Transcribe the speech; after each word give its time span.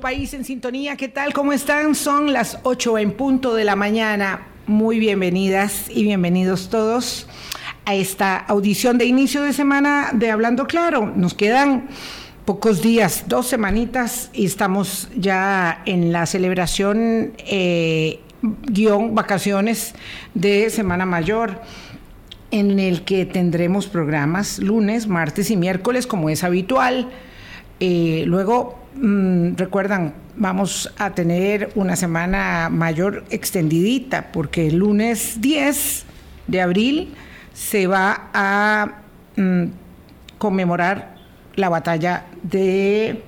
País 0.00 0.32
en 0.34 0.44
sintonía, 0.44 0.96
¿qué 0.96 1.08
tal? 1.08 1.32
¿Cómo 1.32 1.52
están? 1.52 1.94
Son 1.94 2.32
las 2.32 2.58
8 2.62 2.98
en 2.98 3.12
punto 3.12 3.54
de 3.54 3.64
la 3.64 3.74
mañana. 3.74 4.46
Muy 4.66 4.98
bienvenidas 4.98 5.86
y 5.88 6.04
bienvenidos 6.04 6.68
todos 6.68 7.26
a 7.84 7.94
esta 7.94 8.36
audición 8.36 8.98
de 8.98 9.06
inicio 9.06 9.42
de 9.42 9.52
semana 9.52 10.10
de 10.12 10.30
Hablando 10.30 10.66
Claro. 10.66 11.12
Nos 11.16 11.34
quedan 11.34 11.88
pocos 12.44 12.80
días, 12.80 13.24
dos 13.26 13.48
semanitas 13.48 14.30
y 14.32 14.46
estamos 14.46 15.08
ya 15.16 15.82
en 15.84 16.12
la 16.12 16.26
celebración 16.26 17.32
eh, 17.38 18.20
guion 18.42 19.14
vacaciones 19.14 19.94
de 20.34 20.70
Semana 20.70 21.06
Mayor 21.06 21.60
en 22.50 22.78
el 22.78 23.04
que 23.04 23.26
tendremos 23.26 23.88
programas 23.88 24.60
lunes, 24.60 25.08
martes 25.08 25.50
y 25.50 25.56
miércoles 25.56 26.06
como 26.06 26.30
es 26.30 26.44
habitual. 26.44 27.10
Eh, 27.80 28.24
luego, 28.26 28.78
mm, 29.00 29.56
recuerdan, 29.56 30.14
vamos 30.36 30.92
a 30.98 31.14
tener 31.14 31.70
una 31.74 31.96
semana 31.96 32.68
mayor 32.70 33.24
extendidita 33.30 34.30
porque 34.32 34.68
el 34.68 34.76
lunes 34.76 35.40
10 35.40 36.04
de 36.46 36.60
abril 36.60 37.14
se 37.52 37.86
va 37.86 38.30
a 38.32 39.02
mm, 39.36 39.64
conmemorar 40.38 41.16
la 41.56 41.68
batalla 41.68 42.26
de 42.42 43.22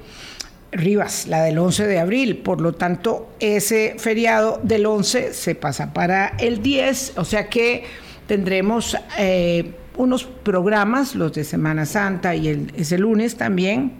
Rivas, 0.72 1.26
la 1.26 1.42
del 1.42 1.58
11 1.58 1.86
de 1.86 1.98
abril. 1.98 2.36
Por 2.38 2.60
lo 2.60 2.72
tanto, 2.72 3.30
ese 3.40 3.96
feriado 3.98 4.60
del 4.62 4.86
11 4.86 5.34
se 5.34 5.54
pasa 5.54 5.92
para 5.92 6.28
el 6.38 6.62
10, 6.62 7.14
o 7.16 7.24
sea 7.24 7.48
que 7.48 7.84
tendremos 8.26 8.96
eh, 9.18 9.72
unos 9.96 10.24
programas, 10.24 11.16
los 11.16 11.32
de 11.32 11.42
Semana 11.44 11.86
Santa 11.86 12.36
y 12.36 12.48
el, 12.48 12.72
ese 12.76 12.98
lunes 12.98 13.36
también, 13.36 13.94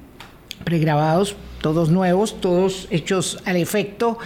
pregrabados, 0.64 1.37
todos 1.60 1.91
nuevos, 1.91 2.41
todos 2.41 2.88
hechos 2.91 3.41
al 3.45 3.56
efecto 3.56 4.18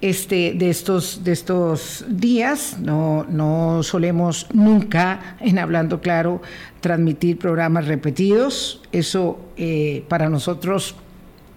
este, 0.00 0.54
de, 0.54 0.70
estos, 0.70 1.24
de 1.24 1.32
estos 1.32 2.04
días. 2.08 2.78
No, 2.80 3.24
no 3.28 3.82
solemos 3.82 4.46
nunca, 4.52 5.36
en 5.40 5.58
Hablando 5.58 6.00
Claro, 6.00 6.40
transmitir 6.80 7.38
programas 7.38 7.86
repetidos. 7.86 8.82
Eso 8.92 9.38
eh, 9.56 10.04
para 10.08 10.28
nosotros 10.28 10.94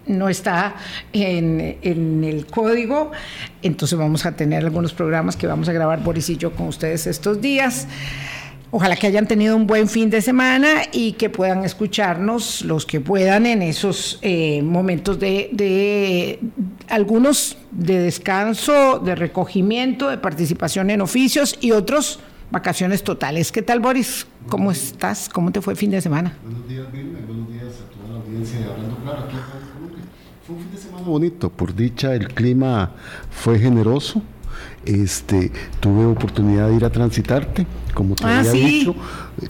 no 0.06 0.28
está 0.28 0.74
en, 1.12 1.78
en, 1.82 2.24
el 2.24 2.46
código, 2.46 3.12
entonces 3.62 3.96
vamos 3.96 4.26
a 4.26 4.34
tener 4.34 4.64
algunos 4.64 4.92
programas 4.92 5.36
que 5.36 5.46
vamos 5.46 5.68
a 5.68 5.72
grabar 5.72 6.02
Boris 6.02 6.30
y 6.30 6.36
yo 6.36 6.52
con 6.52 6.68
ustedes 6.68 7.06
estos 7.06 7.40
días. 7.40 7.86
Ojalá 8.72 8.94
que 8.94 9.08
hayan 9.08 9.26
tenido 9.26 9.56
un 9.56 9.66
buen 9.66 9.88
fin 9.88 10.10
de 10.10 10.22
semana 10.22 10.82
y 10.92 11.12
que 11.12 11.28
puedan 11.28 11.64
escucharnos 11.64 12.62
los 12.62 12.86
que 12.86 13.00
puedan 13.00 13.46
en 13.46 13.62
esos 13.62 14.20
eh, 14.22 14.62
momentos 14.62 15.18
de, 15.18 15.50
de, 15.52 16.38
algunos 16.88 17.56
de 17.72 17.98
descanso, 17.98 19.00
de 19.00 19.16
recogimiento, 19.16 20.08
de 20.08 20.18
participación 20.18 20.90
en 20.90 21.00
oficios 21.00 21.58
y 21.60 21.72
otros 21.72 22.20
vacaciones 22.52 23.02
totales. 23.02 23.50
¿Qué 23.50 23.62
tal, 23.62 23.80
Boris? 23.80 24.28
¿Cómo 24.48 24.70
estás? 24.70 25.28
¿Cómo 25.28 25.50
te 25.50 25.60
fue 25.60 25.72
el 25.72 25.76
fin 25.76 25.90
de 25.90 26.00
semana? 26.00 26.36
Buenos 26.44 26.68
días, 26.68 26.92
Vilma, 26.92 27.18
buenos 27.26 27.48
días 27.48 27.74
a 27.74 27.92
toda 27.92 28.18
la 28.18 28.24
audiencia 28.24 28.60
de 28.60 28.64
Hablando 28.66 28.96
Claro. 28.98 29.24
Aquí 29.24 29.36
fue 30.46 30.54
un 30.54 30.62
fin 30.62 30.70
de 30.72 30.78
semana 30.78 31.02
bonito, 31.04 31.50
por 31.50 31.74
dicha 31.74 32.14
el 32.14 32.28
clima 32.28 32.92
fue 33.30 33.58
generoso. 33.58 34.22
Este, 34.84 35.52
tuve 35.80 36.06
oportunidad 36.06 36.68
de 36.68 36.76
ir 36.76 36.84
a 36.86 36.90
transitarte, 36.90 37.66
como 37.92 38.14
te 38.14 38.24
Ah, 38.24 38.38
había 38.38 38.52
sí. 38.52 38.58
dicho, 38.60 38.94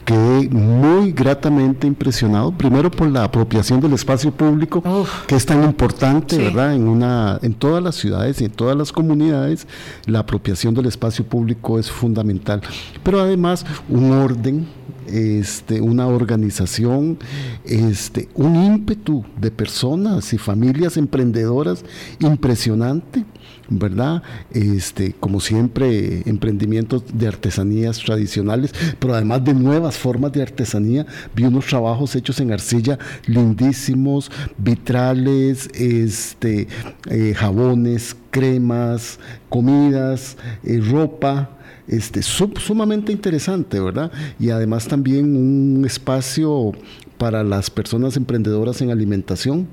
quedé 0.05 0.48
muy 0.50 1.12
gratamente 1.12 1.86
impresionado, 1.86 2.50
primero 2.53 2.91
por 2.91 3.08
la 3.08 3.25
apropiación 3.25 3.81
del 3.81 3.92
espacio 3.92 4.33
público, 4.33 4.83
Uf. 4.84 5.27
que 5.27 5.36
es 5.36 5.47
tan 5.47 5.62
importante, 5.62 6.34
Sí. 6.36 6.42
¿verdad? 6.42 6.75
En 6.75 6.88
una, 6.88 7.38
en 7.42 7.55
todas 7.55 7.81
las 7.83 7.94
ciudades 7.94 8.41
y 8.41 8.44
en 8.47 8.50
todas 8.50 8.77
las 8.77 8.91
comunidades, 8.91 9.69
la 10.06 10.19
apropiación 10.20 10.75
del 10.75 10.86
espacio 10.86 11.25
público 11.25 11.78
es 11.78 11.91
fundamental. 11.91 12.61
Pero 13.05 13.20
además, 13.20 13.64
un 13.88 14.11
orden, 14.11 14.66
este, 15.06 15.81
una 15.81 16.06
organización, 16.06 17.19
este, 17.65 18.28
un 18.34 18.56
ímpetu 18.56 19.25
de 19.41 19.50
personas 19.50 20.32
y 20.32 20.38
familias 20.38 20.97
emprendedoras 20.97 21.84
impresionante. 22.20 23.25
¿Verdad? 23.70 24.22
Este, 24.50 25.14
como 25.19 25.41
siempre, 25.41 26.22
emprendimientos 26.26 27.04
de 27.14 27.28
artesanías 27.28 27.98
tradicionales, 28.00 28.72
pero 28.98 29.14
además 29.14 29.44
de 29.44 29.54
nuevas 29.54 29.97
formas 29.97 30.32
de 30.32 30.42
artesanía. 30.42 31.06
Vi 31.34 31.44
unos 31.44 31.66
trabajos 31.66 32.14
hechos 32.16 32.41
en 32.41 32.53
arcilla 32.53 32.98
lindísimos, 33.26 34.31
vitrales, 34.58 35.69
este, 35.75 36.69
eh, 37.08 37.34
jabones, 37.36 38.16
cremas, 38.31 39.19
comidas, 39.48 40.37
eh, 40.64 40.81
ropa. 40.81 41.50
Este, 41.88 42.22
sum- 42.22 42.54
sumamente 42.56 43.10
interesante, 43.10 43.81
¿verdad? 43.81 44.12
Y 44.38 44.50
además 44.50 44.87
también 44.87 45.25
un 45.37 45.84
espacio 45.84 46.72
para 47.19 47.42
las 47.42 47.69
personas 47.69 48.16
emprendedoras 48.16 48.81
en 48.81 48.91
alimentación. 48.91 49.66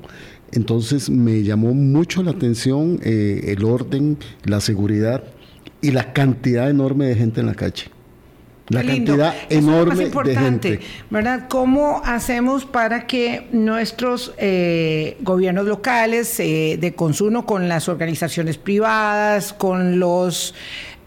Entonces 0.58 1.10
me 1.10 1.44
llamó 1.44 1.76
mucho 1.76 2.24
la 2.24 2.32
atención 2.32 3.00
eh, 3.04 3.54
el 3.56 3.64
orden, 3.64 4.18
la 4.44 4.60
seguridad 4.60 5.24
y 5.82 5.92
la 5.92 6.14
cantidad 6.14 6.68
enorme 6.68 7.06
de 7.06 7.16
gente 7.16 7.42
en 7.42 7.46
la 7.46 7.54
calle. 7.54 7.84
La 8.70 8.82
lindo. 8.82 9.16
cantidad 9.16 9.36
Eso 9.36 9.60
es 9.60 9.64
lo 9.64 9.72
enorme 9.72 10.10
más 10.10 10.26
de 10.26 10.36
gente. 10.36 10.80
¿verdad? 11.12 11.48
¿Cómo 11.48 12.02
hacemos 12.04 12.66
para 12.66 13.06
que 13.06 13.48
nuestros 13.52 14.34
eh, 14.40 15.18
gobiernos 15.22 15.68
locales 15.68 16.40
eh, 16.40 16.78
de 16.82 16.94
consumo 16.96 17.46
con 17.46 17.70
las 17.70 17.88
organizaciones 17.88 18.58
privadas, 18.58 19.54
con 19.54 20.00
los 20.00 20.56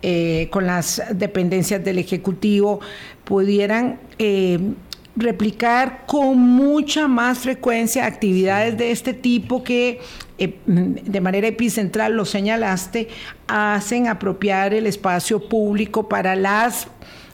eh, 0.03 0.49
con 0.51 0.65
las 0.65 1.03
dependencias 1.13 1.85
del 1.85 1.99
ejecutivo 1.99 2.81
pudieran 3.25 4.01
eh, 4.19 4.59
replicar 5.17 6.05
con 6.07 6.39
mucha 6.39 7.09
más 7.09 7.39
frecuencia 7.39 8.07
actividades 8.07 8.79
de 8.79 8.91
este 8.91 9.13
tipo 9.13 9.65
que 9.65 10.01
eh, 10.39 10.57
de 10.67 11.21
manera 11.21 11.49
epicentral 11.49 12.15
lo 12.15 12.25
señalaste, 12.25 13.09
hacen 13.47 14.09
apropiar 14.09 14.73
el 14.73 14.87
espacio 14.87 15.49
público 15.49 16.09
para 16.09 16.37
las 16.37 16.89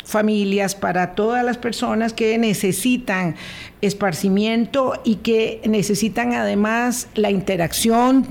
familias, 0.04 0.74
para 0.74 1.14
todas 1.14 1.44
las 1.44 1.58
personas 1.58 2.12
que 2.12 2.38
necesitan 2.38 3.34
esparcimiento 3.80 4.94
y 5.04 5.16
que 5.16 5.60
necesitan 5.66 6.32
además 6.32 7.08
la 7.14 7.30
interacción 7.30 8.26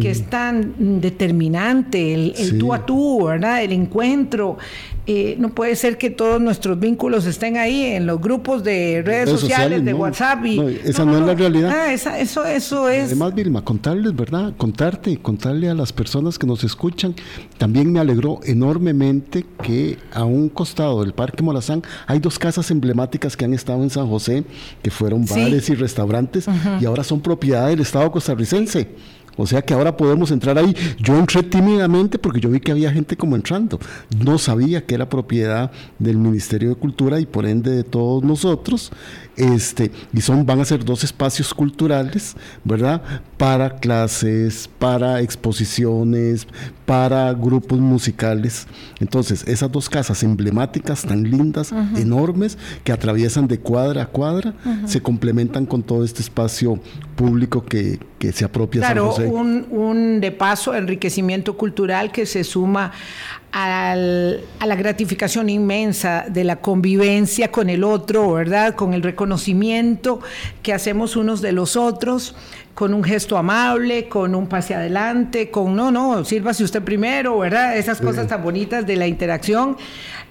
que 0.00 0.10
es 0.10 0.30
tan 0.30 1.00
determinante, 1.00 2.14
el, 2.14 2.34
el 2.38 2.50
Sí. 2.50 2.58
tú 2.58 2.72
a 2.72 2.86
tú, 2.86 3.24
¿verdad? 3.24 3.64
El 3.64 3.72
encuentro. 3.72 4.56
Eh, 5.12 5.34
no 5.40 5.48
puede 5.48 5.74
ser 5.74 5.98
que 5.98 6.08
todos 6.08 6.40
nuestros 6.40 6.78
vínculos 6.78 7.26
estén 7.26 7.56
ahí 7.56 7.84
en 7.84 8.06
los 8.06 8.20
grupos 8.20 8.62
de 8.62 9.02
redes, 9.04 9.26
Redes 9.26 9.30
sociales, 9.40 9.40
sociales, 9.64 9.84
de 9.84 9.90
no. 9.90 9.96
WhatsApp. 9.98 10.46
Y, 10.46 10.56
No, 10.56 10.68
esa 10.68 11.04
no 11.04 11.18
es 11.18 11.26
la 11.26 11.34
realidad. 11.34 11.72
Ah, 11.74 11.92
esa- 11.92 12.20
eso, 12.20 12.44
eso 12.44 12.88
es. 12.88 13.06
Además, 13.06 13.34
Vilma, 13.34 13.64
contarles, 13.64 14.14
¿verdad? 14.14 14.52
Contarte, 14.56 15.16
contarle 15.16 15.68
a 15.68 15.74
las 15.74 15.92
personas 15.92 16.38
que 16.38 16.46
nos 16.46 16.62
escuchan. 16.62 17.16
También 17.58 17.90
me 17.92 17.98
alegró 17.98 18.38
enormemente 18.44 19.44
que 19.64 19.98
a 20.12 20.22
un 20.24 20.48
costado 20.48 21.02
del 21.02 21.12
Parque 21.12 21.42
Morazán 21.42 21.82
hay 22.06 22.20
dos 22.20 22.38
casas 22.38 22.70
emblemáticas 22.70 23.36
que 23.36 23.44
han 23.44 23.52
estado 23.52 23.82
en 23.82 23.90
San 23.90 24.06
José, 24.08 24.44
que 24.80 24.92
fueron 24.92 25.26
Sí. 25.26 25.40
bares 25.40 25.68
y 25.70 25.74
restaurantes, 25.74 26.46
y 26.80 26.84
ahora 26.84 27.02
son 27.02 27.20
propiedad 27.20 27.66
del 27.66 27.80
Estado 27.80 28.12
costarricense. 28.12 28.88
O 29.40 29.46
sea 29.46 29.62
que 29.62 29.72
ahora 29.72 29.96
podemos 29.96 30.30
entrar 30.30 30.58
ahí. 30.58 30.76
Yo 30.98 31.16
entré 31.16 31.42
tímidamente 31.42 32.18
porque 32.18 32.40
yo 32.40 32.50
vi 32.50 32.60
que 32.60 32.72
había 32.72 32.92
gente 32.92 33.16
como 33.16 33.36
entrando. 33.36 33.78
No 34.22 34.38
sabía 34.38 34.84
que 34.84 34.94
era 34.94 35.08
propiedad 35.08 35.70
del 35.98 36.18
Ministerio 36.18 36.68
de 36.68 36.74
Cultura 36.74 37.20
y 37.20 37.26
por 37.26 37.46
ende 37.46 37.70
de 37.70 37.84
todos 37.84 38.22
nosotros. 38.22 38.92
Este, 39.40 39.90
y 40.12 40.20
son, 40.20 40.44
van 40.44 40.60
a 40.60 40.66
ser 40.66 40.84
dos 40.84 41.02
espacios 41.02 41.54
culturales, 41.54 42.36
¿verdad? 42.62 43.00
Para 43.38 43.76
clases, 43.76 44.68
para 44.78 45.22
exposiciones, 45.22 46.46
para 46.84 47.32
grupos 47.32 47.78
musicales. 47.78 48.66
Entonces, 48.98 49.42
esas 49.48 49.72
dos 49.72 49.88
casas 49.88 50.22
emblemáticas 50.22 51.02
tan 51.06 51.22
lindas, 51.22 51.72
enormes, 51.96 52.58
que 52.84 52.92
atraviesan 52.92 53.48
de 53.48 53.58
cuadra 53.58 54.02
a 54.02 54.06
cuadra, 54.06 54.52
se 54.84 55.00
complementan 55.00 55.64
con 55.64 55.82
todo 55.82 56.04
este 56.04 56.20
espacio 56.20 56.78
público 57.16 57.64
que, 57.64 57.98
que 58.18 58.32
se 58.32 58.44
apropia 58.44 58.82
San 58.82 58.92
Claro, 58.92 59.10
José. 59.12 59.26
un, 59.26 59.66
un 59.70 60.20
de 60.20 60.32
paso 60.32 60.74
enriquecimiento 60.74 61.56
cultural 61.56 62.12
que 62.12 62.26
se 62.26 62.44
suma 62.44 62.92
al- 63.52 64.40
a 64.58 64.66
la 64.66 64.76
gratificación 64.76 65.50
inmensa 65.50 66.24
de 66.28 66.44
la 66.44 66.56
convivencia 66.56 67.50
con 67.50 67.68
el 67.68 67.82
otro, 67.84 68.32
¿verdad? 68.32 68.74
Con 68.74 68.94
el 68.94 69.02
reconocimiento 69.02 70.20
que 70.62 70.72
hacemos 70.72 71.16
unos 71.16 71.40
de 71.40 71.52
los 71.52 71.76
otros, 71.76 72.34
con 72.74 72.94
un 72.94 73.02
gesto 73.02 73.36
amable, 73.36 74.08
con 74.08 74.34
un 74.34 74.46
pase 74.46 74.74
adelante, 74.74 75.50
con 75.50 75.74
no, 75.74 75.90
no, 75.90 76.24
sírvase 76.24 76.64
usted 76.64 76.82
primero, 76.82 77.38
¿verdad? 77.38 77.76
Esas 77.76 78.00
cosas 78.00 78.26
tan 78.28 78.42
bonitas 78.42 78.86
de 78.86 78.96
la 78.96 79.06
interacción. 79.06 79.76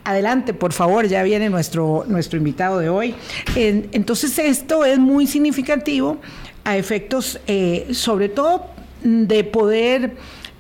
Adelante, 0.06 0.54
por 0.54 0.72
favor, 0.74 1.06
ya 1.08 1.22
viene 1.24 1.50
nuestro, 1.50 2.06
nuestro 2.08 2.38
invitado 2.38 2.80
de 2.80 2.90
hoy. 2.90 3.14
En- 3.56 3.90
entonces, 3.92 4.40
esto 4.40 4.86
es 4.86 4.98
muy 4.98 5.28
significativo 5.28 6.18
a 6.64 6.78
efectos, 6.78 7.40
eh, 7.48 7.88
sobre 7.92 8.30
todo 8.30 8.68
de 9.04 9.44
poder 9.44 10.16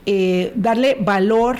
eh, 0.05 0.51
darle 0.55 0.97
valor 0.99 1.57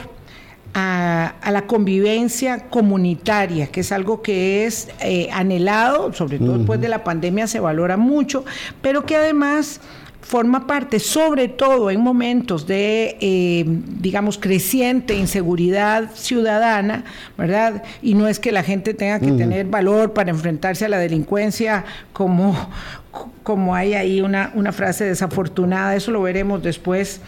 a, 0.73 1.33
la 1.51 1.65
convivencia 1.65 2.69
comunitaria, 2.69 3.67
que 3.67 3.81
es 3.81 3.91
algo 3.91 4.21
que 4.21 4.65
es 4.65 4.89
eh, 5.01 5.29
anhelado, 5.31 6.13
sobre 6.13 6.37
todo 6.37 6.57
después 6.57 6.79
de 6.79 6.89
la 6.89 7.03
pandemia 7.03 7.47
se 7.47 7.59
valora 7.59 7.97
mucho, 7.97 8.45
pero 8.81 9.05
que 9.05 9.15
además 9.15 9.81
forma 10.21 10.67
parte, 10.67 10.99
sobre 10.99 11.47
todo 11.47 11.89
en 11.89 12.01
momentos 12.01 12.67
de, 12.67 13.17
eh, 13.19 13.65
digamos, 13.65 14.37
creciente 14.37 15.15
inseguridad 15.15 16.11
ciudadana, 16.13 17.03
¿verdad? 17.35 17.81
Y 18.03 18.13
no 18.13 18.27
es 18.27 18.39
que 18.39 18.51
la 18.51 18.61
gente 18.61 18.93
tenga 18.93 19.19
que 19.19 19.31
tener 19.31 19.65
valor 19.65 20.13
para 20.13 20.29
enfrentarse 20.29 20.85
a 20.85 20.89
la 20.89 20.99
delincuencia 20.99 21.83
como, 22.13 22.55
como 23.41 23.73
hay 23.73 23.95
ahí 23.95 24.21
una, 24.21 24.51
una 24.53 24.71
frase 24.71 25.05
desafortunada, 25.05 25.95
eso 25.95 26.11
lo 26.11 26.21
veremos 26.21 26.61
después 26.61 27.21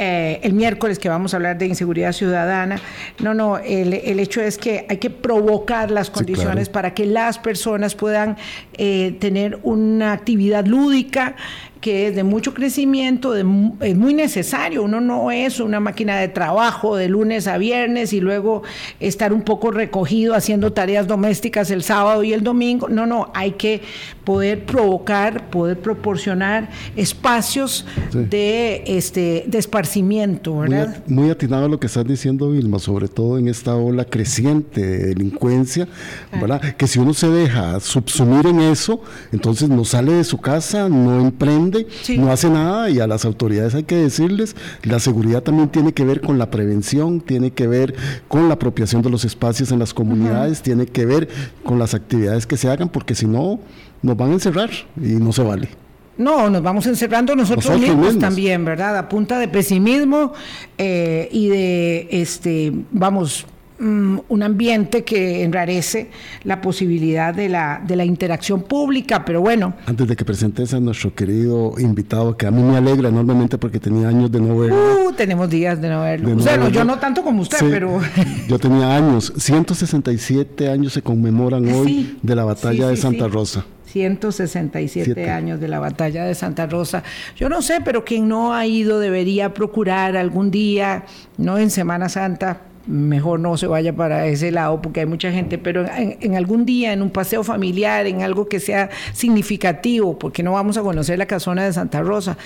eh, 0.00 0.38
el 0.44 0.52
miércoles 0.52 1.00
que 1.00 1.08
vamos 1.08 1.34
a 1.34 1.38
hablar 1.38 1.58
de 1.58 1.66
inseguridad 1.66 2.12
ciudadana. 2.12 2.80
No, 3.20 3.34
no, 3.34 3.58
el, 3.58 3.92
hecho 3.92 4.40
es 4.40 4.56
que 4.56 4.86
hay 4.88 4.98
que 4.98 5.10
provocar 5.10 5.90
las 5.90 6.08
condiciones 6.08 6.68
para 6.68 6.94
que 6.94 7.04
las 7.04 7.38
personas 7.38 7.96
puedan 7.96 8.36
eh, 8.74 9.16
tener 9.18 9.58
una 9.64 10.12
actividad 10.12 10.66
lúdica 10.66 11.34
que 11.80 12.08
es 12.08 12.16
de 12.16 12.24
mucho 12.24 12.54
crecimiento, 12.54 13.34
es 13.36 13.44
muy 13.44 14.14
necesario. 14.14 14.82
Uno 14.82 15.00
no 15.00 15.30
es 15.30 15.60
una 15.60 15.80
máquina 15.80 16.18
de 16.18 16.28
trabajo 16.28 16.96
de 16.96 17.08
lunes 17.08 17.46
a 17.46 17.58
viernes 17.58 18.12
y 18.12 18.20
luego 18.20 18.62
estar 19.00 19.32
un 19.32 19.42
poco 19.42 19.70
recogido 19.70 20.34
haciendo 20.34 20.72
tareas 20.72 21.06
domésticas 21.06 21.70
el 21.70 21.82
sábado 21.82 22.24
y 22.24 22.32
el 22.32 22.42
domingo. 22.42 22.88
No, 22.88 23.06
no, 23.06 23.30
hay 23.34 23.52
que 23.52 23.82
poder 24.24 24.64
provocar, 24.64 25.50
poder 25.50 25.78
proporcionar 25.78 26.68
espacios 26.96 27.86
de, 28.12 28.82
este, 28.86 29.44
de 29.46 29.58
esparcimiento, 29.58 30.58
¿verdad? 30.58 31.02
Muy, 31.06 31.30
atinado 31.30 31.66
a 31.66 31.68
lo 31.68 31.78
que 31.78 31.86
estás 31.86 32.06
diciendo, 32.06 32.50
Vilma, 32.50 32.78
sobre 32.78 33.08
todo 33.08 33.38
en 33.38 33.48
esta 33.48 33.76
ola 33.76 34.04
creciente 34.04 34.80
de 34.80 34.98
delincuencia, 35.08 35.88
¿verdad? 36.32 36.60
Que 36.76 36.86
si 36.86 36.98
uno 36.98 37.14
se 37.14 37.28
deja 37.28 37.78
subsumir 37.80 38.46
en 38.46 38.60
eso, 38.60 39.00
entonces 39.32 39.68
no 39.68 39.84
sale 39.84 40.12
de 40.12 40.24
su 40.24 40.38
casa, 40.38 40.88
no 40.88 41.20
emprende 41.20 41.67
no 42.16 42.32
hace 42.32 42.50
nada 42.50 42.90
y 42.90 43.00
a 43.00 43.06
las 43.06 43.24
autoridades 43.24 43.74
hay 43.74 43.84
que 43.84 43.96
decirles, 43.96 44.56
la 44.82 44.98
seguridad 44.98 45.42
también 45.42 45.68
tiene 45.68 45.92
que 45.92 46.04
ver 46.04 46.20
con 46.20 46.38
la 46.38 46.50
prevención, 46.50 47.20
tiene 47.20 47.50
que 47.50 47.66
ver 47.66 47.94
con 48.28 48.48
la 48.48 48.54
apropiación 48.54 49.02
de 49.02 49.10
los 49.10 49.24
espacios 49.24 49.72
en 49.72 49.78
las 49.78 49.94
comunidades, 49.94 50.62
tiene 50.62 50.86
que 50.86 51.06
ver 51.06 51.28
con 51.64 51.78
las 51.78 51.94
actividades 51.94 52.46
que 52.46 52.56
se 52.56 52.68
hagan, 52.68 52.88
porque 52.88 53.14
si 53.14 53.26
no, 53.26 53.60
nos 54.02 54.16
van 54.16 54.30
a 54.30 54.34
encerrar 54.34 54.70
y 54.96 55.14
no 55.14 55.32
se 55.32 55.42
vale. 55.42 55.68
No, 56.16 56.50
nos 56.50 56.62
vamos 56.62 56.84
encerrando 56.86 57.36
nosotros, 57.36 57.78
mismos, 57.78 58.18
también, 58.18 58.64
¿verdad? 58.64 58.98
A 58.98 59.08
punta 59.08 59.38
de 59.38 59.46
pesimismo 59.46 60.32
eh, 60.76 61.28
y 61.30 61.48
de, 61.48 62.08
este, 62.10 62.72
vamos, 62.90 63.46
Mm, 63.80 64.18
un 64.28 64.42
ambiente 64.42 65.04
que 65.04 65.44
enrarece 65.44 66.10
la 66.42 66.60
posibilidad 66.60 67.32
de 67.32 67.48
la, 67.48 67.80
de 67.86 67.94
la 67.94 68.04
interacción 68.04 68.62
pública, 68.62 69.24
pero 69.24 69.40
bueno. 69.40 69.74
Antes 69.86 70.08
de 70.08 70.16
que 70.16 70.24
presentes 70.24 70.74
a 70.74 70.80
nuestro 70.80 71.14
querido 71.14 71.74
invitado, 71.78 72.36
que 72.36 72.46
a 72.46 72.50
mí 72.50 72.60
me 72.60 72.76
alegra 72.76 73.08
enormemente 73.08 73.56
porque 73.56 73.78
tenía 73.78 74.08
años 74.08 74.32
de 74.32 74.40
no 74.40 74.58
verlo. 74.58 75.08
Uh, 75.08 75.12
tenemos 75.12 75.48
días 75.48 75.80
de 75.80 75.90
no 75.90 76.02
verlo. 76.02 76.34
bueno, 76.34 76.68
yo 76.70 76.84
no 76.84 76.98
tanto 76.98 77.22
como 77.22 77.42
usted, 77.42 77.58
pero... 77.70 78.00
yo 78.48 78.58
tenía 78.58 78.96
años, 78.96 79.32
167 79.36 80.68
años 80.68 80.92
se 80.92 81.02
conmemoran 81.02 81.68
hoy 81.72 82.18
de 82.20 82.34
la 82.34 82.44
batalla 82.44 82.88
de 82.88 82.96
Santa 82.96 83.28
Rosa. 83.28 83.64
167 83.88 85.30
años 85.30 85.60
de 85.60 85.68
la 85.68 85.78
batalla 85.78 86.24
de 86.24 86.34
Santa 86.34 86.66
Rosa. 86.66 87.02
Yo 87.36 87.48
no 87.48 87.62
sé, 87.62 87.80
pero 87.84 88.04
quien 88.04 88.28
no 88.28 88.52
ha 88.52 88.66
ido 88.66 89.00
debería 89.00 89.54
procurar 89.54 90.16
algún 90.16 90.50
día, 90.50 91.04
no 91.36 91.58
en 91.58 91.70
Semana 91.70 92.08
Santa, 92.08 92.60
mejor 92.88 93.38
no 93.38 93.56
se 93.58 93.66
vaya 93.66 93.94
para 93.94 94.26
ese 94.26 94.50
lado 94.50 94.80
porque 94.80 95.00
hay 95.00 95.06
mucha 95.06 95.30
gente, 95.30 95.58
pero 95.58 95.84
en, 95.96 96.36
algún 96.36 96.64
día, 96.64 96.92
en 96.92 97.02
un 97.02 97.10
paseo 97.10 97.44
familiar, 97.44 98.06
en 98.06 98.22
algo 98.22 98.48
que 98.48 98.60
sea 98.60 98.88
significativo, 99.12 100.18
porque 100.18 100.42
no 100.42 100.52
vamos 100.52 100.78
a 100.78 100.82
conocer 100.82 101.18
la 101.18 101.26
casona 101.26 101.64
de 101.64 101.72
Santa 101.72 102.00
Rosa, 102.00 102.38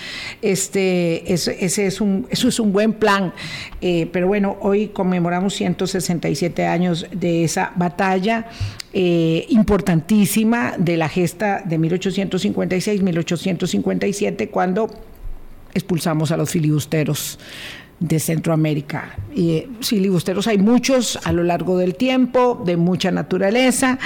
este, 0.43 1.33
ese, 1.33 1.65
es 1.65 2.01
un, 2.01 2.27
eso 2.31 2.49
es 2.49 2.59
un 2.59 2.73
buen 2.73 2.93
plan. 2.93 3.33
Eh, 3.81 4.09
pero 4.13 4.27
bueno, 4.27 4.57
hoy 4.61 4.89
conmemoramos 4.89 5.55
167 5.55 6.67
años 6.67 7.07
de 7.13 7.45
esa 7.45 7.73
batalla. 7.77 8.47
Eh, 8.95 9.47
importantísima 9.49 10.75
de 10.77 10.99
la 10.99 11.09
gesta 11.09 11.63
de 11.65 11.79
1856-1857 11.79 14.51
cuando 14.51 14.91
expulsamos 15.73 16.31
a 16.31 16.37
los 16.37 16.51
filibusteros 16.51 17.39
de 18.03 18.19
Centroamérica. 18.19 19.17
Y 19.35 19.53
eh, 19.53 19.69
filibusteros 19.81 20.47
hay 20.49 20.59
muchos 20.59 21.19
a 21.25 21.33
lo 21.33 21.45
largo 21.45 21.79
del 21.79 21.95
tiempo, 21.95 22.61
de 22.67 22.77
mucha 22.77 23.11
naturaleza, 23.11 23.99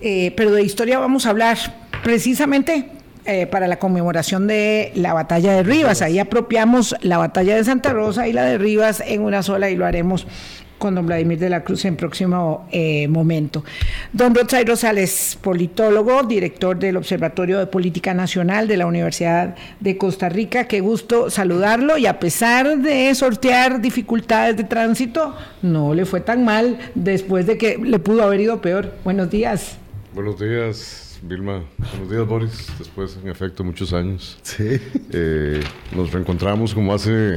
eh, 0.00 0.32
pero 0.36 0.52
de 0.52 0.62
historia 0.62 0.98
vamos 0.98 1.26
a 1.26 1.30
hablar 1.30 1.58
precisamente 2.04 2.86
eh, 3.24 3.46
para 3.46 3.68
la 3.68 3.78
conmemoración 3.78 4.46
de 4.46 4.92
la 4.94 5.14
batalla 5.14 5.54
de 5.54 5.62
Rivas. 5.62 6.02
Ahí 6.02 6.18
apropiamos 6.18 6.94
la 7.00 7.18
batalla 7.18 7.56
de 7.56 7.64
Santa 7.64 7.92
Rosa 7.92 8.28
y 8.28 8.32
la 8.32 8.44
de 8.44 8.58
Rivas 8.58 9.02
en 9.06 9.22
una 9.22 9.42
sola 9.42 9.70
y 9.70 9.76
lo 9.76 9.86
haremos 9.86 10.26
con 10.82 10.96
don 10.96 11.06
Vladimir 11.06 11.38
de 11.38 11.48
la 11.48 11.62
Cruz 11.62 11.84
en 11.84 11.94
próximo 11.94 12.66
eh, 12.72 13.06
momento. 13.06 13.62
Don 14.12 14.34
Rotzay 14.34 14.64
Rosales, 14.64 15.38
politólogo, 15.40 16.24
director 16.24 16.76
del 16.76 16.96
Observatorio 16.96 17.60
de 17.60 17.68
Política 17.68 18.12
Nacional 18.14 18.66
de 18.66 18.76
la 18.76 18.86
Universidad 18.86 19.54
de 19.78 19.96
Costa 19.96 20.28
Rica, 20.28 20.64
qué 20.64 20.80
gusto 20.80 21.30
saludarlo 21.30 21.98
y 21.98 22.06
a 22.06 22.18
pesar 22.18 22.78
de 22.78 23.14
sortear 23.14 23.80
dificultades 23.80 24.56
de 24.56 24.64
tránsito, 24.64 25.36
no 25.62 25.94
le 25.94 26.04
fue 26.04 26.20
tan 26.20 26.44
mal 26.44 26.76
después 26.96 27.46
de 27.46 27.56
que 27.58 27.78
le 27.78 28.00
pudo 28.00 28.24
haber 28.24 28.40
ido 28.40 28.60
peor. 28.60 28.92
Buenos 29.04 29.30
días. 29.30 29.76
Buenos 30.12 30.40
días. 30.40 31.20
Vilma, 31.22 31.62
buenos 31.78 32.10
días 32.10 32.26
Boris, 32.26 32.66
después 32.80 33.16
en 33.22 33.28
efecto 33.28 33.62
muchos 33.62 33.92
años. 33.92 34.36
Sí. 34.42 34.80
Eh, 35.12 35.60
nos 35.94 36.10
reencontramos 36.10 36.74
como 36.74 36.92
hace 36.92 37.36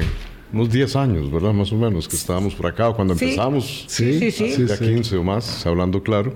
unos 0.54 0.72
10 0.72 0.96
años, 0.96 1.32
¿verdad? 1.32 1.54
Más 1.54 1.72
o 1.72 1.76
menos, 1.76 2.08
que 2.08 2.16
estábamos 2.16 2.56
por 2.56 2.68
acá 2.68 2.92
cuando 2.94 3.14
empezamos. 3.14 3.86
Sí, 3.88 4.32
sí, 4.32 4.52
sí. 4.52 4.66
Ya 4.66 4.78
15 4.78 5.18
o 5.18 5.24
más, 5.24 5.66
hablando 5.66 6.02
claro, 6.02 6.34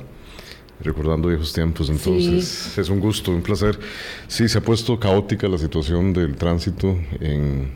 recordando 0.81 1.27
viejos 1.27 1.53
tiempos. 1.53 1.89
Entonces, 1.89 2.77
es 2.77 2.89
un 2.89 3.00
gusto, 3.00 3.31
un 3.31 3.41
placer. 3.41 3.79
Sí, 4.27 4.47
se 4.50 4.57
ha 4.57 4.61
puesto 4.61 5.00
caótica 5.00 5.47
la 5.47 5.57
situación 5.57 6.13
del 6.13 6.35
tránsito 6.35 6.97
en 7.19 7.71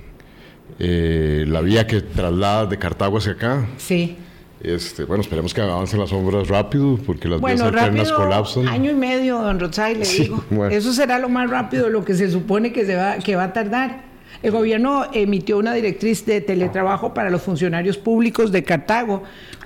eh, 0.79 1.45
la 1.47 1.61
vía 1.61 1.85
que 1.85 2.01
traslada 2.01 2.65
de 2.65 2.77
Cartago 2.77 3.17
hacia 3.17 3.33
acá. 3.33 3.67
Sí. 3.77 4.17
Este, 4.61 5.03
bueno, 5.03 5.21
esperemos 5.21 5.53
que 5.53 5.59
avancen 5.59 5.99
las 5.99 6.13
obras 6.13 6.47
rápido, 6.47 6.97
porque 7.05 7.27
las 7.27 7.41
vías 7.41 7.59
alternas 7.59 8.11
colapsan. 8.13 8.67
Año 8.69 8.91
y 8.91 8.95
medio, 8.95 9.41
don 9.41 9.59
Rotzai, 9.59 9.95
le 9.95 10.05
digo. 10.05 10.41
Eso 10.71 10.93
será 10.93 11.19
lo 11.19 11.27
más 11.27 11.49
rápido, 11.49 11.89
lo 11.89 12.05
que 12.05 12.13
se 12.15 12.31
supone 12.31 12.71
que, 12.71 12.85
se 12.85 12.95
va, 12.95 13.17
que 13.17 13.35
va 13.35 13.45
a 13.45 13.53
tardar. 13.53 14.12
El 14.43 14.51
gobierno 14.51 15.05
emitió 15.13 15.57
una 15.57 15.73
directriz 15.73 16.25
de 16.25 16.41
teletrabajo 16.41 17.13
para 17.13 17.29
los 17.29 17.41
funcionarios 17.41 17.97
públicos 17.97 18.51
de 18.51 18.65
Cartago, 18.65 19.23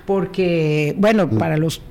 porque, 0.08 0.94
bueno, 0.96 1.26
mm. 1.26 1.36
para 1.36 1.58
los 1.58 1.82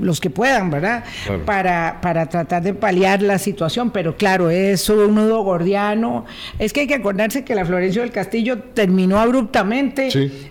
los 0.00 0.22
que 0.22 0.30
puedan, 0.30 0.70
¿verdad? 0.70 1.04
Para, 1.44 2.00
para 2.00 2.24
tratar 2.30 2.62
de 2.62 2.72
paliar 2.72 3.20
la 3.20 3.38
situación, 3.38 3.90
pero 3.90 4.16
claro, 4.16 4.48
es 4.48 4.88
un 4.88 5.14
nudo 5.14 5.42
gordiano. 5.42 6.24
Es 6.58 6.72
que 6.72 6.80
hay 6.80 6.86
que 6.86 6.94
acordarse 6.94 7.44
que 7.44 7.54
la 7.54 7.66
Florencio 7.66 8.00
del 8.00 8.10
Castillo 8.10 8.58
terminó 8.58 9.18
abruptamente 9.18 10.08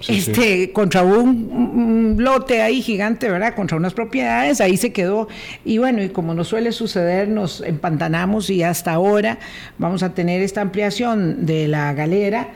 este, 0.08 0.72
contra 0.74 1.02
un, 1.02 2.18
lote 2.20 2.62
ahí 2.62 2.84
gigante, 2.84 3.32
¿verdad? 3.32 3.56
Contra 3.56 3.78
unas 3.78 3.96
propiedades, 3.96 4.62
ahí 4.62 4.78
se 4.78 4.94
quedó. 4.94 5.28
Y 5.66 5.80
bueno, 5.80 6.04
y 6.04 6.10
como 6.10 6.36
nos 6.36 6.50
suele 6.50 6.72
suceder, 6.72 7.30
nos 7.30 7.62
empantanamos 7.62 8.52
y 8.52 8.62
hasta 8.62 8.94
ahora 8.94 9.40
vamos 9.80 10.04
a 10.04 10.14
tener 10.14 10.44
esta 10.44 10.62
ampliación 10.62 11.48
de 11.48 11.68
la 11.68 11.92
galera 11.94 12.50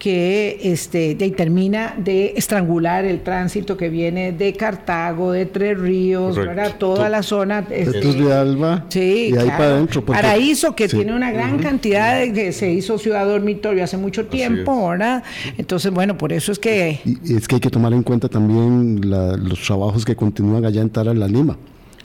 que 0.00 0.58
este, 0.62 1.14
termina 1.14 1.94
de 1.96 2.32
estrangular 2.34 3.04
el 3.04 3.20
tránsito 3.20 3.76
que 3.76 3.90
viene 3.90 4.32
de 4.32 4.54
Cartago, 4.54 5.30
de 5.32 5.44
Tres 5.44 5.78
Ríos, 5.78 6.38
toda 6.78 7.10
la 7.10 7.22
zona. 7.22 7.66
Este, 7.70 8.00
de 8.00 8.32
Alba 8.32 8.86
sí, 8.88 9.30
y 9.30 9.36
ahí 9.36 9.48
para 9.48 9.66
adentro. 9.66 10.02
Paraíso, 10.02 10.74
que 10.74 10.88
tiene 10.88 11.14
una 11.14 11.30
gran 11.30 11.58
cantidad 11.58 12.18
de 12.18 12.32
que 12.32 12.52
se 12.52 12.72
hizo 12.72 12.98
ciudad 12.98 13.26
dormitorio 13.26 13.84
hace 13.84 13.98
mucho 13.98 14.24
tiempo, 14.24 14.88
¿verdad? 14.88 15.22
Entonces, 15.58 15.92
bueno, 15.92 16.16
por 16.16 16.32
eso 16.32 16.50
es 16.50 16.58
que... 16.58 17.00
Y 17.04 17.36
es 17.36 17.46
que 17.46 17.56
hay 17.56 17.60
que 17.60 17.70
tomar 17.70 17.92
en 17.92 18.02
cuenta 18.02 18.30
también 18.30 19.02
los 19.02 19.60
trabajos 19.60 20.06
que 20.06 20.16
continúan 20.16 20.64
allá 20.64 20.80
en 20.80 20.88
Tara, 20.88 21.10
en 21.10 21.20
la 21.20 21.28
Lima. 21.28 21.58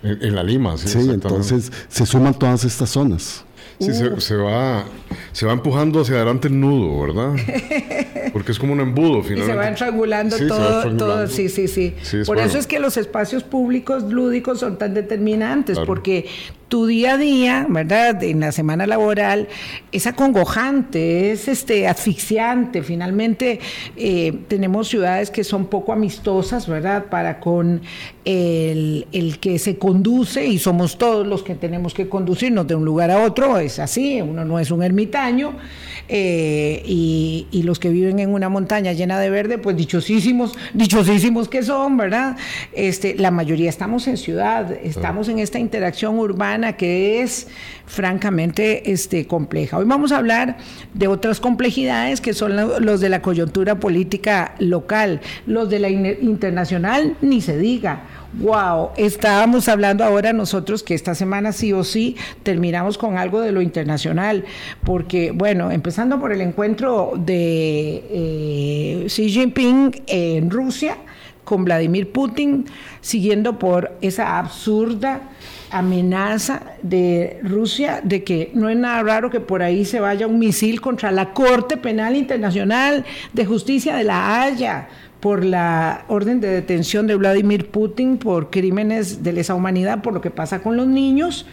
En, 0.03 0.35
la 0.35 0.43
Lima, 0.43 0.77
sí. 0.77 0.89
Sí, 0.89 1.09
entonces 1.09 1.71
se 1.87 2.05
suman 2.05 2.33
todas 2.33 2.65
estas 2.65 2.89
zonas. 2.89 3.45
Sí, 3.79 3.91
se, 3.93 4.35
va, 4.35 4.85
se 5.33 5.45
va 5.45 5.53
empujando 5.53 6.01
hacia 6.01 6.15
adelante 6.15 6.47
el 6.47 6.59
nudo, 6.59 7.01
¿verdad? 7.01 7.35
Porque 8.33 8.51
es 8.51 8.59
como 8.59 8.73
un 8.73 8.79
embudo 8.79 9.21
finalmente. 9.21 9.51
Y 9.51 9.53
se 9.53 9.55
va 9.55 9.69
estrangulando 9.69 10.37
todo, 10.47 10.97
todo, 10.97 11.27
sí, 11.27 11.49
sí, 11.49 11.67
sí. 11.67 11.93
Por 12.25 12.39
eso 12.39 12.57
es 12.57 12.67
que 12.67 12.79
los 12.79 12.97
espacios 12.97 13.43
públicos 13.43 14.03
lúdicos 14.03 14.59
son 14.59 14.77
tan 14.77 14.93
determinantes, 14.93 15.79
porque 15.79 16.25
tu 16.67 16.87
día 16.87 17.13
a 17.13 17.17
día, 17.17 17.65
¿verdad? 17.69 18.21
En 18.23 18.39
la 18.39 18.51
semana 18.51 18.87
laboral 18.87 19.47
es 19.91 20.07
acongojante, 20.07 21.31
es 21.31 21.47
este 21.47 21.87
asfixiante. 21.87 22.81
Finalmente 22.81 23.59
eh, 23.95 24.33
tenemos 24.47 24.87
ciudades 24.87 25.29
que 25.29 25.43
son 25.43 25.67
poco 25.67 25.93
amistosas, 25.93 26.67
¿verdad? 26.67 27.05
Para 27.05 27.39
con 27.39 27.81
el, 28.25 29.07
el, 29.11 29.39
que 29.39 29.59
se 29.59 29.77
conduce 29.77 30.45
y 30.47 30.57
somos 30.57 30.97
todos 30.97 31.25
los 31.27 31.43
que 31.43 31.53
tenemos 31.53 31.93
que 31.93 32.09
conducirnos 32.09 32.65
de 32.65 32.75
un 32.75 32.83
lugar 32.83 33.11
a 33.11 33.23
otro, 33.23 33.59
es 33.59 33.77
así, 33.77 34.19
uno 34.21 34.43
no 34.43 34.59
es 34.59 34.71
un 34.71 34.81
ermitaño. 34.81 35.53
Eh, 36.07 36.83
y, 36.85 37.47
y, 37.49 37.63
los 37.63 37.79
que 37.79 37.89
viven 37.89 38.04
en 38.09 38.33
una 38.33 38.49
montaña 38.49 38.93
llena 38.93 39.19
de 39.19 39.29
verde, 39.29 39.57
pues 39.57 39.75
dichosísimos, 39.75 40.57
dichosísimos 40.73 41.49
que 41.49 41.63
son, 41.63 41.97
¿verdad? 41.97 42.37
Este, 42.73 43.15
la 43.15 43.31
mayoría 43.31 43.69
estamos 43.69 44.07
en 44.07 44.17
ciudad, 44.17 44.71
estamos 44.83 45.29
en 45.29 45.39
esta 45.39 45.59
interacción 45.59 46.17
urbana 46.19 46.73
que 46.73 47.21
es 47.21 47.47
francamente 47.85 48.91
este, 48.91 49.27
compleja. 49.27 49.77
Hoy 49.77 49.85
vamos 49.85 50.11
a 50.11 50.17
hablar 50.17 50.57
de 50.93 51.07
otras 51.07 51.39
complejidades 51.39 52.21
que 52.21 52.33
son 52.33 52.55
los 52.55 52.99
de 53.01 53.09
la 53.09 53.21
coyuntura 53.21 53.79
política 53.79 54.55
local, 54.59 55.21
los 55.45 55.69
de 55.69 55.79
la 55.79 55.89
internacional, 55.89 57.15
ni 57.21 57.41
se 57.41 57.57
diga 57.57 58.03
Wow, 58.37 58.89
estábamos 58.97 59.69
hablando 59.69 60.03
ahora 60.03 60.33
nosotros 60.33 60.83
que 60.83 60.93
esta 60.93 61.15
semana 61.15 61.53
sí 61.53 61.71
o 61.71 61.85
sí 61.85 62.17
terminamos 62.43 62.97
con 62.97 63.17
algo 63.17 63.39
de 63.39 63.53
lo 63.53 63.61
internacional, 63.61 64.43
porque 64.83 65.31
bueno, 65.31 65.71
empezando 65.71 66.19
por 66.19 66.33
el 66.33 66.41
encuentro 66.41 67.13
de 67.15 68.03
eh, 68.09 69.05
Xi 69.07 69.29
Jinping 69.29 70.03
en 70.07 70.49
Rusia 70.49 70.97
con 71.45 71.63
Vladimir 71.63 72.11
Putin, 72.11 72.65
siguiendo 72.99 73.57
por 73.57 73.95
esa 74.01 74.37
absurda 74.37 75.29
amenaza 75.71 76.61
de 76.81 77.39
Rusia 77.41 78.01
de 78.03 78.23
que 78.25 78.51
no 78.53 78.69
es 78.69 78.75
nada 78.75 79.01
raro 79.03 79.29
que 79.29 79.39
por 79.39 79.61
ahí 79.61 79.85
se 79.85 80.01
vaya 80.01 80.27
un 80.27 80.39
misil 80.39 80.81
contra 80.81 81.11
la 81.11 81.33
Corte 81.33 81.77
Penal 81.77 82.15
Internacional 82.17 83.05
de 83.31 83.45
Justicia 83.45 83.95
de 83.95 84.03
la 84.03 84.41
Haya 84.41 84.89
por 85.25 85.43
la 85.43 86.05
orden 86.07 86.39
de 86.39 86.49
detención 86.49 87.07
de 87.07 87.15
Vladimir 87.15 87.71
Putin 87.71 88.19
por 88.19 88.51
crímenes 88.51 89.23
de 89.23 89.33
lesa 89.33 89.55
humanidad, 89.55 90.03
por 90.03 90.13
lo 90.13 90.21
que 90.21 90.29
pasa 90.29 90.61
con 90.61 90.77
los 90.77 90.85
niños. 90.85 91.47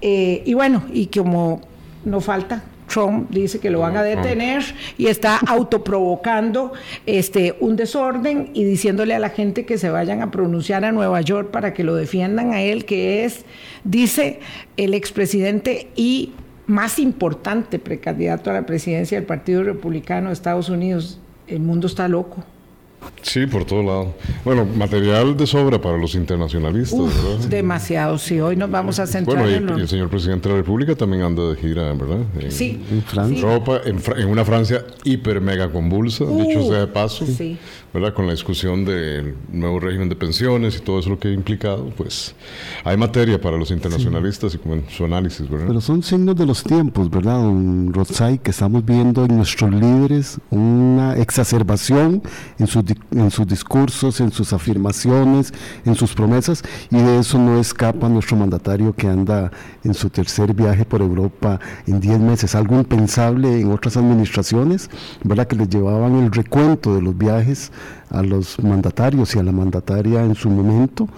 Eh, 0.00 0.42
y 0.44 0.54
bueno, 0.54 0.82
y 0.92 1.06
como 1.06 1.60
no 2.04 2.20
falta, 2.20 2.64
Trump 2.88 3.30
dice 3.30 3.60
que 3.60 3.70
lo 3.70 3.78
van 3.78 3.96
a 3.96 4.02
detener 4.02 4.64
y 4.98 5.06
está 5.06 5.36
autoprovocando 5.46 6.72
este, 7.06 7.54
un 7.60 7.76
desorden 7.76 8.50
y 8.52 8.64
diciéndole 8.64 9.14
a 9.14 9.20
la 9.20 9.30
gente 9.30 9.64
que 9.64 9.78
se 9.78 9.90
vayan 9.90 10.20
a 10.20 10.32
pronunciar 10.32 10.84
a 10.84 10.90
Nueva 10.90 11.20
York 11.20 11.52
para 11.52 11.72
que 11.72 11.84
lo 11.84 11.94
defiendan 11.94 12.52
a 12.52 12.62
él, 12.62 12.84
que 12.84 13.24
es, 13.24 13.44
dice 13.84 14.40
el 14.76 14.92
expresidente 14.92 15.86
y 15.94 16.32
más 16.66 16.98
importante 16.98 17.78
precandidato 17.78 18.50
a 18.50 18.54
la 18.54 18.66
presidencia 18.66 19.16
del 19.16 19.24
Partido 19.24 19.62
Republicano 19.62 20.30
de 20.30 20.32
Estados 20.32 20.68
Unidos. 20.68 21.20
El 21.46 21.60
mundo 21.60 21.86
está 21.86 22.08
loco. 22.08 22.44
Sí, 23.22 23.46
por 23.46 23.64
todo 23.64 23.82
lado. 23.82 24.14
Bueno, 24.44 24.66
material 24.66 25.36
de 25.36 25.46
sobra 25.46 25.80
para 25.80 25.96
los 25.96 26.14
internacionalistas, 26.14 26.98
¿verdad? 26.98 27.48
Demasiado, 27.48 28.18
sí. 28.18 28.38
Hoy 28.40 28.56
nos 28.56 28.70
vamos 28.70 28.98
a 28.98 29.06
centrar 29.06 29.38
bueno, 29.38 29.50
y, 29.50 29.72
en 29.72 29.78
y 29.78 29.82
el 29.82 29.88
señor 29.88 30.08
presidente 30.08 30.48
de 30.48 30.54
la 30.54 30.60
República 30.60 30.94
también 30.94 31.22
anda 31.22 31.42
de 31.50 31.56
gira, 31.56 31.92
¿verdad? 31.94 32.18
En, 32.38 32.52
sí. 32.52 32.82
En 32.90 33.02
Francia. 33.02 33.38
Europa, 33.40 33.80
en, 33.84 33.98
en 34.16 34.28
una 34.28 34.44
Francia 34.44 34.84
hiper 35.04 35.40
mega 35.40 35.70
convulsa, 35.70 36.24
dicho 36.24 36.54
Uh, 36.54 36.68
sea 36.70 36.80
de 36.80 36.86
paso, 36.86 37.26
sí. 37.26 37.58
¿verdad? 37.92 38.14
Con 38.14 38.26
la 38.26 38.32
discusión 38.32 38.84
del 38.84 39.34
nuevo 39.50 39.80
régimen 39.80 40.08
de 40.08 40.16
pensiones 40.16 40.76
y 40.76 40.80
todo 40.80 41.00
eso 41.00 41.10
lo 41.10 41.18
que 41.18 41.28
ha 41.28 41.32
implicado, 41.32 41.90
pues 41.96 42.34
hay 42.84 42.96
materia 42.96 43.40
para 43.40 43.56
los 43.56 43.70
internacionalistas 43.70 44.54
y 44.54 44.58
como 44.58 44.74
en 44.74 44.84
su 44.88 45.04
análisis, 45.04 45.48
¿verdad? 45.48 45.66
Pero 45.66 45.80
son 45.80 46.02
signos 46.02 46.36
de 46.36 46.46
los 46.46 46.62
tiempos, 46.62 47.10
¿verdad, 47.10 47.38
don 47.38 47.92
Rotzai? 47.92 48.38
Que 48.38 48.50
estamos 48.50 48.84
viendo 48.84 49.24
en 49.24 49.36
nuestros 49.36 49.72
líderes 49.72 50.38
una 50.50 51.16
exacerbación 51.16 52.22
en 52.58 52.66
sus, 52.66 52.84
en 53.10 53.30
sus 53.30 53.46
discursos, 53.46 54.20
en 54.20 54.30
sus 54.32 54.52
afirmaciones, 54.52 55.52
en 55.84 55.94
sus 55.94 56.14
promesas, 56.14 56.62
y 56.90 56.96
de 56.96 57.18
eso 57.20 57.38
no 57.38 57.58
escapa 57.58 58.08
nuestro 58.08 58.36
mandatario 58.36 58.94
que 58.94 59.06
anda 59.08 59.50
en 59.84 59.94
su 59.94 60.10
tercer 60.10 60.52
viaje 60.54 60.84
por 60.84 61.00
Europa 61.00 61.58
en 61.86 62.00
10 62.00 62.18
meses. 62.20 62.54
Algo 62.54 62.76
impensable 62.76 63.60
en 63.60 63.72
otras 63.72 63.96
administraciones, 63.96 64.90
¿verdad? 65.22 65.46
Que 65.46 65.56
les 65.56 65.68
llevaban 65.68 66.16
el 66.16 66.30
recuento 66.32 66.94
de 66.94 67.02
los 67.02 67.16
viajes 67.16 67.70
a 68.10 68.22
los 68.22 68.58
mandatarios 68.62 69.34
y 69.34 69.38
a 69.38 69.42
la 69.42 69.52
mandataria 69.52 70.24
en 70.24 70.34
su 70.34 70.50
momento. 70.50 71.08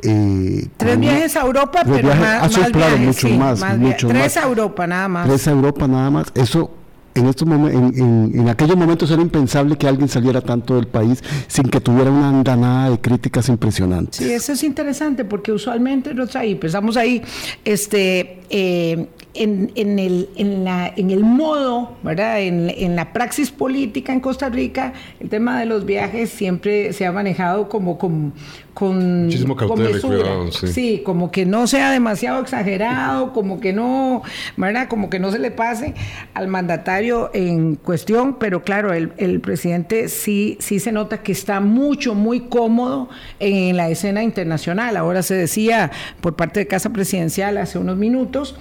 eh, 0.00 0.68
Tres 0.76 0.92
con- 0.92 1.00
viajes 1.00 1.34
a 1.36 1.40
Europa, 1.40 1.80
pero 1.84 2.08
viajes- 2.08 2.20
más, 2.20 2.34
ah, 2.56 2.60
más 2.60 2.70
claro, 2.70 2.96
viajes, 2.96 3.00
mucho 3.06 3.26
sí, 3.28 3.36
más, 3.36 3.78
mucho 3.78 4.06
Tres 4.08 4.22
más. 4.22 4.44
a 4.44 4.46
Europa 4.46 4.86
nada 4.86 5.08
más. 5.08 5.26
Tres 5.26 5.48
a 5.48 5.50
Europa 5.50 5.88
nada 5.88 6.10
más. 6.10 6.26
Eso 6.36 6.70
en 7.18 7.26
estos 7.26 7.46
momen- 7.48 7.72
en, 7.72 8.02
en- 8.02 8.40
en 8.40 8.48
aquellos 8.48 8.76
momentos 8.76 9.10
era 9.10 9.20
impensable 9.22 9.76
que 9.76 9.86
alguien 9.88 10.08
saliera 10.08 10.40
tanto 10.40 10.74
del 10.76 10.86
país 10.86 11.22
sin 11.46 11.64
que 11.68 11.80
tuviera 11.80 12.10
una 12.10 12.28
andanada 12.28 12.90
de 12.90 13.00
críticas 13.00 13.48
impresionantes. 13.48 14.16
Sí, 14.24 14.32
eso 14.32 14.52
es 14.52 14.62
interesante 14.62 15.24
porque 15.24 15.52
usualmente 15.52 16.14
nosotros 16.14 16.36
ahí 16.36 16.52
empezamos 16.52 16.96
ahí 16.96 17.22
este, 17.64 18.40
eh, 18.50 19.08
en, 19.38 19.72
en 19.74 19.98
el, 19.98 20.28
en, 20.36 20.64
la, 20.64 20.92
en 20.96 21.10
el 21.10 21.24
modo, 21.24 21.96
¿verdad? 22.02 22.40
En, 22.40 22.70
en 22.70 22.96
la 22.96 23.12
praxis 23.12 23.50
política 23.50 24.12
en 24.12 24.20
Costa 24.20 24.48
Rica, 24.48 24.92
el 25.20 25.28
tema 25.28 25.58
de 25.58 25.66
los 25.66 25.84
viajes 25.84 26.30
siempre 26.30 26.92
se 26.92 27.06
ha 27.06 27.12
manejado 27.12 27.68
como 27.68 27.98
con, 27.98 28.32
con, 28.74 29.24
Muchísimo 29.24 29.56
con 29.56 29.80
mesura. 29.80 30.18
cuidado, 30.18 30.52
sí. 30.52 31.02
como 31.04 31.30
que 31.30 31.44
no 31.44 31.66
sea 31.66 31.90
demasiado 31.90 32.40
exagerado, 32.40 33.32
como 33.34 33.60
que 33.60 33.72
no, 33.72 34.22
¿verdad? 34.56 34.88
Como 34.88 35.10
que 35.10 35.18
no 35.18 35.32
se 35.32 35.38
le 35.38 35.50
pase 35.50 35.94
al 36.34 36.48
mandatario 36.48 37.30
en 37.34 37.76
cuestión, 37.76 38.36
pero 38.38 38.62
claro, 38.62 38.92
el, 38.92 39.12
el 39.16 39.40
presidente 39.40 40.08
sí, 40.08 40.56
sí 40.60 40.78
se 40.80 40.92
nota 40.92 41.22
que 41.22 41.32
está 41.32 41.60
mucho, 41.60 42.14
muy 42.14 42.40
cómodo 42.40 43.08
en 43.40 43.76
la 43.76 43.88
escena 43.88 44.22
internacional. 44.22 44.96
Ahora 44.96 45.22
se 45.22 45.34
decía 45.34 45.90
por 46.20 46.36
parte 46.36 46.60
de 46.60 46.66
Casa 46.66 46.90
Presidencial 46.90 47.58
hace 47.58 47.78
unos 47.78 47.96
minutos 47.96 48.56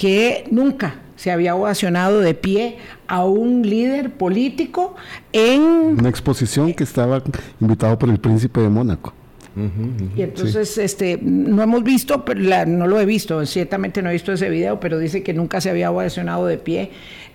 que 0.00 0.44
nunca 0.50 0.94
se 1.16 1.30
había 1.30 1.54
ovacionado 1.54 2.20
de 2.20 2.32
pie 2.32 2.78
a 3.06 3.26
un 3.26 3.60
líder 3.68 4.12
político 4.12 4.94
en 5.30 5.60
Una 5.98 6.08
exposición 6.08 6.72
que 6.72 6.84
estaba 6.84 7.22
invitado 7.60 7.98
por 7.98 8.08
el 8.08 8.18
príncipe 8.18 8.60
de 8.62 8.70
Mónaco. 8.70 9.12
Y 10.16 10.22
entonces, 10.22 10.78
este, 10.78 11.18
no 11.20 11.62
hemos 11.62 11.82
visto, 11.82 12.24
pero 12.24 12.40
la- 12.40 12.64
no 12.64 12.86
lo 12.86 12.98
he 12.98 13.04
visto, 13.04 13.44
ciertamente 13.44 14.00
no 14.00 14.08
he 14.08 14.14
visto 14.14 14.32
ese 14.32 14.48
video, 14.48 14.80
pero 14.80 14.98
dice 14.98 15.22
que 15.22 15.34
nunca 15.34 15.60
se 15.60 15.68
había 15.68 15.90
ovacionado 15.90 16.46
de 16.46 16.56
pie. 16.56 16.92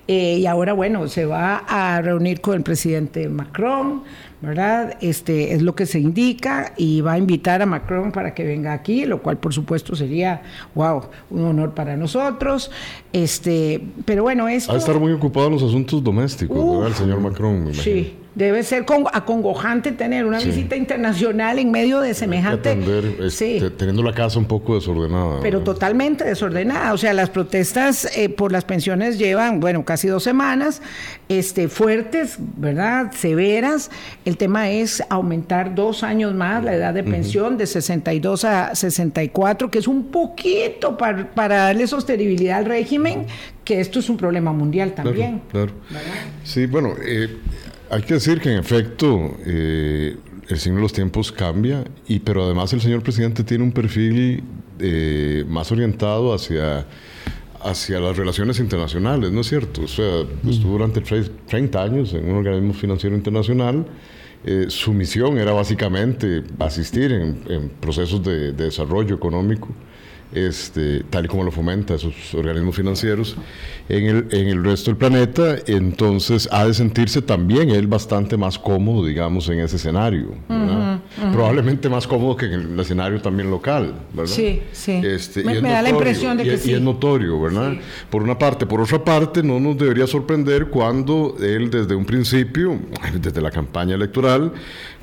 Eh, 0.08 0.38
y 0.40 0.46
ahora, 0.46 0.74
bueno, 0.74 1.08
se 1.08 1.26
va 1.26 1.64
a 1.68 2.00
reunir 2.02 2.40
con 2.40 2.56
el 2.56 2.62
presidente 2.62 3.28
Macron, 3.28 4.04
¿verdad? 4.40 4.98
Este 5.02 5.54
es 5.54 5.64
lo 5.64 5.76
que 5.76 5.88
se 5.88 6.00
indica 6.00 6.74
y 6.78 7.02
va 7.02 7.14
a 7.14 7.18
invitar 7.18 7.62
a 7.64 7.66
Macron 7.66 8.12
para 8.12 8.36
que 8.36 8.44
venga 8.44 8.74
aquí, 8.74 9.06
lo 9.06 9.24
cual, 9.24 9.38
por 9.38 9.54
supuesto, 9.54 9.96
sería, 9.96 10.44
wow, 10.76 11.06
un 11.32 11.46
honor 11.46 11.74
para 11.74 11.98
nosotros. 11.98 12.70
Este, 13.14 13.82
pero 14.06 14.22
bueno, 14.24 14.48
esto. 14.48 14.72
Ha 14.72 14.76
de 14.76 14.80
estar 14.80 15.00
muy 15.00 15.12
ocupado 15.12 15.48
en 15.48 15.54
los 15.54 15.64
asuntos 15.64 16.04
domésticos, 16.04 16.58
Uf, 16.58 16.72
¿verdad? 16.74 16.88
El 16.90 16.94
señor 16.94 17.20
Macron, 17.22 17.64
me 17.64 17.72
imagino. 17.72 17.84
Sí, 17.84 18.14
debe 18.36 18.64
ser 18.64 18.84
con- 18.86 19.06
acongojante 19.14 19.94
tener 19.94 20.26
una 20.26 20.40
Sí. 20.42 20.48
visita 20.48 20.76
internacional 20.76 21.58
en 21.58 21.72
medio 21.72 22.02
de 22.02 22.14
semejante. 22.14 22.70
atender, 22.70 23.32
sí. 23.32 23.62
teniendo 23.78 24.04
la 24.04 24.14
casa 24.14 24.38
un 24.40 24.46
poco 24.46 24.76
desordenada. 24.76 25.40
pero 25.42 25.62
totalmente 25.62 26.24
desordenada. 26.26 26.94
O 26.94 26.98
sea, 26.98 27.14
las 27.14 27.30
protestas 27.30 28.10
eh, 28.18 28.28
por 28.30 28.52
las 28.52 28.66
pensiones 28.66 29.18
llevan, 29.18 29.60
bueno, 29.60 29.86
casi 29.86 30.08
dos 30.10 30.24
semanas, 30.24 30.82
este, 31.30 31.70
fuertes, 31.70 32.36
¿verdad? 32.58 33.12
Severas. 33.14 33.90
El 34.26 34.36
tema 34.38 34.70
es 34.70 35.02
aumentar 35.10 35.74
dos 35.74 36.04
años 36.04 36.34
más 36.34 36.64
la 36.64 36.76
edad 36.76 36.94
de 36.94 37.04
pensión 37.04 37.58
de 37.58 37.66
62 37.68 38.44
a 38.46 38.76
64, 38.76 39.72
que 39.72 39.80
es 39.80 39.88
un 39.88 40.08
poquito 40.08 40.98
para, 40.98 41.34
para 41.34 41.56
darle 41.58 41.88
sostenibilidad 41.88 42.58
al 42.60 42.66
régimen, 42.66 43.26
que 43.64 43.80
esto 43.80 44.00
es 44.00 44.10
un 44.10 44.18
problema 44.18 44.52
mundial 44.52 44.94
también. 44.94 45.42
Claro, 45.52 45.72
claro. 45.90 46.06
Sí, 46.44 46.66
bueno, 46.68 46.94
eh, 47.04 47.38
hay 47.90 48.02
que 48.02 48.16
decir 48.16 48.40
que 48.42 48.52
en 48.52 48.60
efecto 48.60 49.38
eh, 49.46 50.16
el 50.48 50.58
signo 50.60 50.78
de 50.78 50.82
los 50.84 50.94
tiempos 50.94 51.32
cambia, 51.32 51.84
y, 52.08 52.20
pero 52.20 52.44
además 52.46 52.72
el 52.74 52.82
señor 52.82 53.02
presidente 53.04 53.44
tiene 53.44 53.64
un 53.64 53.72
perfil 53.72 54.44
eh, 54.80 55.44
más 55.48 55.72
orientado 55.72 56.34
hacia, 56.34 56.86
hacia 57.64 58.00
las 58.00 58.16
relaciones 58.18 58.60
internacionales, 58.60 59.32
¿no 59.32 59.42
es 59.42 59.48
cierto? 59.48 59.82
O 59.84 59.88
sea, 59.88 60.22
estuvo 60.48 60.74
durante 60.74 61.02
tre- 61.04 61.30
30 61.48 61.82
años 61.84 62.14
en 62.14 62.30
un 62.30 62.38
organismo 62.38 62.74
financiero 62.74 63.16
internacional. 63.16 63.86
Eh, 64.48 64.66
su 64.70 64.94
misión 64.94 65.40
era 65.40 65.54
básicamente 65.54 66.44
asistir 66.60 67.12
en, 67.12 67.40
en 67.48 67.70
procesos 67.70 68.24
de, 68.24 68.52
de 68.52 68.66
desarrollo 68.66 69.16
económico 69.16 69.70
este, 70.34 71.04
tal 71.10 71.26
y 71.26 71.28
como 71.28 71.44
lo 71.44 71.52
fomenta 71.52 71.94
esos 71.96 72.34
organismos 72.34 72.76
financieros 72.76 73.36
en 73.88 74.04
el, 74.06 74.28
en 74.32 74.48
el 74.48 74.64
resto 74.64 74.90
del 74.92 74.98
planeta, 74.98 75.56
entonces 75.68 76.50
ha 76.52 76.66
de 76.66 76.74
sentirse 76.74 77.22
también 77.22 77.70
él 77.70 77.88
bastante 77.88 78.36
más 78.36 78.58
cómodo, 78.60 79.06
digamos, 79.06 79.48
en 79.50 79.60
ese 79.60 79.76
escenario. 79.78 80.36
¿verdad? 80.50 81.00
probablemente 81.32 81.88
más 81.90 82.08
cómodo 82.08 82.36
que 82.36 82.46
en 82.48 82.54
el 82.54 82.80
escenario 82.80 83.22
también 83.22 83.50
local, 83.50 83.94
¿verdad? 84.14 84.32
Sí, 84.34 84.62
sí. 84.72 85.02
Este, 85.04 85.44
me, 85.44 85.54
y 85.54 85.56
es 85.58 85.62
me 85.62 85.70
da 85.70 85.82
la 85.82 85.90
notorio, 85.90 86.10
impresión 86.10 86.38
de 86.38 86.44
y 86.44 86.48
que 86.48 86.54
es- 86.56 86.62
sí. 86.64 86.72
Y 86.72 86.74
es 86.76 86.82
notorio, 86.82 87.40
¿verdad? 87.42 87.74
Por 88.10 88.24
una 88.24 88.38
parte. 88.38 88.66
Por 88.66 88.82
otra 88.82 89.04
parte, 89.04 89.44
no 89.44 89.60
nos 89.60 89.78
debería 89.78 90.08
sorprender 90.08 90.68
cuando 90.68 91.36
él 91.42 91.70
desde 91.70 91.96
un 91.96 92.06
principio, 92.06 92.80
desde 93.22 93.42
la 93.42 93.52
campaña 93.52 93.96
electoral, 93.96 94.52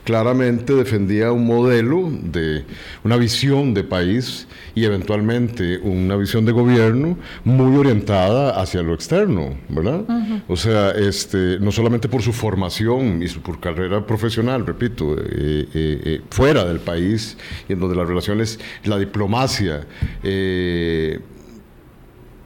claramente 0.05 0.75
defendía 0.75 1.33
un 1.33 1.47
modelo 1.47 2.11
de 2.11 2.65
una 3.05 3.17
visión 3.17 3.75
de 3.75 3.85
país 3.85 4.49
y 4.75 4.85
eventualmente 4.85 5.79
una 5.79 6.17
visión 6.17 6.45
de 6.45 6.53
gobierno 6.53 7.17
muy 7.45 7.77
orientada 7.77 8.61
hacia 8.61 8.83
lo 8.83 8.95
externo, 8.95 9.57
¿verdad? 9.69 10.05
O 10.49 10.57
sea, 10.57 10.91
este, 10.91 11.59
no 11.61 11.73
solamente 11.73 12.09
por 12.09 12.23
su 12.23 12.33
formación 12.33 13.23
y 13.23 13.29
su 13.29 13.43
por 13.43 13.61
carrera 13.61 14.07
profesional, 14.07 14.67
repito, 14.67 15.17
eh, 15.17 15.23
eh, 15.23 15.67
eh, 15.75 16.21
fuera 16.31 16.65
del 16.65 16.81
país 16.81 17.37
y 17.69 17.75
en 17.75 17.81
donde 17.81 17.97
las 17.97 18.09
relaciones, 18.09 18.59
la 18.85 18.99
diplomacia, 18.99 19.87
eh, 20.23 21.21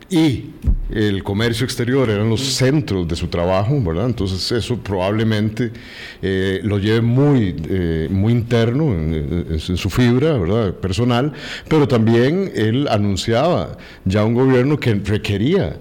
y 0.09 0.51
el 0.91 1.25
comercio 1.25 1.65
exterior 1.65 2.09
eran 2.09 2.31
los 2.31 2.41
centros 2.41 3.09
de 3.09 3.17
su 3.17 3.27
trabajo, 3.27 3.81
¿verdad? 3.83 4.07
Entonces 4.07 4.53
eso 4.53 4.79
probablemente 4.79 5.73
eh, 6.23 6.61
lo 6.63 6.79
lleve 6.79 7.01
muy, 7.01 7.57
eh, 7.69 8.07
muy 8.11 8.33
interno 8.33 8.93
en, 8.93 9.15
en- 9.15 9.47
en 9.51 9.77
su 9.77 9.91
fibra, 9.91 10.39
¿verdad? 10.39 10.75
Personal, 10.75 11.33
pero 11.69 11.89
también 11.89 12.53
él 12.55 12.87
anunciaba 12.89 13.77
ya 14.05 14.25
un 14.25 14.35
gobierno 14.35 14.79
que 14.79 14.95
requería 14.95 15.77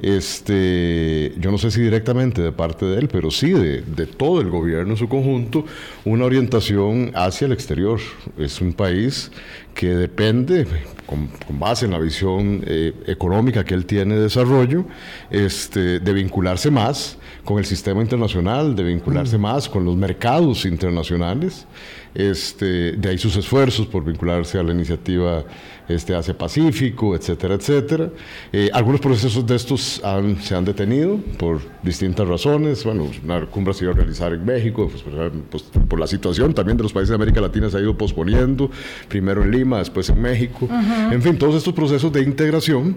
este, 0.00 1.34
yo 1.38 1.50
no 1.50 1.58
sé 1.58 1.70
si 1.70 1.80
directamente 1.80 2.40
de 2.40 2.52
parte 2.52 2.86
de 2.86 2.98
él, 2.98 3.08
pero 3.08 3.30
sí 3.30 3.50
de, 3.50 3.82
de 3.82 4.06
todo 4.06 4.40
el 4.40 4.50
gobierno 4.50 4.92
en 4.92 4.96
su 4.96 5.08
conjunto, 5.08 5.64
una 6.04 6.24
orientación 6.24 7.10
hacia 7.14 7.46
el 7.46 7.52
exterior. 7.52 8.00
Es 8.38 8.60
un 8.60 8.72
país 8.72 9.30
que 9.74 9.94
depende, 9.94 10.66
con, 11.06 11.28
con 11.46 11.58
base 11.58 11.86
en 11.86 11.92
la 11.92 11.98
visión 11.98 12.62
eh, 12.66 12.92
económica 13.06 13.64
que 13.64 13.74
él 13.74 13.86
tiene 13.86 14.16
de 14.16 14.22
desarrollo, 14.22 14.84
este, 15.30 16.00
de 16.00 16.12
vincularse 16.12 16.70
más 16.70 17.16
con 17.44 17.58
el 17.58 17.64
sistema 17.64 18.02
internacional, 18.02 18.74
de 18.74 18.82
vincularse 18.82 19.38
más 19.38 19.68
con 19.68 19.84
los 19.84 19.96
mercados 19.96 20.64
internacionales. 20.64 21.66
Este, 22.14 22.92
de 22.92 23.08
ahí 23.10 23.18
sus 23.18 23.36
esfuerzos 23.36 23.86
por 23.86 24.04
vincularse 24.04 24.58
a 24.58 24.62
la 24.62 24.72
iniciativa 24.72 25.44
este, 25.88 26.14
Asia-Pacífico, 26.14 27.14
etcétera, 27.16 27.54
etcétera. 27.54 28.10
Eh, 28.52 28.68
algunos 28.74 29.00
procesos 29.00 29.46
de 29.46 29.56
estos 29.56 30.02
han- 30.04 30.40
se 30.42 30.54
han 30.54 30.64
detenido 30.64 31.18
por 31.38 31.60
distintas 31.82 32.28
razones. 32.28 32.84
Bueno, 32.84 33.08
una 33.24 33.46
cumbre 33.46 33.72
se 33.72 33.84
iba 33.84 33.92
a 33.92 33.96
realizar 33.96 34.32
en 34.34 34.44
México, 34.44 34.88
pues, 34.90 35.02
por- 35.02 35.30
pues, 35.50 35.62
por 35.62 35.98
la 35.98 36.06
situación 36.06 36.52
también 36.52 36.76
de 36.76 36.82
los 36.82 36.92
países 36.92 37.08
de 37.10 37.14
América 37.14 37.40
Latina 37.40 37.70
se 37.70 37.78
ha 37.78 37.80
ido 37.80 37.96
posponiendo, 37.96 38.70
primero 39.08 39.42
en 39.42 39.50
Lima, 39.50 39.78
después 39.78 40.08
en 40.10 40.20
México. 40.20 40.68
En 41.10 41.22
fin, 41.22 41.38
todos 41.38 41.54
estos 41.54 41.72
procesos 41.72 42.12
de 42.12 42.22
integración 42.22 42.96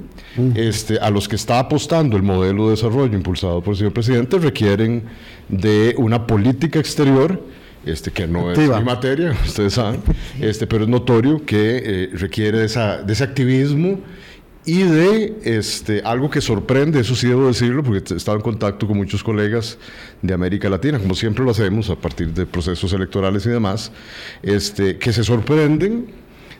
este, 0.55 0.99
a 0.99 1.09
los 1.09 1.27
que 1.29 1.35
está 1.37 1.59
apostando 1.59 2.17
el 2.17 2.23
modelo 2.23 2.65
de 2.65 2.71
desarrollo 2.71 3.15
impulsado 3.15 3.61
por 3.61 3.73
el 3.73 3.77
señor 3.77 3.93
presidente 3.93 4.37
requieren 4.37 5.03
de 5.47 5.95
una 5.97 6.25
política 6.27 6.79
exterior 6.79 7.41
este, 7.85 8.11
que 8.11 8.27
no 8.27 8.49
Activa. 8.49 8.75
es 8.77 8.81
mi 8.83 8.85
materia, 8.85 9.31
ustedes 9.45 9.73
saben, 9.73 10.01
este, 10.39 10.67
pero 10.67 10.83
es 10.83 10.89
notorio 10.89 11.43
que 11.45 11.81
eh, 11.83 12.09
requiere 12.13 12.59
de, 12.59 12.65
esa- 12.65 13.01
de 13.01 13.13
ese 13.13 13.23
activismo 13.23 13.99
y 14.63 14.83
de 14.83 15.33
este, 15.43 16.01
algo 16.05 16.29
que 16.29 16.39
sorprende, 16.39 16.99
eso 16.99 17.15
sí 17.15 17.27
debo 17.27 17.47
decirlo, 17.47 17.81
porque 17.83 18.13
he 18.13 18.17
estado 18.17 18.37
en 18.37 18.43
contacto 18.43 18.85
con 18.85 18.95
muchos 18.97 19.23
colegas 19.23 19.79
de 20.21 20.33
América 20.35 20.69
Latina, 20.69 20.99
como 20.99 21.15
siempre 21.15 21.43
lo 21.43 21.49
hacemos 21.49 21.89
a 21.89 21.95
partir 21.95 22.27
de 22.31 22.45
procesos 22.45 22.93
electorales 22.93 23.43
y 23.47 23.49
demás, 23.49 23.91
este, 24.43 24.97
que 24.97 25.11
se 25.13 25.23
sorprenden 25.23 26.07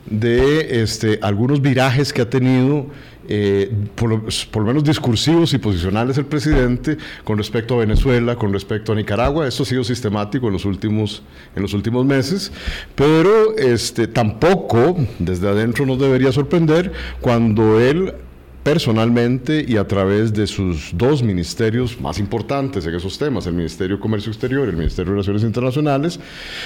de 0.10 0.82
este, 0.82 1.20
algunos 1.22 1.62
virajes 1.62 2.12
que 2.12 2.24
ha 2.24 2.30
tenido, 2.30 2.88
eh, 3.34 3.72
por, 3.96 4.10
lo, 4.10 4.26
por 4.52 4.64
lo 4.64 4.68
menos 4.68 4.84
discursivos 4.84 5.54
y 5.54 5.58
posicionales 5.58 6.18
el 6.18 6.26
presidente 6.26 6.98
con 7.24 7.38
respecto 7.38 7.76
a 7.76 7.78
Venezuela, 7.78 8.36
con 8.36 8.52
respecto 8.52 8.92
a 8.92 8.96
Nicaragua. 8.96 9.48
Esto 9.48 9.64
ha 9.64 9.66
sido 9.66 9.86
sistemático 9.86 10.48
en 10.48 10.54
los 10.54 10.66
últimos, 10.66 11.24
en 11.56 11.62
los 11.62 11.74
últimos 11.74 12.06
meses, 12.06 12.52
pero 12.94 13.56
este, 13.56 14.08
tampoco 14.08 14.98
desde 15.18 15.48
adentro 15.48 15.86
nos 15.86 15.98
debería 15.98 16.34
sorprender 16.34 16.92
cuando 17.22 17.80
él 17.80 18.16
personalmente 18.64 19.66
y 19.66 19.78
a 19.78 19.88
través 19.88 20.34
de 20.34 20.46
sus 20.46 20.92
dos 20.94 21.24
ministerios 21.24 22.02
más 22.02 22.20
importantes 22.20 22.86
en 22.86 22.96
esos 22.96 23.18
temas, 23.18 23.48
el 23.48 23.54
Ministerio 23.54 23.96
de 23.96 24.02
Comercio 24.02 24.30
Exterior 24.30 24.68
y 24.68 24.72
el 24.72 24.78
Ministerio 24.78 25.06
de 25.06 25.16
Relaciones 25.16 25.44
Internacionales, 25.44 26.20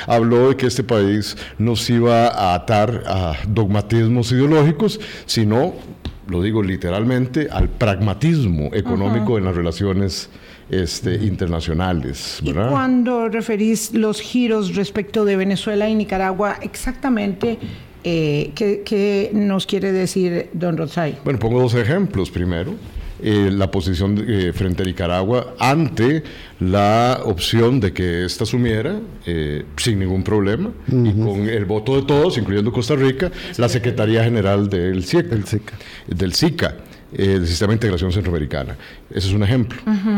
habló 0.07 0.49
de 0.49 0.57
que 0.57 0.65
este 0.65 0.83
país 0.83 1.37
no 1.59 1.75
se 1.75 1.93
iba 1.93 2.27
a 2.27 2.55
atar 2.55 3.03
a 3.05 3.35
dogmatismos 3.47 4.31
ideológicos, 4.31 4.99
sino, 5.27 5.75
lo 6.27 6.41
digo 6.41 6.63
literalmente, 6.63 7.47
al 7.51 7.69
pragmatismo 7.69 8.69
económico 8.73 9.37
en 9.37 9.45
las 9.45 9.55
relaciones 9.55 10.29
este, 10.69 11.15
internacionales. 11.15 12.39
Y 12.41 12.51
¿verdad? 12.51 12.71
cuando 12.71 13.29
referís 13.29 13.93
los 13.93 14.19
giros 14.21 14.75
respecto 14.75 15.25
de 15.25 15.35
Venezuela 15.37 15.87
y 15.89 15.95
Nicaragua, 15.95 16.57
exactamente, 16.61 17.57
eh, 18.03 18.51
¿qué, 18.55 18.81
qué 18.85 19.31
nos 19.33 19.65
quiere 19.65 19.91
decir 19.91 20.49
don 20.53 20.77
Rosay? 20.77 21.17
Bueno, 21.23 21.39
pongo 21.39 21.61
dos 21.61 21.75
ejemplos. 21.75 22.29
Primero, 22.31 22.73
eh, 23.21 23.49
la 23.51 23.71
posición 23.71 24.15
de- 24.15 24.49
eh, 24.49 24.53
frente 24.53 24.83
a 24.83 24.85
Nicaragua 24.85 25.55
ante 25.59 26.21
la 26.59 27.21
opción 27.23 27.79
de 27.79 27.93
que 27.93 28.25
ésta 28.25 28.43
asumiera, 28.43 28.99
eh, 29.25 29.63
sin 29.77 29.99
ningún 29.99 30.21
problema, 30.23 30.71
y 30.87 31.11
con 31.13 31.47
el 31.49 31.65
voto 31.65 31.95
de 31.95 32.03
todos, 32.03 32.37
incluyendo 32.37 32.71
Costa 32.71 32.95
Rica, 32.95 33.31
la 33.57 33.69
Secretaría 33.69 34.23
General 34.23 34.69
del 34.69 35.03
SIEC, 35.03 35.27
Del 35.27 35.45
SICA. 35.45 35.73
Del 36.07 36.33
SICA. 36.33 36.75
eh, 37.17 37.27
del 37.39 37.47
Sistema 37.47 37.69
de 37.71 37.75
Integración 37.75 38.11
Centroamericana. 38.11 38.75
Ese 39.09 39.27
es 39.29 39.33
un 39.33 39.41
ejemplo, 39.43 39.77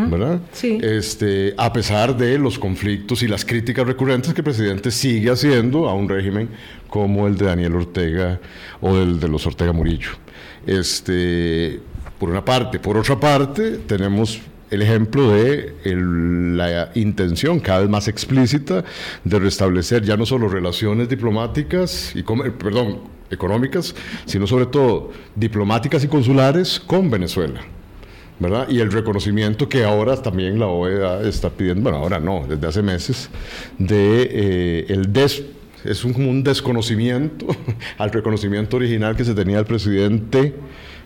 ¿verdad? 0.10 0.39
Sí. 0.52 0.80
Este, 0.82 1.54
a 1.56 1.71
pesar 1.71 2.17
de 2.17 2.39
los 2.39 2.58
conflictos 2.58 3.21
y 3.21 3.28
las 3.28 3.45
críticas 3.45 3.86
recurrentes 3.86 4.34
que 4.34 4.41
el 4.41 4.45
presidente 4.45 4.89
sigue 4.89 5.30
haciendo 5.30 5.88
a 5.88 5.93
un 5.93 6.10
régimen 6.10 6.50
como 6.89 7.28
el 7.28 7.38
de 7.38 7.45
Daniel 7.45 7.76
Ortega 7.76 8.39
o 8.82 8.97
el 8.97 9.19
de 9.19 9.28
los 9.28 9.45
Ortega 9.45 9.73
Murillo. 9.73 10.10
Este, 10.65 11.80
por 12.17 12.30
una 12.30 12.43
parte. 12.43 12.80
Por 12.80 12.97
otra 12.97 13.19
parte, 13.19 13.78
tenemos 13.86 14.39
el 14.71 14.82
ejemplo 14.82 15.32
de 15.32 15.76
el- 15.84 16.58
la 16.58 16.91
intención 16.95 17.60
cada 17.60 17.82
vez 17.82 17.89
más 17.89 18.08
explícita 18.08 18.84
de 19.23 19.39
restablecer 19.39 20.04
ya 20.04 20.17
no 20.17 20.26
solo 20.26 20.47
relaciones 20.50 21.10
diplomáticas 21.10 22.15
y 22.15 22.23
comer- 22.23 22.54
perdón, 22.54 23.00
económicas, 23.30 23.96
sino 24.26 24.48
sobre 24.48 24.68
todo 24.68 25.12
diplomáticas 25.36 26.04
y 26.04 26.08
consulares 26.08 26.80
con 26.80 27.10
Venezuela. 27.10 27.62
¿verdad? 28.40 28.68
Y 28.70 28.80
el 28.80 28.92
reconocimiento 28.92 29.68
que 29.68 29.84
ahora 29.84 30.22
también 30.22 30.60
la 30.60 30.68
OEA 30.68 31.22
está 31.22 31.50
pidiendo, 31.50 31.82
bueno, 31.84 31.98
ahora 31.98 32.20
no, 32.20 32.46
desde 32.48 32.68
hace 32.68 32.82
meses, 32.84 33.30
de 33.80 34.30
eh, 34.32 34.86
el 34.90 35.12
des, 35.12 35.44
es 35.84 36.04
un, 36.04 36.16
un 36.24 36.44
desconocimiento 36.44 37.48
al 37.98 38.12
reconocimiento 38.12 38.78
original 38.78 39.16
que 39.16 39.26
se 39.26 39.34
tenía 39.34 39.58
del 39.58 39.66
presidente 39.66 40.54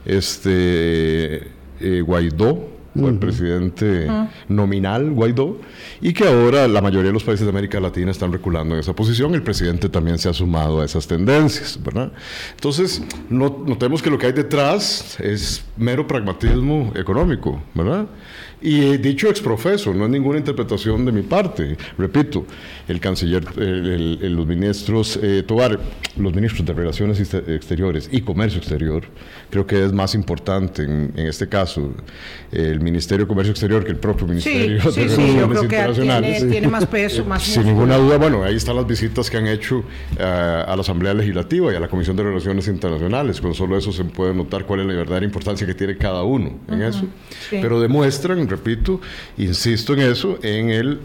este, 0.06 1.48
eh, 1.80 2.02
Guaidó, 2.02 2.70
o 3.00 3.08
el 3.08 3.18
presidente 3.20 4.08
nominal 4.50 5.12
Guaidó, 5.12 5.60
y 6.02 6.14
que 6.14 6.28
ahora 6.28 6.68
la 6.68 6.82
mayoría 6.82 7.08
de 7.08 7.14
los 7.14 7.24
países 7.24 7.46
de 7.46 7.50
América 7.50 7.80
Latina 7.80 8.12
están 8.12 8.32
reculando 8.34 8.76
en 8.76 8.82
esa 8.82 8.94
posición. 8.94 9.34
El 9.34 9.44
presidente 9.44 9.88
también 9.90 10.18
se 10.18 10.28
ha 10.30 10.34
sumado 10.34 10.82
a 10.82 10.86
esas 10.86 11.08
tendencias, 11.08 11.80
¿verdad? 11.84 12.12
Entonces, 12.56 13.02
no- 13.30 13.64
notemos 13.66 14.02
que 14.02 14.10
lo 14.10 14.18
que 14.18 14.26
hay 14.28 14.34
detrás 14.34 15.20
es 15.20 15.64
mero 15.78 16.06
pragmatismo 16.08 16.92
económico, 16.96 17.62
¿verdad? 17.74 18.08
Y 18.62 18.82
eh, 18.94 18.98
dicho 19.00 19.28
exprofeso, 19.28 19.94
no 19.94 20.06
es 20.06 20.12
ninguna 20.12 20.38
interpretación 20.38 21.04
de 21.06 21.12
mi 21.12 21.24
parte. 21.24 21.78
Repito, 21.98 22.46
el 22.88 23.00
canciller, 23.00 23.44
el- 23.58 24.20
el- 24.22 24.36
los 24.36 24.46
ministros 24.46 25.20
eh, 25.22 25.44
Tobar, 25.48 25.80
los 26.18 26.34
ministros 26.36 26.66
de 26.66 26.74
Relaciones 26.74 27.20
Exter- 27.20 27.50
Exteriores 27.50 28.08
y 28.12 28.22
Comercio 28.22 28.60
Exterior, 28.60 29.04
creo 29.50 29.66
que 29.66 29.84
es 29.84 29.92
más 29.94 30.14
importante 30.14 30.84
en, 30.84 31.12
en 31.16 31.26
este 31.28 31.48
caso 31.50 31.92
el 32.52 32.80
Ministerio 32.82 33.26
de 33.26 33.30
Comercio 33.30 33.52
Exterior 33.52 33.84
que 33.84 33.92
el 33.92 33.98
propio 33.98 34.28
Sí, 34.28 34.34
Ministerio 34.34 34.92
sí, 34.92 35.02
de 35.02 35.10
sí, 35.10 35.16
yo 35.16 35.48
Relaciones 35.48 35.60
que 35.60 35.64
Internacionales. 35.66 36.38
tiene, 36.38 36.52
tiene 36.52 36.68
más 36.68 36.86
peso, 36.86 37.26
más 37.26 37.42
Sin 37.44 37.64
músculo. 37.64 37.74
ninguna 37.74 37.98
duda, 37.98 38.18
bueno, 38.18 38.44
ahí 38.44 38.56
están 38.58 38.76
las 38.76 38.86
visitas 38.86 39.30
que 39.30 39.38
han 39.38 39.48
hecho 39.48 39.84
eh, 40.20 40.24
a 40.24 40.76
la 40.76 40.82
Asamblea 40.82 41.14
Legislativa 41.16 41.74
y 41.74 41.76
a 41.76 41.80
la 41.80 41.88
Comisión 41.88 42.16
de 42.16 42.24
Relaciones 42.24 42.68
Internacionales. 42.68 43.42
Con 43.42 43.54
solo 43.56 43.76
eso 43.78 43.92
se 43.92 44.04
puede 44.04 44.34
notar 44.36 44.66
cuál 44.66 44.82
es 44.82 44.86
la 44.86 44.94
verdadera 44.94 45.26
importancia 45.26 45.66
que 45.66 45.74
tiene 45.74 45.98
cada 45.98 46.22
uno 46.24 46.60
en 46.68 46.82
eso. 46.84 47.06
sí. 47.50 47.58
Pero 47.62 47.80
demuestran, 47.80 48.51
repito, 48.52 49.02
insisto 49.38 49.94
en 49.94 50.02
eso, 50.02 50.38
en 50.44 50.70
el 50.70 51.00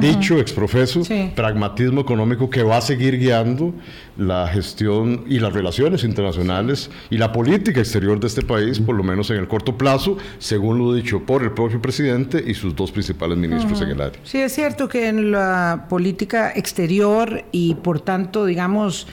dicho 0.00 0.38
exprofeso, 0.38 1.02
pragmatismo 1.34 2.00
económico 2.00 2.48
que 2.48 2.62
va 2.62 2.78
a 2.78 2.80
seguir 2.80 3.18
guiando 3.18 3.74
la 4.16 4.46
gestión 4.48 5.24
y 5.28 5.38
las 5.38 5.52
relaciones 5.52 6.04
internacionales 6.04 6.90
y 7.10 7.18
la 7.18 7.32
política 7.32 7.80
exterior 7.80 8.18
de 8.20 8.26
este 8.26 8.42
país, 8.42 8.78
por 8.78 8.94
lo 8.94 9.02
menos 9.02 9.30
en 9.30 9.38
el 9.38 9.48
corto 9.48 9.76
plazo, 9.76 10.16
según 10.38 10.78
lo 10.78 10.94
dicho 10.94 11.20
por 11.20 11.42
el 11.42 11.52
propio 11.52 11.80
presidente 11.80 12.42
y 12.46 12.54
sus 12.54 12.74
dos 12.74 12.92
principales 12.92 13.36
ministros 13.36 13.80
en 13.80 13.88
el 13.88 14.00
área. 14.00 14.20
Sí, 14.24 14.38
es 14.38 14.52
cierto 14.54 14.88
que 14.88 15.08
en 15.08 15.32
la 15.32 15.86
política 15.88 16.52
exterior 16.54 17.44
y 17.52 17.74
por 17.74 18.00
tanto, 18.00 18.46
digamos, 18.46 19.06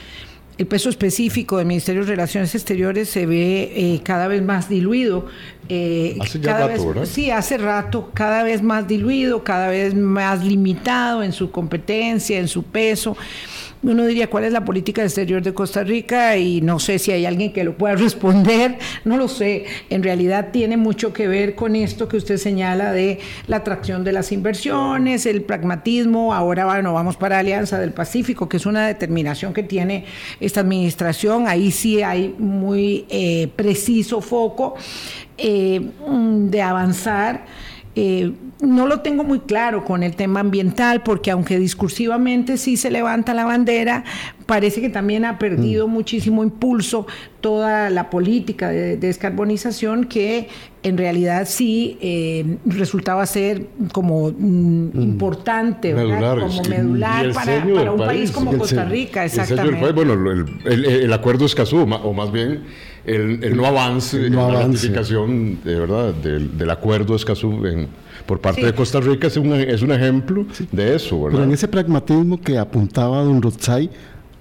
el 0.60 0.66
peso 0.66 0.90
específico 0.90 1.56
del 1.56 1.66
Ministerio 1.66 2.04
de 2.04 2.10
Relaciones 2.10 2.54
Exteriores 2.54 3.08
se 3.08 3.24
ve 3.24 3.72
eh, 3.74 4.02
cada 4.04 4.28
vez 4.28 4.42
más 4.42 4.68
diluido. 4.68 5.24
Eh, 5.70 6.18
hace 6.20 6.38
ya 6.38 6.68
rato, 6.68 6.86
¿verdad? 6.86 7.06
Sí, 7.06 7.30
hace 7.30 7.56
rato, 7.56 8.10
cada 8.12 8.42
vez 8.42 8.62
más 8.62 8.86
diluido, 8.86 9.42
cada 9.42 9.68
vez 9.68 9.94
más 9.94 10.44
limitado 10.44 11.22
en 11.22 11.32
su 11.32 11.50
competencia, 11.50 12.38
en 12.38 12.46
su 12.46 12.62
peso 12.62 13.16
uno 13.82 14.04
diría 14.04 14.28
cuál 14.28 14.44
es 14.44 14.52
la 14.52 14.64
política 14.64 15.02
exterior 15.02 15.42
de 15.42 15.54
Costa 15.54 15.82
Rica 15.82 16.36
y 16.36 16.60
no 16.60 16.78
sé 16.78 16.98
si 16.98 17.12
hay 17.12 17.24
alguien 17.24 17.52
que 17.52 17.64
lo 17.64 17.76
pueda 17.76 17.94
responder, 17.96 18.78
no 19.04 19.16
lo 19.16 19.28
sé. 19.28 19.64
En 19.88 20.02
realidad 20.02 20.48
tiene 20.52 20.76
mucho 20.76 21.12
que 21.12 21.28
ver 21.28 21.54
con 21.54 21.74
esto 21.76 22.08
que 22.08 22.16
usted 22.16 22.36
señala 22.36 22.92
de 22.92 23.20
la 23.46 23.56
atracción 23.56 24.04
de 24.04 24.12
las 24.12 24.32
inversiones, 24.32 25.24
el 25.26 25.42
pragmatismo. 25.42 26.34
Ahora 26.34 26.66
bueno, 26.66 26.92
vamos 26.92 27.16
para 27.16 27.38
Alianza 27.38 27.78
del 27.78 27.92
Pacífico, 27.92 28.48
que 28.48 28.58
es 28.58 28.66
una 28.66 28.86
determinación 28.86 29.54
que 29.54 29.62
tiene 29.62 30.04
esta 30.40 30.60
administración. 30.60 31.48
Ahí 31.48 31.70
sí 31.70 32.02
hay 32.02 32.34
muy 32.38 33.06
eh, 33.08 33.48
preciso 33.56 34.20
foco 34.20 34.74
eh, 35.38 35.80
de 36.00 36.62
avanzar. 36.62 37.46
Eh, 37.96 38.32
no 38.60 38.86
lo 38.86 39.00
tengo 39.00 39.24
muy 39.24 39.40
claro 39.40 39.84
con 39.84 40.02
el 40.02 40.14
tema 40.14 40.40
ambiental, 40.40 41.02
porque 41.02 41.30
aunque 41.30 41.58
discursivamente 41.58 42.56
sí 42.56 42.76
se 42.76 42.90
levanta 42.90 43.34
la 43.34 43.44
bandera, 43.44 44.04
parece 44.46 44.80
que 44.80 44.90
también 44.90 45.24
ha 45.24 45.38
perdido 45.38 45.88
mm. 45.88 45.90
muchísimo 45.90 46.44
impulso 46.44 47.06
toda 47.40 47.90
la 47.90 48.10
política 48.10 48.68
de, 48.68 48.96
descarbonización 48.96 50.04
que 50.04 50.48
en 50.82 50.98
realidad 50.98 51.46
sí 51.48 51.98
eh, 52.00 52.58
resultaba 52.66 53.26
ser 53.26 53.66
como 53.92 54.30
mm, 54.30 54.90
mm. 54.92 55.02
importante, 55.02 55.92
como 55.92 56.62
medular 56.68 57.32
para, 57.32 57.92
un 57.92 57.98
país, 57.98 58.30
como 58.30 58.56
Costa 58.56 58.84
Rica, 58.84 59.24
exactamente. 59.24 59.92
bueno, 59.92 60.14
el, 60.64 61.12
acuerdo 61.12 61.46
escasú, 61.46 61.78
o 61.78 62.12
más 62.12 62.30
bien 62.30 62.62
el, 63.14 63.56
no 63.56 63.66
avance, 63.66 64.30
la 64.30 64.48
ratificación 64.50 65.58
de 65.64 65.74
verdad 65.78 66.14
del, 66.14 66.70
acuerdo 66.70 67.16
Escazú 67.16 67.62
por 68.26 68.40
parte 68.40 68.64
de 68.64 68.74
Costa 68.74 69.00
Rica 69.00 69.26
es 69.26 69.36
un, 69.36 69.52
es 69.54 69.82
un 69.82 69.92
ejemplo 69.92 70.46
de 70.70 70.94
eso. 70.94 71.22
¿verdad? 71.22 71.38
Pero 71.38 71.44
en 71.44 71.52
ese 71.52 71.68
pragmatismo 71.68 72.40
que 72.40 72.58
apuntaba 72.58 73.22
don 73.22 73.42
Rotzai, 73.42 73.90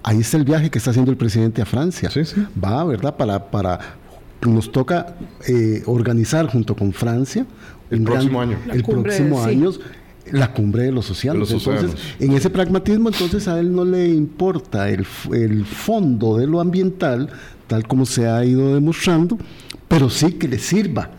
ahí 0.04 0.20
está 0.20 0.38
el 0.38 0.44
viaje 0.44 0.70
que 0.70 0.78
está 0.78 0.92
haciendo 0.92 1.12
el 1.12 1.18
presidente 1.18 1.62
a 1.62 1.66
Francia. 1.66 2.10
Va, 2.64 2.84
¿verdad? 2.84 3.16
Para, 3.16 3.50
para 3.50 3.80
nos 4.48 4.72
toca 4.72 5.16
eh, 5.48 5.84
organizar 5.86 6.48
junto 6.48 6.76
con 6.76 6.94
Francia 6.94 7.46
el 7.90 8.04
próximo 8.04 8.42
año. 8.42 8.58
el 8.72 8.84
próximo 8.84 9.44
año 9.44 9.72
la 10.32 10.54
cumbre 10.54 10.84
de 10.84 10.92
los 10.92 11.06
sociales. 11.06 11.52
entonces, 11.52 11.92
en 12.20 12.34
ese 12.34 12.50
pragmatismo, 12.50 13.10
entonces 13.10 13.48
a 13.48 13.60
él 13.60 13.74
no 13.74 13.86
le 13.86 14.08
importa 14.08 14.90
el, 14.90 15.06
el 15.34 15.66
fondo 15.66 16.38
de 16.38 16.48
lo 16.48 16.60
ambiental, 16.60 17.30
tal 17.68 17.88
como 17.88 18.06
se 18.06 18.28
ha 18.28 18.44
ido 18.46 18.76
demostrando, 18.76 19.38
pero 19.88 20.10
sí 20.10 20.34
que 20.34 20.48
le 20.48 20.60
sirva 20.60 21.19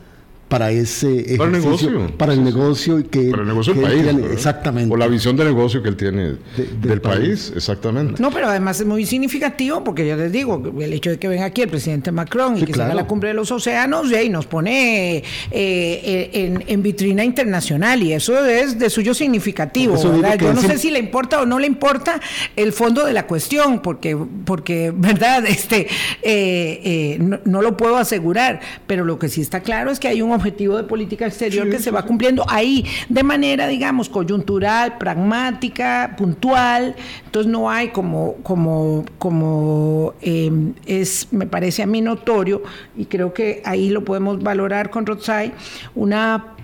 para 0.51 0.73
ese 0.73 1.37
para 1.39 1.49
el 1.49 1.63
negocio. 1.63 2.11
para 2.19 2.33
el 2.33 2.43
negocio 2.43 3.09
que 3.09 3.31
para 3.31 3.43
el 3.43 3.49
negocio 3.49 3.73
del 3.73 3.83
país 3.85 4.05
exactamente. 4.33 4.93
O 4.93 4.97
la 4.97 5.07
visión 5.07 5.37
de 5.37 5.45
negocio 5.45 5.81
que 5.81 5.89
él 5.89 5.97
tiene 5.97 6.35
del, 6.83 7.01
país. 7.01 7.53
exactamente. 7.55 8.21
No 8.21 8.33
pero 8.33 8.49
además 8.49 8.81
es 8.81 8.87
muy 8.87 9.07
significativo 9.07 9.85
porque 9.85 10.07
yo 10.09 10.17
les 10.17 10.33
digo 10.33 10.61
el 10.81 10.93
hecho 10.93 11.11
de 11.11 11.19
que 11.21 11.29
venga 11.29 11.45
aquí 11.45 11.63
el 11.63 11.69
presidente 11.69 12.11
Macron 12.11 12.59
y 12.59 12.65
que 12.65 12.75
se 12.75 12.83
haga 12.83 12.95
la 12.95 13.07
cumbre 13.07 13.29
de 13.29 13.35
los 13.35 13.53
océanos 13.53 14.11
y 14.11 14.29
nos 14.29 14.47
pone 14.47 15.19
eh, 15.19 15.23
eh, 15.53 16.63
en, 16.67 16.83
vitrina 16.83 17.23
internacional 17.23 18.03
y 18.03 18.13
eso 18.13 18.45
es 18.45 18.77
de 18.77 18.91
suyo 18.91 19.15
significativo 19.15 19.97
yo 20.37 20.53
no 20.53 20.63
sé 20.63 20.79
si 20.79 20.91
le 20.91 20.99
importa 20.99 21.43
o 21.43 21.47
no 21.47 21.61
le 21.61 21.69
importa 21.69 22.21
el 22.57 22.73
fondo 22.73 23.07
de 23.07 23.13
la 23.13 23.29
cuestión 23.29 23.83
porque 23.83 24.19
porque 24.45 24.93
verdad 24.97 25.47
este 25.47 25.87
eh, 26.23 27.19
no, 27.21 27.39
no 27.45 27.63
lo 27.63 27.77
puedo 27.77 27.99
asegurar 27.99 28.61
pero 28.89 29.05
lo 29.05 29.17
que 29.17 29.29
sí 29.29 29.43
está 29.43 29.61
claro 29.61 29.93
es 29.93 30.01
que 30.01 30.09
hay 30.09 30.23
un 30.23 30.40
objetivo 30.41 30.77
de 30.77 30.85
política 30.85 31.27
exterior 31.27 31.69
que 31.69 31.79
se 31.79 31.91
va 31.91 32.03
cumpliendo 32.03 32.45
ahí 32.49 32.85
de 33.09 33.23
manera, 33.23 33.67
digamos, 33.67 34.09
coyuntural, 34.09 34.99
pragmática, 34.99 36.15
puntual. 36.17 36.97
Entonces 37.25 37.51
no 37.51 37.71
hay 37.71 37.89
como, 37.89 38.37
como, 38.43 39.05
como 39.19 40.15
em, 40.21 40.75
es, 40.87 41.29
me 41.31 41.47
parece 41.47 41.83
a 41.83 41.87
mí 41.87 42.01
notorio, 42.01 42.63
y 42.97 43.05
creo 43.05 43.33
que 43.33 43.63
ahí 43.65 43.91
lo 43.91 44.05
podemos 44.05 44.43
valorar 44.43 44.91
con 44.91 45.07
Rotzai, 45.07 45.53
una 45.95 46.57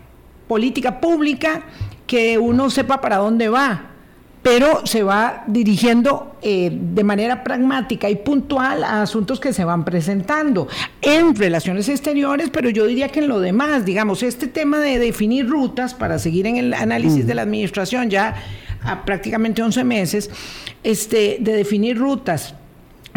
política 0.49 1.01
pública 1.01 1.63
que 2.07 2.39
uno 2.39 2.71
sepa 2.71 3.01
para 3.01 3.17
dónde 3.17 3.49
va 3.49 3.96
pero 4.47 4.87
se 4.87 5.03
va 5.03 5.43
dirigiendo 5.49 6.37
eh, 6.41 6.71
de 6.71 7.03
manera 7.03 7.43
pragmática 7.43 8.09
y 8.09 8.15
puntual 8.15 8.85
a 8.85 9.03
asuntos 9.03 9.41
que 9.41 9.53
se 9.53 9.65
van 9.65 9.85
presentando 9.85 10.69
en 11.03 11.35
relaciones 11.35 11.89
exteriores, 11.89 12.51
pero 12.51 12.71
yo 12.71 12.87
diría 12.87 13.09
que 13.09 13.19
en 13.19 13.27
lo 13.27 13.41
demás, 13.41 13.85
digamos, 13.85 14.23
este 14.23 14.47
tema 14.47 14.79
de 14.79 15.01
definir 15.01 15.49
rutas 15.49 15.95
para 15.95 16.21
seguir 16.21 16.47
en 16.47 16.59
el 16.59 16.75
análisis 16.75 17.27
de 17.27 17.35
la 17.35 17.43
administración 17.43 18.09
ya 18.09 18.37
a 18.85 19.05
prácticamente 19.05 19.65
11 19.65 19.83
meses, 19.83 20.31
este, 20.85 21.39
de 21.41 21.53
definir 21.53 21.99
rutas 21.99 22.55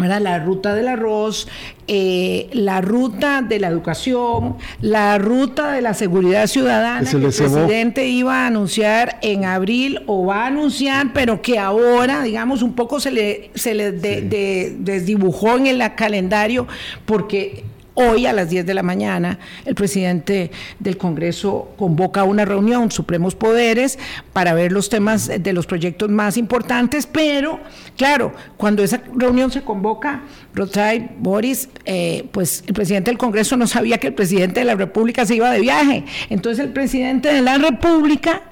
la 0.00 0.38
ruta 0.38 0.74
del 0.74 0.88
arroz, 0.88 1.48
eh, 1.86 2.48
la 2.52 2.80
ruta 2.80 3.42
de 3.42 3.58
la 3.58 3.68
educación, 3.68 4.56
la 4.80 5.18
ruta 5.18 5.72
de 5.72 5.82
la 5.82 5.94
seguridad 5.94 6.46
ciudadana 6.46 7.08
que 7.08 7.16
el 7.16 7.22
presidente 7.22 8.06
iba 8.06 8.44
a 8.44 8.46
anunciar 8.46 9.18
en 9.22 9.44
abril 9.44 10.00
o 10.06 10.26
va 10.26 10.44
a 10.44 10.46
anunciar, 10.46 11.12
pero 11.12 11.42
que 11.42 11.58
ahora, 11.58 12.22
digamos, 12.22 12.62
un 12.62 12.74
poco 12.74 13.00
se 13.00 13.10
le, 13.10 13.50
se 13.54 13.74
le 13.74 13.92
desdibujó 13.92 15.56
en 15.56 15.66
el 15.66 15.82
calendario 15.94 16.66
porque 17.06 17.64
Hoy 17.94 18.26
a 18.26 18.32
las 18.32 18.50
10 18.50 18.66
de 18.66 18.74
la 18.74 18.82
mañana 18.82 19.38
el 19.64 19.74
presidente 19.74 20.50
del 20.78 20.96
Congreso 20.96 21.72
convoca 21.76 22.24
una 22.24 22.44
reunión, 22.44 22.90
Supremos 22.90 23.34
Poderes, 23.34 23.98
para 24.32 24.54
ver 24.54 24.72
los 24.72 24.88
temas 24.88 25.28
de 25.28 25.52
los 25.52 25.66
proyectos 25.66 26.08
más 26.08 26.36
importantes, 26.36 27.06
pero 27.06 27.60
claro, 27.96 28.32
cuando 28.56 28.82
esa 28.82 29.02
reunión 29.14 29.50
se 29.50 29.62
convoca, 29.62 30.22
Rotray, 30.54 31.10
Boris, 31.18 31.68
eh, 31.84 32.28
pues 32.32 32.62
el 32.66 32.74
presidente 32.74 33.10
del 33.10 33.18
Congreso 33.18 33.56
no 33.56 33.66
sabía 33.66 33.98
que 33.98 34.08
el 34.08 34.14
presidente 34.14 34.60
de 34.60 34.66
la 34.66 34.76
República 34.76 35.26
se 35.26 35.34
iba 35.34 35.50
de 35.50 35.60
viaje. 35.60 36.04
Entonces 36.28 36.64
el 36.64 36.72
presidente 36.72 37.32
de 37.32 37.42
la 37.42 37.58
República 37.58 38.42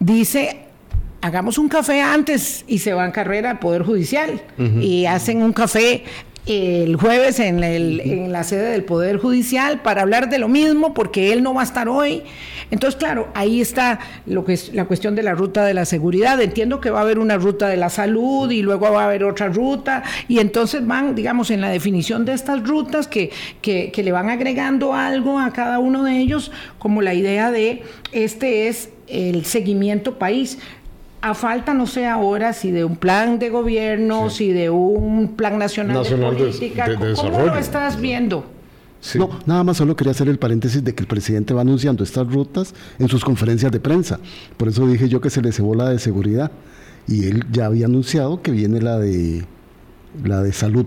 dice, 0.00 0.68
hagamos 1.20 1.58
un 1.58 1.68
café 1.68 2.00
antes 2.00 2.64
y 2.68 2.78
se 2.78 2.92
va 2.92 3.04
en 3.04 3.12
carrera 3.12 3.50
al 3.50 3.58
Poder 3.58 3.82
Judicial 3.82 4.40
y 4.80 5.06
hacen 5.06 5.42
un 5.42 5.52
café 5.52 6.04
el 6.48 6.96
jueves 6.96 7.40
en, 7.40 7.62
en, 7.62 8.32
la 8.32 8.42
sede 8.42 8.70
del 8.70 8.84
Poder 8.84 9.18
Judicial 9.18 9.82
para 9.82 10.02
hablar 10.02 10.30
de 10.30 10.38
lo 10.38 10.48
mismo, 10.48 10.94
porque 10.94 11.32
él 11.32 11.42
no 11.42 11.52
va 11.52 11.60
a 11.60 11.64
estar 11.64 11.88
hoy. 11.90 12.22
Entonces, 12.70 12.98
claro, 12.98 13.28
ahí 13.34 13.60
está 13.60 13.98
lo 14.24 14.44
que 14.46 14.54
es 14.54 14.72
la 14.72 14.86
cuestión 14.86 15.14
de 15.14 15.22
la 15.22 15.34
ruta 15.34 15.64
de 15.64 15.74
la 15.74 15.84
seguridad. 15.84 16.40
Entiendo 16.40 16.80
que 16.80 16.90
va 16.90 17.00
a 17.00 17.02
haber 17.02 17.18
una 17.18 17.36
ruta 17.36 17.68
de 17.68 17.76
la 17.76 17.90
salud 17.90 18.50
y 18.50 18.62
luego 18.62 18.90
va 18.90 19.02
a 19.02 19.06
haber 19.06 19.24
otra 19.24 19.48
ruta, 19.48 20.02
y 20.26 20.38
entonces 20.38 20.86
van, 20.86 21.14
digamos, 21.14 21.50
en 21.50 21.60
la 21.60 21.68
definición 21.68 22.24
de 22.24 22.32
estas 22.32 22.66
rutas 22.66 23.08
que, 23.08 23.30
que, 23.60 23.92
que 23.92 24.02
le 24.02 24.12
van 24.12 24.30
agregando 24.30 24.94
algo 24.94 25.38
a 25.38 25.52
cada 25.52 25.78
uno 25.78 26.04
de 26.04 26.18
ellos, 26.18 26.50
como 26.78 27.02
la 27.02 27.12
idea 27.12 27.50
de 27.50 27.82
este 28.12 28.68
es 28.68 28.90
el 29.06 29.44
seguimiento 29.44 30.18
país 30.18 30.58
a 31.20 31.34
falta, 31.34 31.74
no 31.74 31.86
sé 31.86 32.06
ahora, 32.06 32.52
si 32.52 32.70
de 32.70 32.84
un 32.84 32.96
plan 32.96 33.38
de 33.38 33.50
gobierno, 33.50 34.30
si 34.30 34.52
de 34.52 34.70
un 34.70 35.34
plan 35.36 35.58
nacional, 35.58 36.04
de 36.04 36.16
política, 36.16 36.86
¿cómo 37.16 37.46
lo 37.46 37.58
estás 37.58 38.00
viendo? 38.00 38.44
No, 39.14 39.30
nada 39.46 39.62
más 39.62 39.76
solo 39.76 39.94
quería 39.94 40.10
hacer 40.10 40.28
el 40.28 40.38
paréntesis 40.38 40.82
de 40.82 40.94
que 40.94 41.02
el 41.02 41.06
presidente 41.06 41.54
va 41.54 41.60
anunciando 41.60 42.02
estas 42.02 42.26
rutas 42.32 42.74
en 42.98 43.08
sus 43.08 43.24
conferencias 43.24 43.70
de 43.70 43.78
prensa. 43.78 44.18
Por 44.56 44.68
eso 44.68 44.86
dije 44.86 45.08
yo 45.08 45.20
que 45.20 45.30
se 45.30 45.40
le 45.40 45.52
cebó 45.52 45.74
la 45.74 45.88
de 45.88 45.98
seguridad. 45.98 46.50
Y 47.06 47.26
él 47.26 47.46
ya 47.50 47.66
había 47.66 47.86
anunciado 47.86 48.42
que 48.42 48.50
viene 48.50 48.80
la 48.82 48.98
de 48.98 49.44
la 50.22 50.42
de 50.42 50.52
salud. 50.52 50.86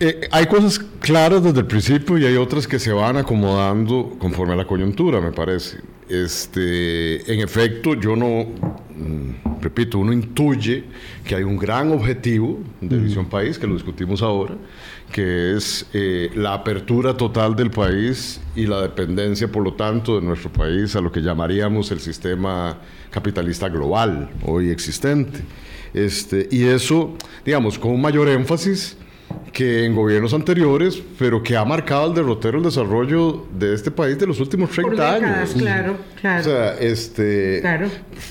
Eh, 0.00 0.28
hay 0.30 0.46
cosas 0.46 0.78
claras 1.00 1.42
desde 1.42 1.60
el 1.60 1.66
principio 1.66 2.18
y 2.18 2.24
hay 2.24 2.36
otras 2.36 2.66
que 2.66 2.78
se 2.78 2.92
van 2.92 3.16
acomodando 3.18 4.16
conforme 4.18 4.54
a 4.54 4.56
la 4.56 4.64
coyuntura, 4.64 5.20
me 5.20 5.32
parece. 5.32 5.78
Este, 6.12 7.32
en 7.32 7.40
efecto, 7.40 7.94
yo 7.94 8.14
no, 8.14 8.44
mm, 8.44 9.62
repito, 9.62 9.98
uno 9.98 10.12
intuye 10.12 10.84
que 11.24 11.34
hay 11.34 11.42
un 11.42 11.56
gran 11.56 11.90
objetivo 11.90 12.60
de 12.82 12.98
Visión 12.98 13.30
País, 13.30 13.58
que 13.58 13.66
lo 13.66 13.72
discutimos 13.72 14.20
ahora, 14.20 14.54
que 15.10 15.56
es 15.56 15.86
eh, 15.94 16.30
la 16.34 16.52
apertura 16.52 17.16
total 17.16 17.56
del 17.56 17.70
país 17.70 18.42
y 18.54 18.66
la 18.66 18.82
dependencia, 18.82 19.50
por 19.50 19.64
lo 19.64 19.72
tanto, 19.72 20.20
de 20.20 20.26
nuestro 20.26 20.52
país 20.52 20.94
a 20.96 21.00
lo 21.00 21.10
que 21.10 21.22
llamaríamos 21.22 21.90
el 21.92 22.00
sistema 22.00 22.76
capitalista 23.10 23.70
global 23.70 24.28
hoy 24.44 24.68
existente. 24.68 25.40
Este, 25.94 26.46
y 26.50 26.64
eso, 26.64 27.16
digamos, 27.42 27.78
con 27.78 27.90
un 27.90 28.02
mayor 28.02 28.28
énfasis 28.28 28.98
que 29.52 29.84
en 29.84 29.94
gobiernos 29.94 30.32
anteriores, 30.34 31.02
pero 31.18 31.42
que 31.42 31.56
ha 31.56 31.64
marcado 31.64 32.08
el 32.08 32.14
derrotero 32.14 32.58
el 32.58 32.64
desarrollo 32.64 33.46
de 33.58 33.74
este 33.74 33.90
país 33.90 34.18
de 34.18 34.26
los 34.26 34.40
últimos 34.40 34.70
30 34.70 35.14
años. 35.14 35.50
Claro, 35.54 35.96
claro. 36.20 36.40
O 36.40 36.44
sea, 36.44 36.74
este, 36.78 37.60
claro. 37.60 37.88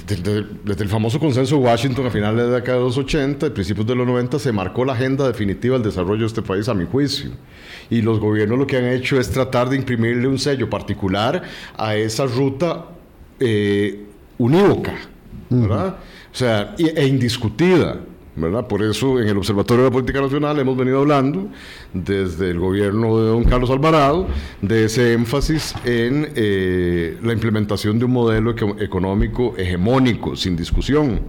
desde, 0.08 0.46
desde, 0.64 0.84
el 0.84 0.90
famoso 0.90 1.20
consenso 1.20 1.58
de 1.58 1.62
Washington 1.62 2.08
a 2.08 2.10
finales 2.10 2.46
de 2.46 2.52
la 2.52 2.56
década 2.58 2.80
de 2.80 2.84
los 2.86 2.98
80 2.98 3.48
y 3.48 3.50
principios 3.52 3.86
de 3.86 3.96
los 3.96 4.08
90 4.08 4.40
se 4.40 4.52
marcó 4.52 4.84
la 4.86 4.94
agenda 4.94 5.28
definitiva 5.28 5.76
del 5.76 5.84
desarrollo 5.84 6.22
de 6.22 6.28
este 6.28 6.42
país, 6.42 6.68
a 6.68 6.74
mi 6.74 6.86
juicio. 6.86 7.32
Y 7.90 8.02
los 8.02 8.20
gobiernos 8.20 8.58
lo 8.58 8.68
que 8.68 8.78
han 8.78 8.86
hecho 8.86 9.20
es 9.20 9.30
tratar 9.30 9.70
de 9.70 9.76
imprimirle 9.76 10.28
un 10.28 10.40
sello 10.40 10.70
particular 10.70 11.44
a 11.78 11.96
esa 11.96 12.26
ruta 12.26 12.86
eh, 13.40 14.06
unívoca, 14.38 14.94
¿verdad? 15.50 15.98
O 16.32 16.36
sea, 16.36 16.76
e 16.78 17.06
indiscutida. 17.06 18.00
Por 18.34 18.82
eso 18.82 19.20
en 19.20 19.28
el 19.28 19.38
Observatorio 19.38 19.84
de 19.84 19.90
la 19.90 19.94
Política 19.94 20.22
Nacional 20.22 20.58
hemos 20.58 20.78
venido 20.78 21.00
hablando 21.00 21.50
desde 21.94 22.52
el 22.52 22.60
gobierno 22.60 23.20
de 23.20 23.28
don 23.28 23.44
Carlos 23.44 23.70
Alvarado 23.70 24.26
de 24.62 24.86
ese 24.86 25.12
énfasis 25.12 25.76
en 25.84 26.32
eh, 26.36 27.18
la 27.22 27.34
implementación 27.34 28.00
de 28.00 28.06
un 28.06 28.12
modelo 28.12 28.56
económico 28.80 29.54
hegemónico, 29.58 30.38
sin 30.38 30.56
discusión, 30.56 31.20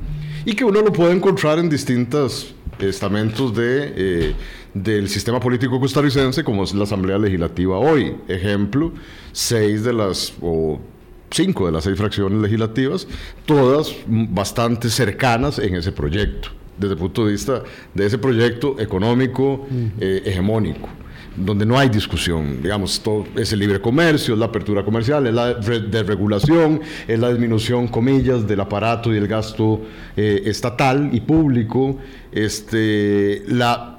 y 0.44 0.54
que 0.54 0.64
uno 0.64 0.80
lo 0.80 0.92
puede 0.92 1.12
encontrar 1.12 1.58
en 1.58 1.68
distintos 1.68 2.54
estamentos 2.78 3.52
de, 3.52 3.92
eh, 3.96 4.34
del 4.72 5.08
sistema 5.08 5.40
político 5.40 5.80
costarricense, 5.80 6.44
como 6.44 6.62
es 6.62 6.72
la 6.72 6.84
Asamblea 6.84 7.18
Legislativa 7.18 7.78
hoy. 7.78 8.14
Ejemplo, 8.28 8.92
seis 9.32 9.82
de 9.82 9.92
las, 9.92 10.34
o 10.40 10.78
cinco 11.32 11.66
de 11.66 11.72
las 11.72 11.82
seis 11.82 11.98
fracciones 11.98 12.40
legislativas, 12.40 13.08
todas 13.44 13.92
bastante 14.06 14.88
cercanas 14.88 15.58
en 15.58 15.74
ese 15.74 15.90
proyecto 15.90 16.61
desde 16.78 16.94
el 16.94 16.98
punto 16.98 17.24
de 17.26 17.32
vista 17.32 17.62
de 17.94 18.06
ese 18.06 18.18
proyecto 18.18 18.78
económico 18.80 19.66
eh, 20.00 20.22
hegemónico 20.24 20.88
donde 21.36 21.64
no 21.64 21.78
hay 21.78 21.88
discusión, 21.88 22.62
digamos, 22.62 23.00
todo 23.00 23.24
es 23.36 23.52
el 23.52 23.60
libre 23.60 23.80
comercio, 23.80 24.34
es 24.34 24.40
la 24.40 24.46
apertura 24.46 24.84
comercial, 24.84 25.26
es 25.26 25.34
la 25.34 25.54
desregulación, 25.54 26.80
es 27.08 27.18
la 27.18 27.30
disminución, 27.30 27.88
comillas, 27.88 28.46
del 28.46 28.60
aparato 28.60 29.12
y 29.14 29.16
el 29.16 29.26
gasto 29.26 29.80
eh, 30.16 30.42
estatal 30.44 31.08
y 31.12 31.20
público, 31.20 31.96
este, 32.32 33.44
la 33.48 33.96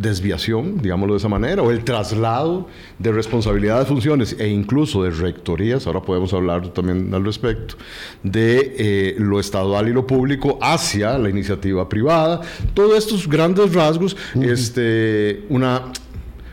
desviación, 0.00 0.80
digámoslo 0.80 1.14
de 1.14 1.18
esa 1.18 1.28
manera, 1.28 1.62
o 1.62 1.70
el 1.70 1.84
traslado 1.84 2.66
de 2.98 3.12
responsabilidades, 3.12 3.86
funciones 3.86 4.34
e 4.38 4.48
incluso 4.48 5.02
de 5.02 5.10
rectorías, 5.10 5.86
ahora 5.86 6.00
podemos 6.00 6.32
hablar 6.32 6.68
también 6.68 7.12
al 7.12 7.24
respecto, 7.24 7.74
de 8.22 8.74
eh, 8.78 9.16
lo 9.18 9.38
estatal 9.38 9.88
y 9.88 9.92
lo 9.92 10.06
público 10.06 10.58
hacia 10.62 11.18
la 11.18 11.28
iniciativa 11.28 11.88
privada. 11.88 12.40
Todos 12.72 12.96
estos 12.96 13.28
grandes 13.28 13.74
rasgos, 13.74 14.16
este, 14.40 15.44
una, 15.50 15.92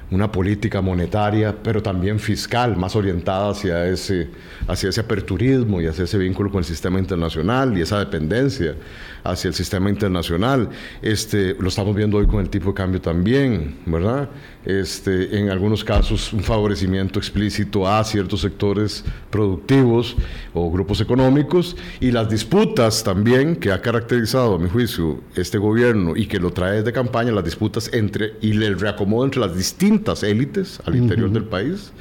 una 0.09 0.31
política 0.31 0.81
monetaria, 0.81 1.55
pero 1.61 1.81
también 1.81 2.19
fiscal, 2.19 2.77
más 2.77 2.95
orientada 2.95 3.51
hacia 3.51 3.85
ese, 3.87 4.29
hacia 4.67 4.89
ese 4.89 5.01
aperturismo 5.01 5.81
y 5.81 5.87
hacia 5.87 6.05
ese 6.05 6.17
vínculo 6.17 6.49
con 6.49 6.59
el 6.59 6.65
sistema 6.65 6.97
internacional 6.99 7.77
y 7.77 7.81
esa 7.81 7.99
dependencia 7.99 8.75
hacia 9.23 9.49
el 9.49 9.53
sistema 9.53 9.89
internacional. 9.89 10.69
Este, 11.01 11.55
lo 11.59 11.67
estamos 11.67 11.95
viendo 11.95 12.17
hoy 12.17 12.27
con 12.27 12.39
el 12.39 12.49
tipo 12.49 12.69
de 12.69 12.73
cambio 12.73 13.01
también, 13.01 13.79
¿verdad? 13.85 14.29
Este, 14.67 15.39
en 15.39 15.49
algunos 15.49 15.81
casos 15.81 16.33
un 16.33 16.43
favorecimiento 16.43 17.19
explícito 17.19 17.87
a 17.87 18.03
ciertos 18.03 18.41
sectores 18.41 19.05
productivos 19.29 20.17
o 20.53 20.69
grupos 20.69 20.99
económicos. 20.99 21.77
Y 22.01 22.11
las 22.11 22.29
disputas 22.29 23.01
también 23.01 23.55
que 23.55 23.71
ha 23.71 23.81
caracterizado, 23.81 24.55
a 24.55 24.59
mi 24.59 24.67
juicio, 24.67 25.21
este 25.37 25.57
gobierno 25.57 26.17
y 26.17 26.27
que 26.27 26.37
lo 26.37 26.51
trae 26.51 26.79
desde 26.79 26.91
campaña, 26.91 27.31
las 27.31 27.45
disputas 27.45 27.89
entre 27.93 28.33
y 28.41 28.61
el 28.61 28.77
reacomodo 28.77 29.23
entre 29.23 29.39
las 29.39 29.55
distintas 29.55 30.21
élites 30.21 30.81
al 30.85 30.97
interior 30.97 31.31
del 31.31 31.45
país 31.45 31.93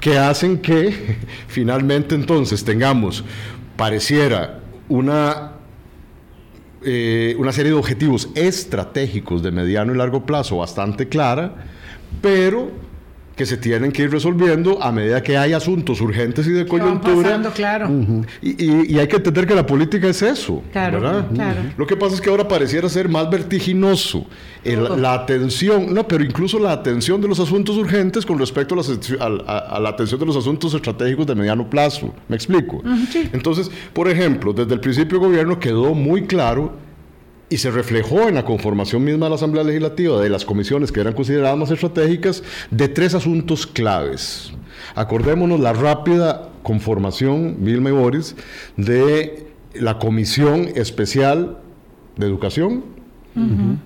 que 0.00 0.16
hacen 0.16 0.58
que 0.62 1.18
finalmente 1.48 2.14
entonces 2.14 2.64
tengamos, 2.64 3.22
pareciera, 3.76 4.60
una 4.88 5.52
eh, 6.80 7.34
una 7.38 7.52
serie 7.52 7.72
de 7.72 7.78
objetivos 7.78 8.30
estratégicos 8.36 9.42
de 9.42 9.50
mediano 9.50 9.92
y 9.92 9.96
largo 9.98 10.24
plazo 10.24 10.58
bastante 10.58 11.08
clara, 11.08 11.66
pero 12.20 12.70
que 13.38 13.46
se 13.46 13.56
tienen 13.56 13.92
que 13.92 14.02
ir 14.02 14.10
resolviendo 14.10 14.82
a 14.82 14.90
medida 14.90 15.22
que 15.22 15.38
hay 15.38 15.52
asuntos 15.52 16.00
urgentes 16.00 16.44
y 16.48 16.50
de 16.50 16.66
coyuntura. 16.66 17.40
claro. 17.54 17.88
y, 18.42 18.98
hay 18.98 19.06
que 19.06 19.16
entender 19.16 19.46
que 19.46 19.54
la 19.54 19.64
política 19.64 20.08
es 20.08 20.20
eso. 20.22 20.60
Claro, 20.72 21.24
Lo 21.76 21.86
que 21.86 21.96
pasa 21.96 22.16
es 22.16 22.20
que 22.20 22.28
ahora 22.28 22.48
pareciera 22.48 22.88
ser 22.88 23.08
más 23.08 23.30
vertiginoso 23.30 24.26
la 24.64 25.14
atención, 25.14 25.94
no, 25.94 26.06
pero 26.06 26.24
incluso 26.24 26.58
la 26.58 26.72
atención 26.72 27.20
de 27.20 27.28
los 27.28 27.38
asuntos 27.38 27.76
urgentes 27.76 28.26
con 28.26 28.40
respecto 28.40 28.74
a, 28.74 29.28
la 29.78 29.88
atención 29.88 30.18
de 30.18 30.26
los 30.26 30.36
asuntos 30.36 30.74
estratégicos 30.74 31.24
de 31.24 31.36
mediano 31.36 31.70
plazo. 31.70 32.12
¿Me 32.26 32.34
explico? 32.34 32.82
Entonces, 33.32 33.70
por 33.92 34.08
ejemplo, 34.08 34.52
desde 34.52 34.74
el 34.74 34.80
principio 34.80 35.20
del 35.20 35.28
gobierno 35.28 35.60
quedó 35.60 35.94
muy 35.94 36.26
claro 36.26 36.87
y 37.50 37.56
se 37.58 37.70
reflejó 37.70 38.28
en 38.28 38.34
la 38.34 38.44
conformación 38.44 39.04
misma 39.04 39.26
de 39.26 39.30
la 39.30 39.36
Asamblea 39.36 39.64
Legislativa 39.64 40.20
de 40.20 40.28
las 40.28 40.44
comisiones 40.44 40.92
que 40.92 41.00
eran 41.00 41.14
consideradas 41.14 41.56
más 41.56 41.70
estratégicas 41.70 42.42
de 42.70 42.88
tres 42.88 43.14
asuntos 43.14 43.66
claves. 43.66 44.52
Acordémonos 44.94 45.60
la 45.60 45.72
rápida 45.72 46.50
conformación, 46.62 47.56
Vilma 47.60 47.90
y 47.90 47.92
Boris, 47.92 48.36
de 48.76 49.46
la 49.74 49.98
Comisión 49.98 50.68
Especial 50.74 51.58
de 52.16 52.26
Educación, 52.26 52.84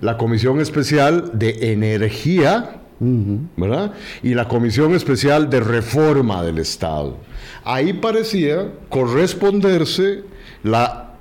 la 0.01 0.17
Comisión 0.17 0.59
Especial 0.59 1.31
de 1.33 1.71
Energía, 1.71 2.81
¿verdad? 2.99 3.93
Y 4.23 4.33
la 4.33 4.47
Comisión 4.47 4.95
Especial 4.95 5.49
de 5.49 5.59
Reforma 5.59 6.41
del 6.43 6.57
Estado. 6.57 7.17
Ahí 7.63 7.93
parecía 7.93 8.71
corresponderse 8.89 10.23
la 10.63 11.12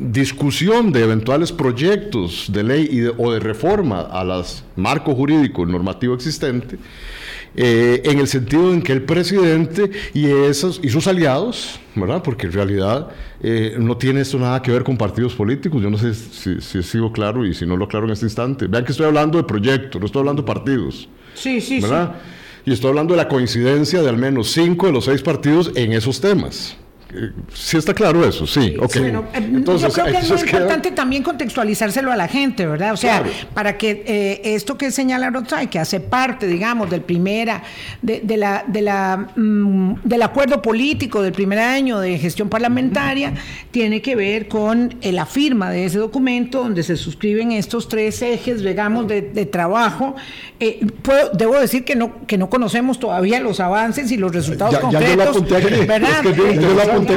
discusión 0.00 0.92
de 0.92 1.04
eventuales 1.04 1.52
proyectos 1.52 2.46
de 2.52 2.62
ley 2.62 3.08
o 3.18 3.32
de 3.32 3.40
reforma 3.40 4.00
a 4.00 4.24
los 4.24 4.64
marco 4.76 5.14
jurídico 5.14 5.66
normativo 5.66 6.14
existente, 6.14 6.78
eh, 7.54 8.00
en 8.04 8.18
el 8.18 8.26
sentido 8.26 8.72
en 8.72 8.80
que 8.80 8.92
el 8.92 9.02
presidente 9.02 9.90
y, 10.14 10.26
esos, 10.26 10.80
y 10.82 10.88
sus 10.88 11.06
aliados, 11.06 11.78
¿verdad? 11.94 12.22
porque 12.22 12.46
en 12.46 12.52
realidad 12.52 13.08
eh, 13.42 13.76
no 13.78 13.96
tiene 13.96 14.22
esto 14.22 14.38
nada 14.38 14.62
que 14.62 14.70
ver 14.70 14.84
con 14.84 14.96
partidos 14.96 15.34
políticos, 15.34 15.82
yo 15.82 15.90
no 15.90 15.98
sé 15.98 16.14
si, 16.14 16.60
si 16.60 16.78
he 16.78 16.82
sido 16.82 17.12
claro 17.12 17.44
y 17.44 17.52
si 17.52 17.66
no 17.66 17.76
lo 17.76 17.84
aclaro 17.84 18.06
en 18.06 18.12
este 18.12 18.26
instante. 18.26 18.66
Vean 18.66 18.84
que 18.84 18.92
estoy 18.92 19.06
hablando 19.06 19.36
de 19.36 19.44
proyectos, 19.44 20.00
no 20.00 20.06
estoy 20.06 20.20
hablando 20.20 20.42
de 20.42 20.46
partidos. 20.46 21.08
Sí, 21.34 21.60
sí, 21.60 21.80
¿verdad? 21.80 22.16
Y 22.64 22.72
estoy 22.72 22.90
hablando 22.90 23.14
de 23.14 23.18
la 23.18 23.28
coincidencia 23.28 24.02
de 24.02 24.08
al 24.08 24.16
menos 24.16 24.50
cinco 24.50 24.86
de 24.86 24.92
los 24.92 25.04
seis 25.04 25.22
partidos 25.22 25.72
en 25.74 25.92
esos 25.92 26.20
temas 26.20 26.76
sí 27.52 27.76
está 27.76 27.94
claro 27.94 28.26
eso, 28.26 28.46
sí. 28.46 28.76
Okay. 28.78 29.02
Bueno, 29.02 29.24
eh, 29.34 29.38
Entonces, 29.38 29.94
yo 29.94 30.02
creo 30.02 30.14
que 30.14 30.18
es 30.20 30.30
muy 30.30 30.40
importante 30.40 30.90
también 30.92 31.22
contextualizárselo 31.22 32.12
a 32.12 32.16
la 32.16 32.28
gente, 32.28 32.66
¿verdad? 32.66 32.92
O 32.92 32.96
sea, 32.96 33.24
para 33.54 33.76
que 33.76 34.04
eh, 34.06 34.40
esto 34.54 34.76
que 34.76 34.90
señala 34.90 35.30
Rotzai, 35.30 35.68
que 35.68 35.78
hace 35.78 36.00
parte, 36.00 36.46
digamos, 36.46 36.90
del 36.90 37.02
primera, 37.02 37.62
de, 38.02 38.22
la, 38.36 38.64
de 38.66 38.82
la, 38.82 39.28
mm, 39.36 40.00
del 40.04 40.22
acuerdo 40.22 40.62
político 40.62 41.22
del 41.22 41.32
primer 41.32 41.58
año 41.58 41.98
de 41.98 42.18
gestión 42.18 42.48
parlamentaria, 42.48 43.34
tiene 43.70 44.02
que 44.02 44.16
ver 44.16 44.48
con 44.48 44.96
eh, 45.00 45.12
la 45.12 45.26
firma 45.26 45.70
de 45.70 45.86
ese 45.86 45.98
documento 45.98 46.62
donde 46.62 46.82
se 46.82 46.96
suscriben 46.96 47.52
estos 47.52 47.88
tres 47.88 48.22
ejes, 48.22 48.62
digamos, 48.62 49.08
de, 49.08 49.20
trabajo. 49.50 50.14
puedo, 51.02 51.30
debo 51.30 51.58
decir 51.58 51.84
que 51.84 51.96
no, 51.96 52.26
que 52.26 52.38
no 52.38 52.48
conocemos 52.50 52.98
todavía 52.98 53.40
los 53.40 53.58
avances 53.58 54.12
y 54.12 54.16
los 54.16 54.32
resultados 54.32 54.78
concretos, 54.78 55.44
¿verdad? 55.86 56.22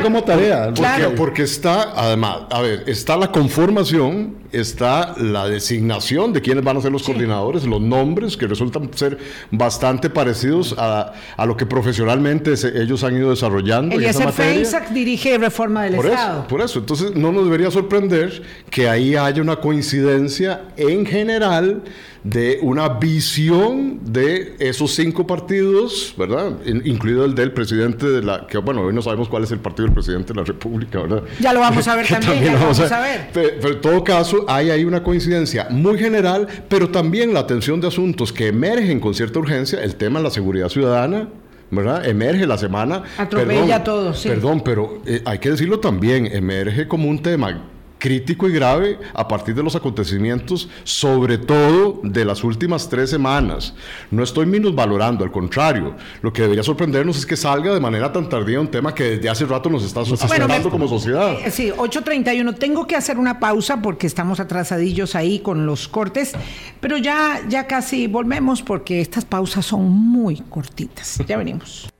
Como 0.01 0.23
tarea. 0.23 0.73
Porque, 0.73 1.15
porque 1.15 1.41
está, 1.43 1.93
además, 1.95 2.39
a 2.49 2.61
ver, 2.61 2.83
está 2.87 3.17
la 3.17 3.31
conformación 3.31 4.42
está 4.53 5.15
la 5.17 5.47
designación 5.47 6.33
de 6.33 6.41
quiénes 6.41 6.63
van 6.63 6.77
a 6.77 6.81
ser 6.81 6.91
los 6.91 7.03
coordinadores, 7.03 7.65
los 7.65 7.81
nombres 7.81 8.37
que 8.37 8.47
resultan 8.47 8.89
ser 8.93 9.17
bastante 9.51 10.09
parecidos 10.09 10.75
a, 10.77 11.13
a 11.35 11.45
lo 11.45 11.57
que 11.57 11.65
profesionalmente 11.65 12.53
ellos 12.75 13.03
han 13.03 13.17
ido 13.17 13.29
desarrollando. 13.29 13.99
El 13.99 14.13
Feinsack 14.13 14.89
dirige 14.91 15.37
Reforma 15.37 15.83
del 15.83 15.95
por 15.95 16.05
Estado. 16.05 16.39
Eso, 16.39 16.47
por 16.47 16.61
eso, 16.61 16.79
entonces 16.79 17.15
no 17.15 17.31
nos 17.31 17.45
debería 17.45 17.71
sorprender 17.71 18.41
que 18.69 18.87
ahí 18.89 19.15
haya 19.15 19.41
una 19.41 19.57
coincidencia 19.57 20.61
en 20.77 21.05
general 21.05 21.83
de 22.23 22.59
una 22.61 22.87
visión 22.87 23.99
de 24.01 24.55
esos 24.59 24.95
cinco 24.95 25.27
partidos, 25.27 26.13
¿verdad? 26.17 26.53
incluido 26.65 27.25
el 27.25 27.35
del 27.35 27.51
presidente 27.51 28.07
de 28.07 28.21
la, 28.21 28.47
que 28.47 28.57
bueno, 28.59 28.81
hoy 28.81 28.93
no 28.93 29.01
sabemos 29.01 29.27
cuál 29.27 29.43
es 29.43 29.51
el 29.51 29.59
partido 29.59 29.85
del 29.85 29.93
presidente 29.93 30.33
de 30.33 30.39
la 30.39 30.45
República, 30.45 31.01
¿verdad? 31.01 31.23
Ya 31.41 31.51
lo 31.51 31.59
vamos 31.59 31.85
a 31.87 31.95
ver 31.97 32.07
también, 32.07 32.53
vamos, 32.53 32.79
a, 32.79 33.01
ver. 33.01 33.29
Pero, 33.33 33.73
en 33.73 33.81
todo 33.81 34.03
caso, 34.03 34.42
hay 34.47 34.69
ahí 34.69 34.85
una 34.85 35.03
coincidencia 35.03 35.67
muy 35.69 35.97
general, 35.97 36.47
pero 36.69 36.89
también 36.89 37.33
la 37.33 37.41
atención 37.41 37.81
de 37.81 37.87
asuntos 37.87 38.31
que 38.31 38.47
emergen 38.47 38.99
con 38.99 39.13
cierta 39.13 39.39
urgencia, 39.39 39.83
el 39.83 39.95
tema 39.95 40.19
de 40.19 40.23
la 40.23 40.31
seguridad 40.31 40.69
ciudadana, 40.69 41.27
¿verdad? 41.71 42.05
Emerge 42.07 42.45
la 42.45 42.57
semana. 42.57 43.03
Atropella 43.17 43.83
todo, 43.83 44.13
sí. 44.13 44.29
Perdón, 44.29 44.61
pero 44.63 45.01
eh, 45.05 45.21
hay 45.25 45.39
que 45.39 45.51
decirlo 45.51 45.79
también, 45.79 46.27
emerge 46.27 46.87
como 46.87 47.09
un 47.09 47.21
tema 47.21 47.69
crítico 48.03 48.49
y 48.49 48.51
grave 48.51 48.99
a 49.13 49.25
partir 49.29 49.55
de 49.55 49.63
los 49.63 49.77
acontecimientos, 49.77 50.67
sobre 50.83 51.37
todo 51.37 52.01
de 52.03 52.25
las 52.25 52.43
últimas 52.43 52.89
tres 52.89 53.09
semanas. 53.09 53.73
No 54.11 54.23
estoy 54.23 54.45
valorando, 54.73 55.23
al 55.23 55.31
contrario, 55.31 55.95
lo 56.21 56.33
que 56.33 56.41
debería 56.41 56.63
sorprendernos 56.63 57.17
es 57.17 57.25
que 57.25 57.37
salga 57.37 57.73
de 57.73 57.79
manera 57.79 58.11
tan 58.11 58.27
tardía 58.27 58.59
un 58.59 58.67
tema 58.67 58.93
que 58.93 59.03
desde 59.05 59.29
hace 59.29 59.45
rato 59.45 59.69
nos 59.69 59.85
está 59.85 60.01
asustando 60.01 60.69
como 60.69 60.89
sociedad. 60.89 61.37
Eh, 61.45 61.49
sí, 61.49 61.71
8.31. 61.71 62.57
Tengo 62.59 62.85
que 62.87 62.97
hacer 62.97 63.17
una 63.17 63.39
pausa 63.39 63.81
porque 63.81 64.05
estamos 64.05 64.41
atrasadillos 64.41 65.15
ahí 65.15 65.39
con 65.39 65.65
los 65.65 65.87
cortes, 65.87 66.33
pero 66.81 66.97
ya, 66.97 67.41
ya 67.47 67.67
casi 67.67 68.07
volvemos 68.07 68.63
porque 68.63 68.99
estas 68.99 69.23
pausas 69.23 69.65
son 69.65 69.89
muy 69.89 70.41
cortitas. 70.49 71.19
Ya 71.25 71.37
venimos. 71.37 71.92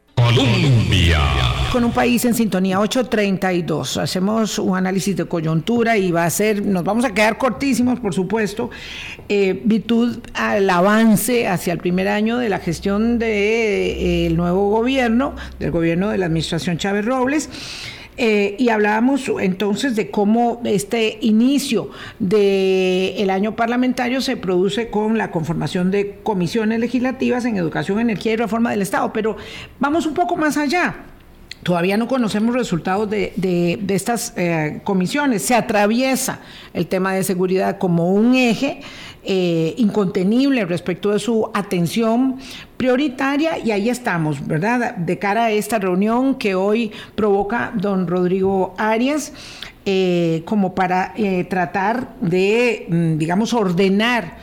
Con 1.71 1.83
un 1.83 1.91
país 1.91 2.25
en 2.25 2.33
sintonía 2.33 2.79
832. 2.79 3.97
Hacemos 3.97 4.57
un 4.57 4.75
análisis 4.75 5.15
de 5.15 5.25
coyuntura 5.25 5.95
y 5.97 6.11
va 6.11 6.25
a 6.25 6.29
ser, 6.29 6.65
nos 6.65 6.83
vamos 6.83 7.05
a 7.05 7.13
quedar 7.13 7.37
cortísimos, 7.37 7.99
por 7.99 8.15
supuesto, 8.15 8.71
eh, 9.29 9.61
virtud 9.63 10.19
al 10.33 10.67
avance 10.69 11.47
hacia 11.47 11.73
el 11.73 11.79
primer 11.79 12.07
año 12.07 12.39
de 12.39 12.49
la 12.49 12.57
gestión 12.57 13.19
del 13.19 13.19
de, 13.19 14.25
eh, 14.25 14.29
nuevo 14.31 14.69
gobierno, 14.69 15.35
del 15.59 15.69
gobierno 15.69 16.09
de 16.09 16.17
la 16.17 16.25
administración 16.25 16.77
Chávez 16.77 17.05
Robles. 17.05 17.49
Eh, 18.17 18.56
y 18.60 18.69
hablábamos 18.69 19.30
entonces 19.39 19.95
de 19.95 20.12
cómo 20.12 20.62
este 20.65 21.17
inicio 21.21 21.89
del 22.19 23.30
año 23.30 23.56
parlamentario 23.56 24.21
se 24.21 24.38
produce 24.38 24.89
con 24.89 25.17
la 25.17 25.32
conformación 25.32 25.89
de 25.89 26.19
comisiones 26.23 26.80
legislativas 26.80 27.45
en 27.45 27.58
educación, 27.58 27.99
energía 27.99 28.34
y 28.34 28.36
reforma 28.36 28.71
del 28.71 28.82
Estado. 28.82 29.12
Pero 29.13 29.38
vamos 29.80 30.06
un 30.06 30.13
poco 30.13 30.36
más 30.36 30.58
allá. 30.58 30.95
Todavía 31.63 31.95
no 31.95 32.10
conocemos 32.10 32.54
resultados 32.54 33.10
de, 33.10 33.80
estas 33.88 34.34
eh, 34.36 34.82
comisiones. 34.84 35.43
Se 35.43 35.56
atraviesa 35.56 36.39
el 36.73 36.88
tema 36.88 37.13
de 37.13 37.23
seguridad 37.23 37.78
como 37.78 38.13
un 38.13 38.36
eje 38.36 38.82
eh, 39.25 39.73
incontenible 39.77 40.65
respecto 40.65 41.12
de 41.12 41.19
su 41.19 41.49
atención 41.53 42.38
prioritaria 42.77 43.57
y 43.59 43.71
ahí 43.71 43.89
estamos, 43.89 44.45
¿verdad? 44.45 44.95
De 44.95 45.19
cara 45.19 45.45
a 45.45 45.51
esta 45.51 45.79
reunión 45.79 46.36
que 46.36 46.55
hoy 46.55 46.91
provoca 47.15 47.71
don 47.75 48.07
Rodrigo 48.07 48.73
Arias. 48.77 49.33
Eh, 49.86 50.43
como 50.45 50.73
para 50.73 51.13
tratar 51.49 52.15
de, 52.21 52.86
mm, 52.88 53.17
digamos, 53.17 53.53
ordenar 53.53 54.38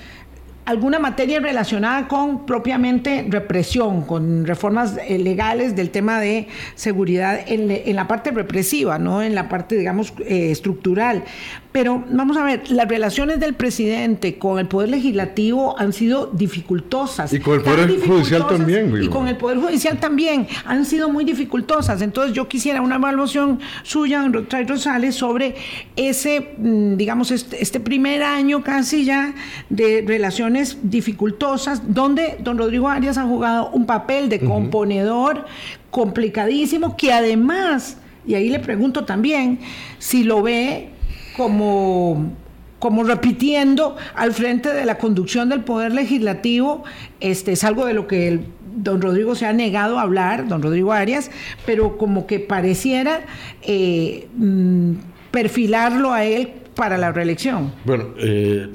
alguna 0.70 0.98
materia 0.98 1.40
relacionada 1.40 2.06
con 2.06 2.46
propiamente 2.46 3.26
represión, 3.28 4.02
con 4.02 4.46
reformas 4.46 4.96
eh, 5.08 5.18
legales 5.18 5.74
del 5.74 5.90
tema 5.90 6.20
de 6.20 6.46
seguridad 6.74 7.40
en, 7.46 7.96
la 7.96 8.06
parte 8.06 8.30
represiva, 8.30 8.98
no 8.98 9.22
en 9.22 9.34
la 9.34 9.48
parte, 9.48 9.76
digamos, 9.76 10.12
eh, 10.20 10.50
estructural. 10.50 11.24
Pero 11.72 12.02
vamos 12.10 12.36
a 12.36 12.42
ver, 12.42 12.68
las 12.72 12.88
relaciones 12.88 13.38
del 13.38 13.54
presidente 13.54 14.38
con 14.38 14.58
el 14.58 14.66
Poder 14.66 14.88
Legislativo 14.88 15.78
han 15.78 15.92
sido 15.92 16.26
dificultosas. 16.26 17.32
Y 17.32 17.38
con 17.38 17.54
el 17.54 17.62
Poder 17.62 18.00
Judicial 18.00 18.48
también. 18.48 18.92
Y 19.00 19.06
con 19.06 19.28
el 19.28 19.36
Poder 19.36 19.58
Judicial 19.58 20.00
también 20.00 20.48
han 20.64 20.84
sido 20.84 21.08
muy 21.10 21.24
dificultosas. 21.24 22.02
Entonces 22.02 22.34
yo 22.34 22.48
quisiera 22.48 22.82
una 22.82 22.96
evaluación 22.96 23.60
suya, 23.84 24.20
don 24.20 24.48
Rosales, 24.66 25.14
sobre 25.14 25.54
ese, 25.94 26.54
mm, 26.58 26.96
digamos, 26.96 27.30
este, 27.30 27.62
este 27.62 27.78
primer 27.78 28.24
año 28.24 28.64
casi 28.64 29.04
ya 29.04 29.32
de 29.68 30.02
relaciones 30.04 30.78
dificultosas, 30.82 31.94
donde 31.94 32.36
don 32.40 32.58
Rodrigo 32.58 32.88
Arias 32.88 33.16
ha 33.16 33.24
jugado 33.24 33.70
un 33.70 33.86
papel 33.86 34.28
de 34.28 34.40
componedor 34.40 35.46
complicadísimo, 35.92 36.96
que 36.96 37.12
además, 37.12 37.96
y 38.26 38.34
ahí 38.34 38.48
le 38.48 38.58
pregunto 38.58 39.04
también, 39.04 39.60
si 40.00 40.24
lo 40.24 40.42
ve 40.42 40.90
como 41.36 42.32
como 42.80 43.04
repitiendo 43.04 43.96
al 44.14 44.32
frente 44.32 44.72
de 44.72 44.86
la 44.86 44.96
conducción 44.96 45.50
del 45.50 45.60
poder 45.60 45.92
legislativo, 45.92 46.82
este 47.20 47.52
es 47.52 47.62
algo 47.62 47.84
de 47.84 47.92
lo 47.92 48.08
que 48.08 48.40
don 48.74 49.02
Rodrigo 49.02 49.34
se 49.34 49.46
ha 49.46 49.52
negado 49.52 49.98
a 49.98 50.02
hablar, 50.02 50.48
don 50.48 50.62
Rodrigo 50.62 50.92
Arias, 50.92 51.30
pero 51.66 51.98
como 51.98 52.26
que 52.26 52.40
pareciera 52.40 53.20
eh, 53.62 54.28
mm, 54.34 54.92
perfilarlo 55.30 56.12
a 56.12 56.24
él 56.24 56.52
para 56.74 56.96
la 56.96 57.12
reelección. 57.12 57.72
Bueno, 57.84 58.06
eh, 58.18 58.68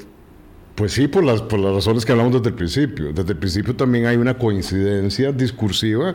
pues 0.76 0.91
sí, 0.91 1.08
por 1.08 1.24
las, 1.24 1.41
por 1.41 1.60
las 1.60 1.74
razones 1.74 2.06
que 2.06 2.12
hablamos 2.12 2.34
desde 2.34 2.50
el 2.50 2.56
principio. 2.56 3.13
Desde 3.13 3.32
el 3.32 3.39
principio 3.39 3.76
también 3.76 4.06
hay 4.06 4.18
una 4.18 4.38
coincidencia 4.38 5.32
discursiva 5.32 6.13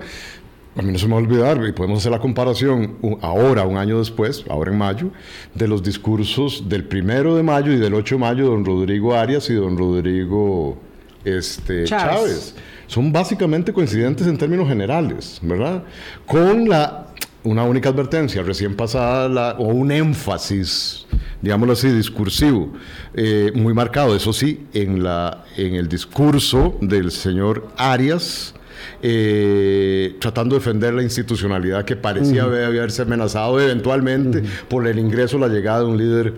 a 0.76 0.82
mí 0.82 0.92
no 0.92 0.98
se 0.98 1.06
me 1.06 1.12
va 1.12 1.18
a 1.18 1.22
olvidar, 1.22 1.60
y 1.66 1.72
podemos 1.72 1.98
hacer 1.98 2.12
la 2.12 2.20
comparación 2.20 2.96
ahora, 3.22 3.64
un 3.64 3.76
año 3.76 3.98
después, 3.98 4.44
ahora 4.48 4.70
en 4.70 4.78
mayo, 4.78 5.10
de 5.54 5.66
los 5.66 5.82
discursos 5.82 6.68
del 6.68 6.84
primero 6.84 7.34
de 7.34 7.42
mayo 7.42 7.72
y 7.72 7.76
del 7.76 7.94
8 7.94 8.14
de 8.14 8.18
mayo 8.20 8.44
de 8.44 8.50
don 8.50 8.64
Rodrigo 8.64 9.14
Arias 9.14 9.50
y 9.50 9.54
don 9.54 9.76
Rodrigo 9.76 10.78
este, 11.24 11.84
Chávez. 11.84 12.54
Son 12.86 13.12
básicamente 13.12 13.72
coincidentes 13.72 14.26
en 14.26 14.38
términos 14.38 14.68
generales, 14.68 15.38
¿verdad? 15.42 15.82
Con 16.24 16.68
la, 16.68 17.08
una 17.42 17.64
única 17.64 17.88
advertencia 17.88 18.42
recién 18.42 18.76
pasada, 18.76 19.56
o 19.58 19.64
un 19.64 19.90
énfasis, 19.90 21.06
digámoslo 21.42 21.72
así, 21.72 21.88
discursivo, 21.88 22.72
eh, 23.14 23.50
muy 23.56 23.74
marcado, 23.74 24.14
eso 24.14 24.32
sí, 24.32 24.66
en, 24.72 25.02
la, 25.02 25.44
en 25.56 25.74
el 25.74 25.88
discurso 25.88 26.76
del 26.80 27.10
señor 27.10 27.68
Arias 27.76 28.54
eh, 29.02 30.16
tratando 30.20 30.54
de 30.54 30.60
defender 30.60 30.94
la 30.94 31.02
institucionalidad 31.02 31.84
que 31.84 31.96
parecía 31.96 32.44
haberse 32.44 33.02
amenazado 33.02 33.60
eventualmente 33.60 34.42
por 34.68 34.86
el 34.86 34.98
ingreso, 34.98 35.38
la 35.38 35.48
llegada 35.48 35.80
de 35.80 35.86
un 35.86 35.98
líder 35.98 36.34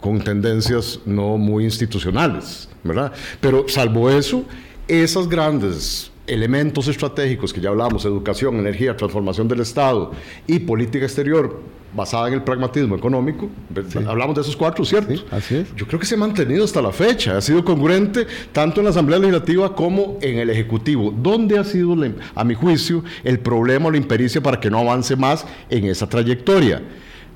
con 0.00 0.20
tendencias 0.20 1.00
no 1.04 1.36
muy 1.36 1.64
institucionales, 1.64 2.68
¿verdad? 2.84 3.12
Pero 3.40 3.66
salvo 3.68 4.10
eso, 4.10 4.44
esas 4.88 5.28
grandes 5.28 6.10
elementos 6.26 6.88
estratégicos 6.88 7.52
que 7.52 7.60
ya 7.60 7.70
hablamos, 7.70 8.04
educación, 8.04 8.56
energía, 8.56 8.96
transformación 8.96 9.48
del 9.48 9.60
Estado 9.60 10.12
y 10.46 10.60
política 10.60 11.04
exterior 11.04 11.60
basada 11.96 12.28
en 12.28 12.34
el 12.34 12.42
pragmatismo 12.42 12.94
económico, 12.94 13.48
hablamos 14.06 14.36
de 14.36 14.42
esos 14.42 14.56
cuatro, 14.56 14.84
¿cierto? 14.84 15.14
así 15.30 15.56
es. 15.56 15.74
Yo 15.74 15.86
creo 15.86 15.98
que 15.98 16.06
se 16.06 16.14
ha 16.14 16.18
mantenido 16.18 16.64
hasta 16.64 16.82
la 16.82 16.92
fecha, 16.92 17.36
ha 17.36 17.40
sido 17.40 17.64
congruente 17.64 18.26
tanto 18.52 18.80
en 18.80 18.84
la 18.84 18.90
Asamblea 18.90 19.18
Legislativa 19.18 19.74
como 19.74 20.18
en 20.20 20.38
el 20.38 20.50
Ejecutivo. 20.50 21.12
¿Dónde 21.16 21.58
ha 21.58 21.64
sido, 21.64 21.96
a 22.34 22.44
mi 22.44 22.54
juicio, 22.54 23.02
el 23.24 23.40
problema 23.40 23.86
o 23.86 23.90
la 23.90 23.96
impericia 23.96 24.42
para 24.42 24.60
que 24.60 24.70
no 24.70 24.78
avance 24.78 25.16
más 25.16 25.46
en 25.70 25.86
esa 25.86 26.08
trayectoria? 26.08 26.82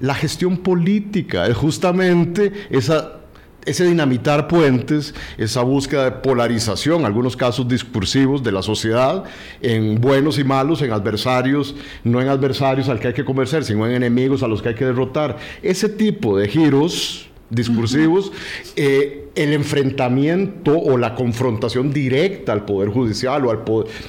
La 0.00 0.14
gestión 0.14 0.58
política 0.58 1.46
es 1.46 1.56
justamente 1.56 2.52
esa 2.70 3.19
ese 3.64 3.84
dinamitar 3.84 4.48
puentes, 4.48 5.14
esa 5.38 5.62
búsqueda 5.62 6.04
de 6.04 6.10
polarización, 6.12 7.04
algunos 7.04 7.36
casos 7.36 7.68
discursivos 7.68 8.42
de 8.42 8.52
la 8.52 8.62
sociedad, 8.62 9.24
en 9.60 10.00
buenos 10.00 10.38
y 10.38 10.44
malos, 10.44 10.82
en 10.82 10.92
adversarios, 10.92 11.74
no 12.04 12.20
en 12.20 12.28
adversarios 12.28 12.88
al 12.88 13.00
que 13.00 13.08
hay 13.08 13.14
que 13.14 13.24
convencer, 13.24 13.64
sino 13.64 13.86
en 13.86 13.92
enemigos 13.92 14.42
a 14.42 14.48
los 14.48 14.62
que 14.62 14.70
hay 14.70 14.74
que 14.74 14.86
derrotar. 14.86 15.36
Ese 15.62 15.88
tipo 15.88 16.36
de 16.36 16.48
giros 16.48 17.29
discursivos, 17.50 18.32
eh, 18.76 19.28
el 19.34 19.52
enfrentamiento 19.52 20.78
o 20.78 20.96
la 20.96 21.14
confrontación 21.14 21.92
directa 21.92 22.52
al 22.52 22.64
Poder 22.64 22.90
Judicial 22.90 23.44
o 23.44 23.50
al 23.50 23.60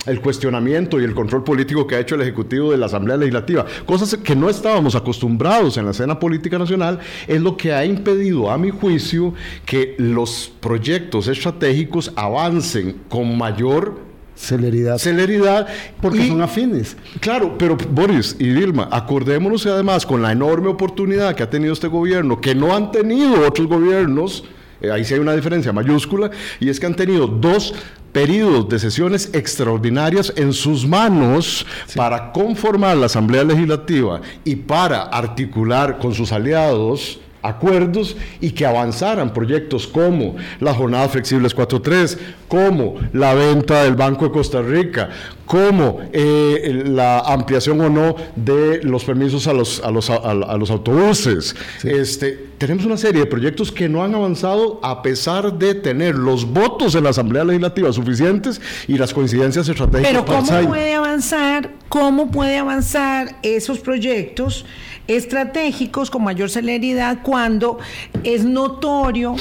el 0.06 0.22
cuestionamiento 0.22 1.00
y 1.00 1.04
el 1.04 1.14
control 1.14 1.44
político 1.44 1.86
que 1.86 1.96
ha 1.96 2.00
hecho 2.00 2.16
el 2.16 2.22
Ejecutivo 2.22 2.72
de 2.72 2.78
la 2.78 2.88
Asamblea 2.88 3.18
Legislativa, 3.18 3.66
cosas 3.86 4.16
que 4.18 4.36
no 4.36 4.50
estábamos 4.50 4.96
acostumbrados 4.96 5.78
en 5.78 5.86
la 5.86 5.92
escena 5.92 6.20
política 6.20 6.58
nacional, 6.58 7.00
es 7.28 7.42
lo 7.42 7.58
que 7.58 7.74
ha 7.74 7.86
impedido, 7.86 8.50
a 8.50 8.58
mi 8.58 8.70
juicio, 8.70 9.34
que 9.66 9.96
los 9.98 10.52
proyectos 10.60 11.28
estratégicos 11.28 12.12
avancen 12.16 13.02
con 13.10 13.38
mayor 13.38 14.11
Celeridad. 14.42 14.98
Celeridad. 14.98 15.68
Porque 16.02 16.28
son 16.28 16.42
afines. 16.42 16.98
Claro, 17.20 17.56
pero 17.58 17.78
Boris 17.78 18.36
y 18.40 18.50
Dilma, 18.50 18.90
acordémonos 18.92 19.66
además 19.66 20.06
con 20.06 20.22
la 20.22 20.32
enorme 20.32 20.68
oportunidad 20.68 21.36
que 21.36 21.44
ha 21.44 21.50
tenido 21.50 21.74
este 21.74 21.88
gobierno, 21.88 22.42
que 22.42 22.56
no 22.56 22.76
han 22.76 22.92
tenido 22.92 23.48
otros 23.48 23.68
gobiernos 23.68 24.44
Eh, 24.82 24.90
ahí 24.90 25.06
sí 25.06 25.14
hay 25.14 25.20
una 25.20 25.36
diferencia 25.36 25.72
mayúscula, 25.72 26.32
y 26.60 26.70
es 26.70 26.80
que 26.80 26.88
han 26.88 26.96
tenido 26.96 27.28
dos 27.28 27.74
periodos 28.12 28.68
de 28.68 28.80
sesiones 28.80 29.30
extraordinarias 29.34 30.34
en 30.36 30.52
sus 30.54 30.88
manos 30.88 31.66
para 31.96 32.32
conformar 32.32 32.98
la 32.98 33.06
Asamblea 33.06 33.44
Legislativa 33.44 34.22
y 34.44 34.56
para 34.56 35.04
articular 35.04 36.00
con 36.00 36.14
sus 36.14 36.32
aliados 36.32 37.20
acuerdos 37.42 38.16
y 38.40 38.52
que 38.52 38.66
avanzaran 38.66 39.34
proyectos 39.34 39.88
como 39.88 40.36
las 40.60 40.78
jornadas 40.78 41.12
flexibles 41.12 41.56
4.3, 41.56 42.18
como 42.48 42.96
la 43.14 43.34
venta 43.34 43.84
del 43.84 43.96
Banco 43.96 44.26
de 44.26 44.32
Costa 44.32 44.62
Rica, 44.62 45.10
como 45.46 46.00
eh, 46.14 46.84
la 46.86 47.20
ampliación 47.20 47.82
o 47.82 47.90
no 47.90 48.16
de 48.36 48.82
los 48.84 49.04
permisos 49.04 49.48
a 49.48 49.54
los, 49.54 49.82
a 49.84 49.92
los, 49.92 50.10
a, 50.10 50.34
los 50.34 50.72
autobuses. 50.72 51.56
Este, 51.84 52.52
tenemos 52.58 52.86
una 52.86 52.96
serie 52.96 53.22
de 53.22 53.28
proyectos 53.28 53.72
que 53.72 53.90
no 53.90 54.04
han 54.04 54.16
avanzado 54.16 54.80
a 54.82 55.02
pesar 55.02 55.54
de 55.54 55.76
tener 55.76 56.16
los 56.16 56.46
votos 56.46 56.96
en 56.96 57.04
la 57.04 57.10
Asamblea 57.10 57.44
Legislativa 57.44 57.92
suficientes 57.92 58.62
y 58.88 58.98
las 58.98 59.14
coincidencias 59.14 59.68
estratégicas. 59.68 60.12
Pero 60.12 60.26
¿cómo 60.26 60.70
puede 60.70 60.94
avanzar? 60.94 61.72
¿Cómo 61.90 62.32
puede 62.32 62.58
avanzar 62.58 63.36
esos 63.44 63.80
proyectos? 63.80 64.66
Estratégicos 65.08 66.10
con 66.10 66.24
mayor 66.24 66.50
celeridad 66.50 67.20
cuando 67.24 67.80
es 68.24 68.44
notorio 68.44 69.36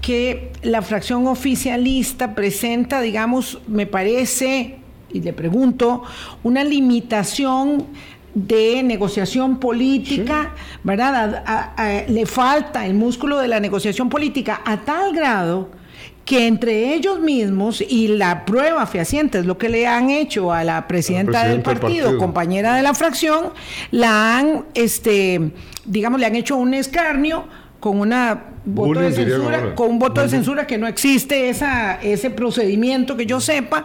que 0.00 0.52
la 0.62 0.82
fracción 0.82 1.26
oficialista 1.26 2.34
presenta, 2.34 3.00
digamos, 3.00 3.60
me 3.68 3.86
parece, 3.86 4.78
y 5.12 5.20
le 5.20 5.32
pregunto, 5.32 6.02
una 6.42 6.64
limitación 6.64 7.86
de 8.34 8.82
negociación 8.82 9.60
política, 9.60 10.54
¿verdad? 10.82 12.06
le 12.08 12.26
falta 12.26 12.86
el 12.86 12.94
músculo 12.94 13.38
de 13.38 13.48
la 13.48 13.60
negociación 13.60 14.08
política 14.08 14.62
a 14.64 14.78
tal 14.78 15.14
grado 15.14 15.81
que 16.24 16.46
entre 16.46 16.94
ellos 16.94 17.20
mismos 17.20 17.80
y 17.80 18.08
la 18.08 18.44
prueba 18.44 18.86
fehaciente 18.86 19.38
es 19.38 19.46
lo 19.46 19.58
que 19.58 19.68
le 19.68 19.86
han 19.86 20.10
hecho 20.10 20.52
a 20.52 20.62
la 20.62 20.86
presidenta, 20.86 21.46
del, 21.46 21.62
partido, 21.62 22.16
compañera 22.16 22.76
de 22.76 22.82
la 22.82 22.94
fracción, 22.94 23.50
la 23.90 24.38
han, 24.38 24.64
este, 24.74 25.52
digamos, 25.84 26.20
le 26.20 26.26
han 26.26 26.36
hecho 26.36 26.56
un 26.56 26.74
escarnio 26.74 27.44
con 27.80 27.98
una 27.98 28.44
voto 28.64 29.00
de 29.00 29.12
censura, 29.12 29.74
con 29.74 29.90
un 29.90 29.98
voto 29.98 30.20
de 30.20 30.28
censura 30.28 30.66
que 30.66 30.78
no 30.78 30.86
existe 30.86 31.48
esa, 31.48 32.00
ese 32.00 32.30
procedimiento 32.30 33.16
que 33.16 33.26
yo 33.26 33.40
sepa. 33.40 33.84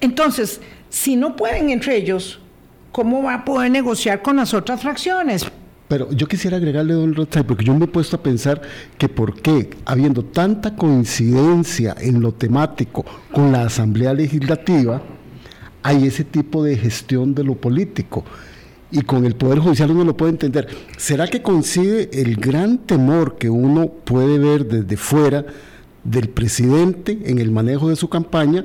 Entonces, 0.00 0.60
si 0.90 1.16
no 1.16 1.36
pueden 1.36 1.70
entre 1.70 1.96
ellos, 1.96 2.40
¿cómo 2.92 3.22
va 3.22 3.34
a 3.34 3.44
poder 3.44 3.70
negociar 3.70 4.20
con 4.20 4.36
las 4.36 4.52
otras 4.52 4.82
fracciones? 4.82 5.46
Pero 5.88 6.10
yo 6.10 6.26
quisiera 6.26 6.56
agregarle, 6.56 6.94
don 6.94 7.14
Rotzai, 7.14 7.44
porque 7.44 7.64
yo 7.64 7.74
me 7.74 7.84
he 7.84 7.88
puesto 7.88 8.16
a 8.16 8.22
pensar 8.22 8.60
que 8.98 9.08
por 9.08 9.40
qué, 9.40 9.70
habiendo 9.84 10.24
tanta 10.24 10.74
coincidencia 10.74 11.94
en 12.00 12.20
lo 12.20 12.32
temático 12.32 13.04
con 13.32 13.52
la 13.52 13.62
Asamblea 13.62 14.12
Legislativa, 14.12 15.00
hay 15.82 16.06
ese 16.06 16.24
tipo 16.24 16.64
de 16.64 16.76
gestión 16.76 17.34
de 17.34 17.44
lo 17.44 17.54
político. 17.54 18.24
Y 18.90 19.02
con 19.02 19.24
el 19.24 19.36
Poder 19.36 19.60
Judicial 19.60 19.90
uno 19.90 20.04
lo 20.04 20.16
puede 20.16 20.32
entender. 20.32 20.68
¿Será 20.96 21.28
que 21.28 21.42
coincide 21.42 22.10
el 22.12 22.36
gran 22.36 22.78
temor 22.78 23.36
que 23.36 23.50
uno 23.50 23.88
puede 23.88 24.38
ver 24.38 24.66
desde 24.66 24.96
fuera 24.96 25.46
del 26.02 26.28
presidente 26.28 27.18
en 27.26 27.38
el 27.38 27.50
manejo 27.50 27.88
de 27.88 27.96
su 27.96 28.08
campaña 28.08 28.64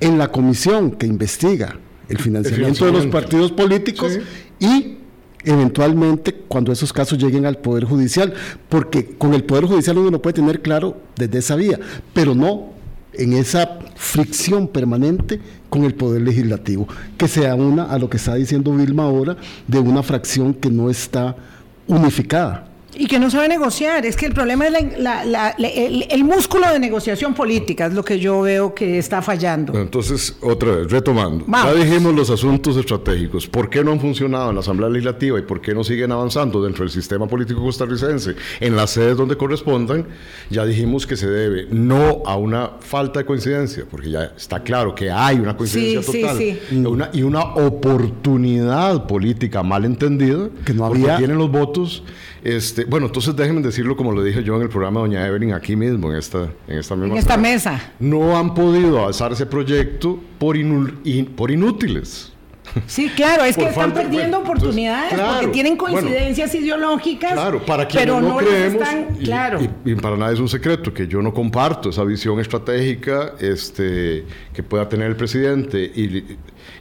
en 0.00 0.18
la 0.18 0.30
comisión 0.30 0.92
que 0.92 1.06
investiga 1.06 1.78
el 2.08 2.18
financiamiento, 2.18 2.86
de 2.86 2.92
los 2.92 3.06
partidos 3.06 3.52
políticos 3.52 4.18
y 4.60 4.97
eventualmente 5.44 6.34
cuando 6.48 6.72
esos 6.72 6.92
casos 6.92 7.18
lleguen 7.18 7.46
al 7.46 7.58
Poder 7.58 7.84
Judicial, 7.84 8.34
porque 8.68 9.16
con 9.16 9.34
el 9.34 9.44
Poder 9.44 9.64
Judicial 9.64 9.98
uno 9.98 10.10
lo 10.10 10.22
puede 10.22 10.34
tener 10.34 10.62
claro 10.62 10.96
desde 11.16 11.38
esa 11.38 11.56
vía, 11.56 11.78
pero 12.12 12.34
no 12.34 12.72
en 13.12 13.32
esa 13.32 13.78
fricción 13.96 14.68
permanente 14.68 15.40
con 15.68 15.84
el 15.84 15.94
Poder 15.94 16.22
Legislativo, 16.22 16.86
que 17.16 17.28
sea 17.28 17.54
una 17.54 17.84
a 17.84 17.98
lo 17.98 18.08
que 18.08 18.16
está 18.16 18.34
diciendo 18.34 18.72
Vilma 18.72 19.04
ahora, 19.04 19.36
de 19.66 19.78
una 19.78 20.02
fracción 20.02 20.54
que 20.54 20.70
no 20.70 20.90
está 20.90 21.36
unificada. 21.86 22.68
Y 22.98 23.06
que 23.06 23.20
no 23.20 23.30
sabe 23.30 23.48
negociar. 23.48 24.04
Es 24.04 24.16
que 24.16 24.26
el 24.26 24.34
problema 24.34 24.66
es 24.66 24.74
el, 26.10 26.24
músculo 26.24 26.70
de 26.70 26.80
negociación 26.80 27.32
política, 27.32 27.86
es 27.86 27.94
lo 27.94 28.04
que 28.04 28.18
yo 28.18 28.40
veo 28.40 28.74
que 28.74 28.98
está 28.98 29.22
fallando. 29.22 29.78
Entonces, 29.78 30.36
otra 30.40 30.72
vez, 30.72 30.90
retomando. 30.90 31.44
Ya 31.46 31.72
dijimos 31.72 32.14
los 32.14 32.28
asuntos 32.30 32.76
estratégicos. 32.76 33.46
¿Por 33.46 33.70
qué 33.70 33.84
no 33.84 33.92
han 33.92 34.00
funcionado 34.00 34.50
en 34.50 34.56
la 34.56 34.60
Asamblea 34.60 34.88
Legislativa 34.88 35.38
y 35.38 35.42
por 35.42 35.60
qué 35.60 35.74
no 35.74 35.84
siguen 35.84 36.10
avanzando 36.10 36.62
dentro 36.62 36.84
del 36.84 36.90
sistema 36.90 37.28
político 37.28 37.62
costarricense 37.62 38.34
en 38.58 38.74
las 38.74 38.90
sedes 38.90 39.16
donde 39.16 39.36
correspondan? 39.36 40.06
Ya 40.50 40.64
dijimos 40.64 41.06
que 41.06 41.16
se 41.16 41.28
debe 41.28 41.68
no 41.70 42.22
a 42.26 42.36
una 42.36 42.72
falta 42.80 43.20
de 43.20 43.26
coincidencia, 43.26 43.84
porque 43.88 44.10
ya 44.10 44.32
está 44.36 44.62
claro 44.64 44.94
que 44.94 45.10
hay 45.10 45.36
una 45.36 45.56
coincidencia 45.56 46.02
total 46.02 47.10
y 47.12 47.22
una 47.22 47.44
oportunidad 47.54 49.06
política 49.06 49.62
mal 49.62 49.84
entendida 49.84 50.48
que 50.64 50.74
no 50.74 50.86
había. 50.86 51.16
tienen 51.18 51.38
los 51.38 51.50
votos. 51.50 52.02
Este, 52.42 52.84
bueno, 52.88 53.06
entonces 53.06 53.36
déjenme 53.36 53.60
decirlo 53.60 53.96
como 53.96 54.12
lo 54.12 54.22
dije 54.22 54.42
yo 54.42 54.56
en 54.56 54.62
el 54.62 54.68
programa 54.68 55.00
Doña 55.00 55.26
Evelyn, 55.26 55.52
aquí 55.52 55.76
mismo, 55.76 56.10
en 56.10 56.18
esta, 56.18 56.48
en 56.66 56.78
esta 56.78 56.96
misma 56.96 57.14
en 57.14 57.18
esta 57.18 57.36
mesa. 57.36 57.92
No 57.98 58.36
han 58.36 58.54
podido 58.54 58.98
avanzar 59.00 59.32
ese 59.32 59.46
proyecto 59.46 60.18
por, 60.38 60.56
por 61.36 61.50
inútiles. 61.50 62.32
Sí, 62.86 63.08
claro, 63.08 63.44
es 63.44 63.56
que 63.56 63.64
están 63.64 63.92
perdiendo 63.92 64.38
oportunidades 64.38 65.18
porque 65.18 65.48
tienen 65.48 65.76
coincidencias 65.76 66.54
ideológicas. 66.54 67.32
Claro, 67.32 67.64
para 67.64 67.86
quienes 67.86 68.06
pero 68.06 68.20
no, 68.20 68.36
creemos, 68.36 68.88
claro. 69.22 69.58
y, 69.84 69.94
para 69.94 70.16
nada 70.16 70.32
es 70.32 70.40
un 70.40 70.48
secreto 70.48 70.92
que 70.92 71.06
yo 71.06 71.22
no 71.22 71.32
comparto 71.32 71.90
esa 71.90 72.04
visión 72.04 72.38
estratégica 72.40 73.34
este, 73.40 74.24
que 74.52 74.62
pueda 74.62 74.88
tener 74.88 75.08
el 75.08 75.16
presidente 75.16 75.82
y 75.82 76.24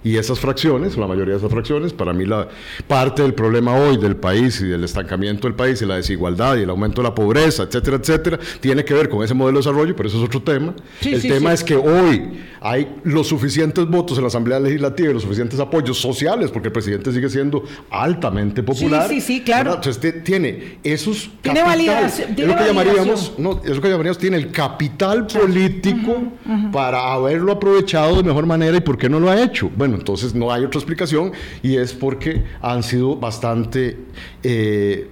y 0.03 0.17
esas 0.17 0.39
fracciones, 0.39 0.97
la 0.97 1.07
mayoría 1.07 1.33
de 1.33 1.39
esas 1.39 1.51
fracciones, 1.51 1.93
para 1.93 2.13
mí 2.13 2.25
la 2.25 2.47
parte 2.87 3.21
del 3.21 3.33
problema 3.33 3.75
hoy 3.75 3.97
del 3.97 4.15
país 4.15 4.61
y 4.61 4.65
del 4.65 4.83
estancamiento 4.83 5.47
del 5.47 5.55
país 5.55 5.81
y 5.81 5.85
la 5.85 5.95
desigualdad 5.95 6.57
y 6.57 6.63
el 6.63 6.69
aumento 6.69 7.01
de 7.01 7.09
la 7.09 7.15
pobreza, 7.15 7.63
etcétera, 7.63 7.97
etcétera, 7.97 8.39
tiene 8.59 8.83
que 8.85 8.93
ver 8.93 9.09
con 9.09 9.23
ese 9.23 9.33
modelo 9.33 9.59
de 9.59 9.65
desarrollo, 9.65 9.95
pero 9.95 10.09
eso 10.09 10.17
es 10.17 10.23
otro 10.23 10.41
tema. 10.41 10.73
el 11.01 11.21
tema 11.21 11.53
es 11.53 11.63
que 11.63 11.75
hoy 11.75 12.39
hay 12.61 12.87
los 13.03 13.27
suficientes 13.27 13.85
votos 13.87 14.17
en 14.17 14.23
la 14.23 14.27
Asamblea 14.27 14.59
Legislativa 14.59 15.09
y 15.09 15.13
los 15.13 15.23
suficientes 15.23 15.59
apoyos 15.59 15.99
sociales, 15.99 16.51
porque 16.51 16.67
el 16.67 16.73
presidente 16.73 17.11
sigue 17.11 17.29
siendo 17.29 17.63
altamente 17.89 18.63
popular. 18.63 19.07
Sí, 19.07 19.21
sí, 19.21 19.41
claro. 19.41 19.75
Entonces 19.75 20.23
tiene 20.23 20.79
esos 20.83 21.29
tiene 21.41 21.63
validación, 21.63 22.31
es 22.37 22.47
lo 22.47 22.55
que 22.55 22.65
llamaríamos, 22.65 23.33
no, 23.37 23.61
es 23.63 23.75
lo 23.75 23.81
que 23.81 23.89
llamaríamos 23.89 24.17
tiene 24.17 24.37
el 24.37 24.51
capital 24.51 25.27
político 25.27 26.23
para 26.71 27.13
haberlo 27.13 27.53
aprovechado 27.53 28.17
de 28.17 28.23
mejor 28.23 28.45
manera 28.45 28.77
y 28.77 28.81
por 28.81 28.97
qué 28.97 29.09
no 29.09 29.19
lo 29.19 29.29
ha 29.29 29.41
hecho. 29.41 29.69
Bueno, 29.77 29.95
entonces 29.95 30.33
no 30.33 30.51
hay 30.51 30.63
otra 30.63 30.79
explicación 30.79 31.31
y 31.61 31.77
es 31.77 31.93
porque 31.93 32.43
han 32.61 32.81
sido 32.81 33.15
bastante 33.15 33.97
eh, 34.41 35.11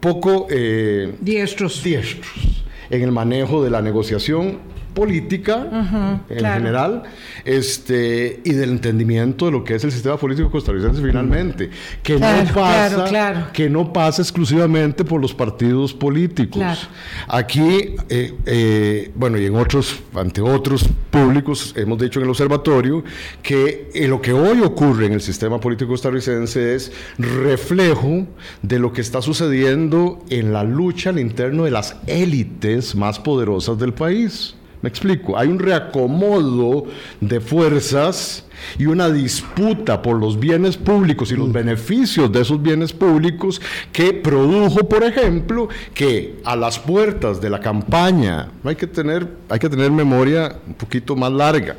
poco 0.00 0.48
eh, 0.50 1.14
diestros. 1.20 1.82
diestros 1.82 2.60
en 2.90 3.02
el 3.02 3.12
manejo 3.12 3.62
de 3.62 3.70
la 3.70 3.80
negociación 3.80 4.58
política 4.94 6.20
en 6.28 6.44
general 6.44 7.04
este, 7.44 8.40
y 8.44 8.52
del 8.52 8.70
entendimiento 8.70 9.46
de 9.46 9.52
lo 9.52 9.64
que 9.64 9.74
es 9.74 9.84
el 9.84 9.92
sistema 9.92 10.16
político 10.16 10.50
costarricense 10.50 11.02
finalmente, 11.02 11.70
que, 12.02 12.18
no 12.18 12.54
pasa, 12.54 13.50
que 13.52 13.70
no 13.70 13.92
pasa 13.92 14.22
exclusivamente 14.22 15.04
por 15.04 15.20
los 15.20 15.34
partidos 15.34 15.94
políticos. 15.94 16.88
Aquí, 17.28 17.94
eh, 18.08 18.34
eh, 18.46 19.10
bueno, 19.14 19.38
y 19.38 19.46
en 19.46 19.56
otros, 19.56 20.00
ante 20.14 20.40
otros 20.40 20.88
públicos, 21.10 21.74
hemos 21.76 21.98
dicho 21.98 22.18
en 22.20 22.24
el 22.24 22.30
observatorio 22.30 23.02
que 23.42 23.90
eh, 23.94 24.08
lo 24.08 24.20
que 24.20 24.32
hoy 24.32 24.60
ocurre 24.60 25.06
en 25.06 25.12
el 25.12 25.20
sistema 25.20 25.60
político 25.60 25.90
costarricense 25.90 26.74
es 26.74 26.92
reflejo 27.18 28.26
de 28.62 28.78
lo 28.78 28.92
que 28.92 29.00
está 29.00 29.22
sucediendo 29.22 30.24
en 30.30 30.52
la 30.52 30.64
lucha 30.64 31.10
al 31.10 31.18
interno 31.18 31.64
de 31.64 31.70
las 31.70 31.96
élites 32.06 32.94
más 32.94 33.18
poderosas 33.18 33.78
del 33.78 33.92
país. 33.92 34.54
Me 34.82 34.88
explico, 34.88 35.36
hay 35.36 35.48
un 35.48 35.58
reacomodo 35.58 36.86
de 37.20 37.40
fuerzas 37.40 38.46
y 38.78 38.86
una 38.86 39.10
disputa 39.10 40.00
por 40.00 40.18
los 40.18 40.38
bienes 40.38 40.76
públicos 40.76 41.30
y 41.32 41.36
los 41.36 41.48
mm. 41.48 41.52
beneficios 41.52 42.32
de 42.32 42.40
esos 42.40 42.62
bienes 42.62 42.92
públicos 42.92 43.60
que 43.92 44.14
produjo, 44.14 44.88
por 44.88 45.02
ejemplo, 45.04 45.68
que 45.92 46.40
a 46.44 46.56
las 46.56 46.78
puertas 46.78 47.40
de 47.40 47.50
la 47.50 47.60
campaña, 47.60 48.50
hay 48.64 48.76
que 48.76 48.86
tener, 48.86 49.28
hay 49.48 49.58
que 49.58 49.68
tener 49.68 49.90
memoria 49.90 50.56
un 50.66 50.74
poquito 50.74 51.14
más 51.14 51.32
larga, 51.32 51.76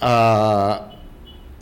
ah, 0.00 0.92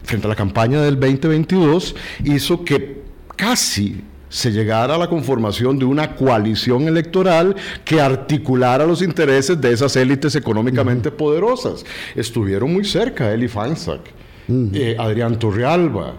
frente 0.05 0.26
a 0.26 0.31
la 0.31 0.37
campaña 0.37 0.81
del 0.81 0.99
2022, 0.99 1.97
hizo 2.24 2.64
que 2.64 3.03
casi 3.37 4.03
se 4.29 4.53
llegara 4.53 4.95
a 4.95 4.99
la 4.99 5.09
conformación 5.09 5.79
de 5.79 5.85
una 5.85 6.14
coalición 6.14 6.89
electoral 6.89 7.57
que 7.85 8.01
articulara 8.01 8.87
los 8.87 9.03
intereses 9.03 9.61
de 9.61 9.72
esas 9.72 9.97
élites 9.97 10.35
económicamente 10.37 11.11
poderosas. 11.11 11.85
Estuvieron 12.14 12.72
muy 12.72 12.85
cerca 12.85 13.33
Eli 13.33 13.49
Fansack, 13.49 14.01
eh, 14.49 14.97
Adrián 14.99 15.39
Torrealba, 15.39 16.14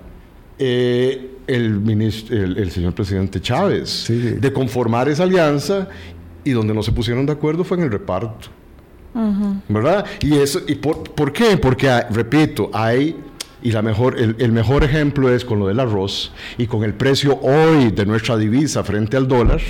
eh, 0.57 1.32
el, 1.47 1.82
el, 2.30 2.72
señor 2.72 2.93
presidente 2.93 3.41
Chávez, 3.41 4.07
de 4.07 4.53
conformar 4.53 5.10
esa 5.10 5.24
alianza 5.24 5.88
y 6.43 6.51
donde 6.51 6.74
no 6.74 6.84
se 6.84 6.91
pusieron 6.91 7.26
de 7.26 7.32
acuerdo 7.32 7.64
fue 7.64 7.78
en 7.78 7.84
el 7.84 7.91
reparto. 7.91 8.49
¿Verdad? 9.68 10.05
Y 10.22 10.36
eso, 10.36 10.62
y 10.68 10.76
por, 10.76 11.03
¿por 11.03 11.34
qué? 11.34 11.57
Porque, 11.57 11.89
repito, 12.12 12.70
hay 12.72 13.16
y 13.62 13.72
la 13.72 13.82
mejor, 13.82 14.20
el, 14.20 14.36
el, 14.39 14.51
mejor 14.51 14.84
ejemplo 14.84 15.34
es 15.34 15.45
con 15.45 15.60
lo 15.60 15.68
del 15.68 15.80
arroz 15.80 16.32
y 16.57 16.68
con 16.68 16.84
el 16.84 16.93
precio 16.93 17.39
hoy 17.41 17.91
de 17.91 18.05
nuestra 18.05 18.38
divisa 18.38 18.84
frente 18.84 19.18
al 19.18 19.28
dólar. 19.28 19.62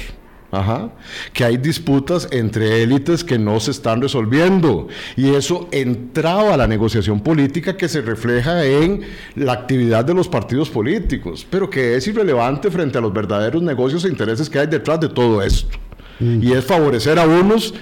Ajá, 0.52 0.90
que 1.32 1.44
hay 1.44 1.58
disputas 1.58 2.28
entre 2.32 2.82
élites 2.82 3.24
que 3.24 3.38
no 3.38 3.60
se 3.60 3.70
están 3.70 4.02
resolviendo 4.02 4.88
y 5.16 5.36
eso 5.36 5.68
entraba 5.72 6.56
a 6.56 6.58
la 6.58 6.66
negociación 6.66 7.22
política 7.22 7.78
que 7.78 7.88
se 7.88 8.02
refleja 8.02 8.66
en 8.66 9.02
la 9.36 9.54
actividad 9.54 10.06
de 10.06 10.16
los 10.16 10.28
partidos 10.28 10.72
políticos, 10.72 11.46
pero 11.48 11.70
que 11.70 11.96
es 11.96 12.08
irrelevante 12.08 12.72
frente 12.72 12.98
a 12.98 13.02
los 13.02 13.14
verdaderos 13.14 13.62
negocios 13.62 14.06
e 14.06 14.08
intereses 14.08 14.50
que 14.50 14.58
hay 14.58 14.66
detrás 14.66 15.00
de 15.00 15.10
todo 15.10 15.44
esto. 15.44 15.78
Mm. 16.20 16.42
Y 16.42 16.54
es 16.54 16.66
favorecer 16.66 17.20
a 17.20 17.28
unos 17.28 17.76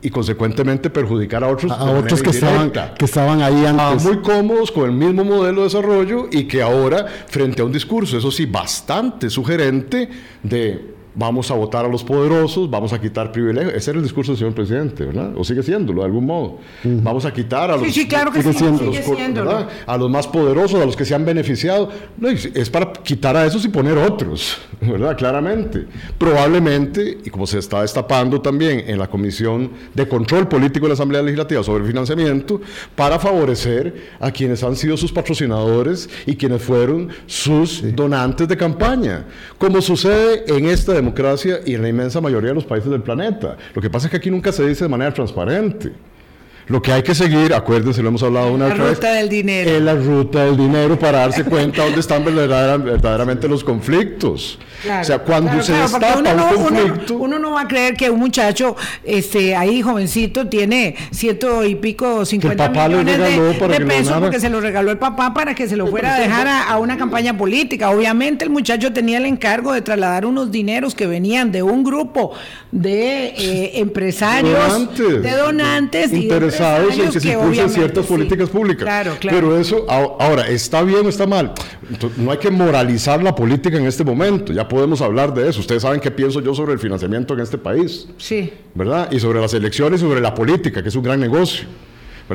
y 0.00 0.10
consecuentemente 0.10 0.90
perjudicar 0.90 1.42
a 1.42 1.48
otros. 1.48 1.72
A, 1.72 1.90
otros 1.90 2.22
que 2.22 2.30
estaban, 2.30 2.70
que 2.70 3.04
estaban 3.04 3.42
ahí 3.42 3.66
antes. 3.66 4.04
muy 4.04 4.18
cómodos 4.18 4.70
con 4.70 4.84
el 4.84 4.92
mismo 4.92 5.24
modelo 5.24 5.62
de 5.62 5.64
desarrollo 5.64 6.28
y 6.30 6.44
que 6.44 6.62
ahora, 6.62 7.06
frente 7.26 7.62
a 7.62 7.64
un 7.64 7.72
discurso, 7.72 8.18
eso 8.18 8.30
sí, 8.30 8.46
bastante 8.46 9.30
sugerente 9.30 10.08
de 10.42 10.97
vamos 11.18 11.50
a 11.50 11.54
votar 11.54 11.84
a 11.84 11.88
los 11.88 12.04
poderosos, 12.04 12.70
vamos 12.70 12.92
a 12.92 13.00
quitar 13.00 13.32
privilegios. 13.32 13.74
Ese 13.74 13.90
era 13.90 13.98
el 13.98 14.04
discurso 14.04 14.32
del 14.32 14.38
señor 14.38 14.54
presidente, 14.54 15.04
¿verdad? 15.04 15.32
O 15.36 15.42
sigue 15.42 15.64
siéndolo 15.64 16.02
de 16.02 16.06
algún 16.06 16.24
modo. 16.24 16.58
Vamos 16.84 17.24
a 17.24 17.32
quitar 17.32 17.72
a 17.72 17.76
los, 17.76 17.92
sí, 17.92 18.06
claro 18.06 18.30
que 18.30 18.38
a 18.38 19.96
los 19.96 20.10
más 20.10 20.28
poderosos, 20.28 20.80
a 20.80 20.86
los 20.86 20.96
que 20.96 21.04
se 21.04 21.16
han 21.16 21.24
beneficiado. 21.24 21.90
No, 22.16 22.28
es 22.28 22.70
para 22.70 22.92
quitar 22.92 23.36
a 23.36 23.44
esos 23.44 23.64
y 23.64 23.68
poner 23.68 23.98
otros, 23.98 24.58
¿verdad? 24.80 25.16
Claramente. 25.16 25.86
Probablemente, 26.16 27.18
y 27.24 27.30
como 27.30 27.48
se 27.48 27.58
está 27.58 27.82
destapando 27.82 28.40
también 28.40 28.84
en 28.86 28.96
la 28.96 29.08
Comisión 29.08 29.72
de 29.94 30.06
Control 30.06 30.46
Político 30.46 30.84
de 30.84 30.90
la 30.90 30.94
Asamblea 30.94 31.22
Legislativa 31.22 31.64
sobre 31.64 31.82
el 31.82 31.88
financiamiento, 31.88 32.60
para 32.94 33.18
favorecer 33.18 34.12
a 34.20 34.30
quienes 34.30 34.62
han 34.62 34.76
sido 34.76 34.96
sus 34.96 35.10
patrocinadores 35.10 36.08
y 36.26 36.36
quienes 36.36 36.62
fueron 36.62 37.08
sus 37.26 37.82
donantes 37.96 38.46
de 38.46 38.56
campaña, 38.56 39.24
como 39.58 39.82
sucede 39.82 40.44
en 40.46 40.66
esta 40.66 40.92
democracia 40.92 41.07
democracia 41.08 41.60
y 41.64 41.74
en 41.74 41.82
la 41.82 41.88
inmensa 41.88 42.20
mayoría 42.20 42.50
de 42.50 42.54
los 42.54 42.64
países 42.64 42.90
del 42.90 43.02
planeta. 43.02 43.56
Lo 43.74 43.82
que 43.82 43.90
pasa 43.90 44.06
es 44.06 44.10
que 44.10 44.18
aquí 44.18 44.30
nunca 44.30 44.52
se 44.52 44.66
dice 44.66 44.84
de 44.84 44.88
manera 44.88 45.12
transparente. 45.12 45.92
Lo 46.68 46.82
que 46.82 46.92
hay 46.92 47.02
que 47.02 47.14
seguir, 47.14 47.54
acuérdense, 47.54 48.02
lo 48.02 48.08
hemos 48.08 48.22
hablado 48.22 48.52
una 48.52 48.66
vez. 48.66 48.78
La 48.78 48.88
ruta 48.90 49.12
del 49.14 49.28
dinero. 49.30 49.70
Es 49.70 49.82
la 49.82 49.94
ruta 49.94 50.44
del 50.44 50.56
dinero 50.56 50.98
para 50.98 51.20
darse 51.20 51.44
cuenta 51.44 51.82
dónde 51.82 52.00
están 52.00 52.24
verdaderamente 52.24 53.48
los 53.48 53.64
conflictos. 53.64 54.58
o 55.00 55.04
sea, 55.04 55.20
cuando 55.20 55.62
se 55.62 55.72
destapa 55.72 56.18
un 56.18 56.64
conflicto. 56.64 57.16
Uno, 57.16 57.38
no 57.38 57.52
va 57.52 57.62
a 57.62 57.68
creer 57.68 57.94
que 57.94 58.10
un 58.10 58.18
muchacho 58.18 58.76
este, 59.02 59.56
ahí 59.56 59.80
jovencito 59.80 60.48
tiene 60.48 60.94
ciento 61.10 61.64
y 61.64 61.74
pico, 61.74 62.26
cincuenta 62.26 62.68
millones 62.68 63.18
de, 63.18 63.86
pesos 63.86 64.18
porque 64.20 64.40
se 64.40 64.50
lo 64.50 64.60
regaló 64.60 64.90
el 64.90 64.98
papá 64.98 65.32
para 65.32 65.54
que 65.54 65.68
se 65.68 65.76
lo 65.76 65.86
fuera 65.86 66.16
a 66.16 66.20
dejar 66.20 66.48
a, 66.48 66.78
una 66.78 66.98
campaña 66.98 67.36
política. 67.36 67.90
Obviamente 67.90 68.44
el 68.44 68.50
muchacho 68.50 68.92
tenía 68.92 69.18
el 69.18 69.24
encargo 69.24 69.72
de 69.72 69.80
trasladar 69.80 70.26
unos 70.26 70.50
dineros 70.50 70.94
que 70.94 71.06
venían 71.06 71.50
de 71.50 71.62
un 71.62 71.82
grupo 71.82 72.32
de 72.72 73.28
eh, 73.28 73.70
empresarios, 73.80 74.98
de 74.98 75.30
donantes 75.30 76.12
y 76.12 76.28
en 76.60 77.10
que 77.10 77.20
se 77.20 77.32
impulsen 77.32 77.70
ciertas 77.70 78.06
políticas 78.06 78.48
públicas. 78.48 78.84
Claro, 78.84 79.16
claro. 79.18 79.36
Pero 79.38 79.58
eso, 79.58 79.86
ahora, 79.88 80.48
¿está 80.48 80.82
bien 80.82 81.06
o 81.06 81.08
está 81.08 81.26
mal? 81.26 81.52
No 82.16 82.30
hay 82.30 82.38
que 82.38 82.50
moralizar 82.50 83.22
la 83.22 83.34
política 83.34 83.76
en 83.76 83.86
este 83.86 84.04
momento, 84.04 84.52
ya 84.52 84.66
podemos 84.68 85.00
hablar 85.00 85.32
de 85.34 85.48
eso. 85.48 85.60
Ustedes 85.60 85.82
saben 85.82 86.00
qué 86.00 86.10
pienso 86.10 86.40
yo 86.40 86.54
sobre 86.54 86.72
el 86.72 86.78
financiamiento 86.78 87.34
en 87.34 87.40
este 87.40 87.58
país. 87.58 88.08
Sí. 88.18 88.52
¿Verdad? 88.74 89.10
Y 89.10 89.20
sobre 89.20 89.40
las 89.40 89.54
elecciones, 89.54 90.00
sobre 90.00 90.20
la 90.20 90.34
política, 90.34 90.82
que 90.82 90.88
es 90.88 90.96
un 90.96 91.02
gran 91.02 91.20
negocio. 91.20 91.66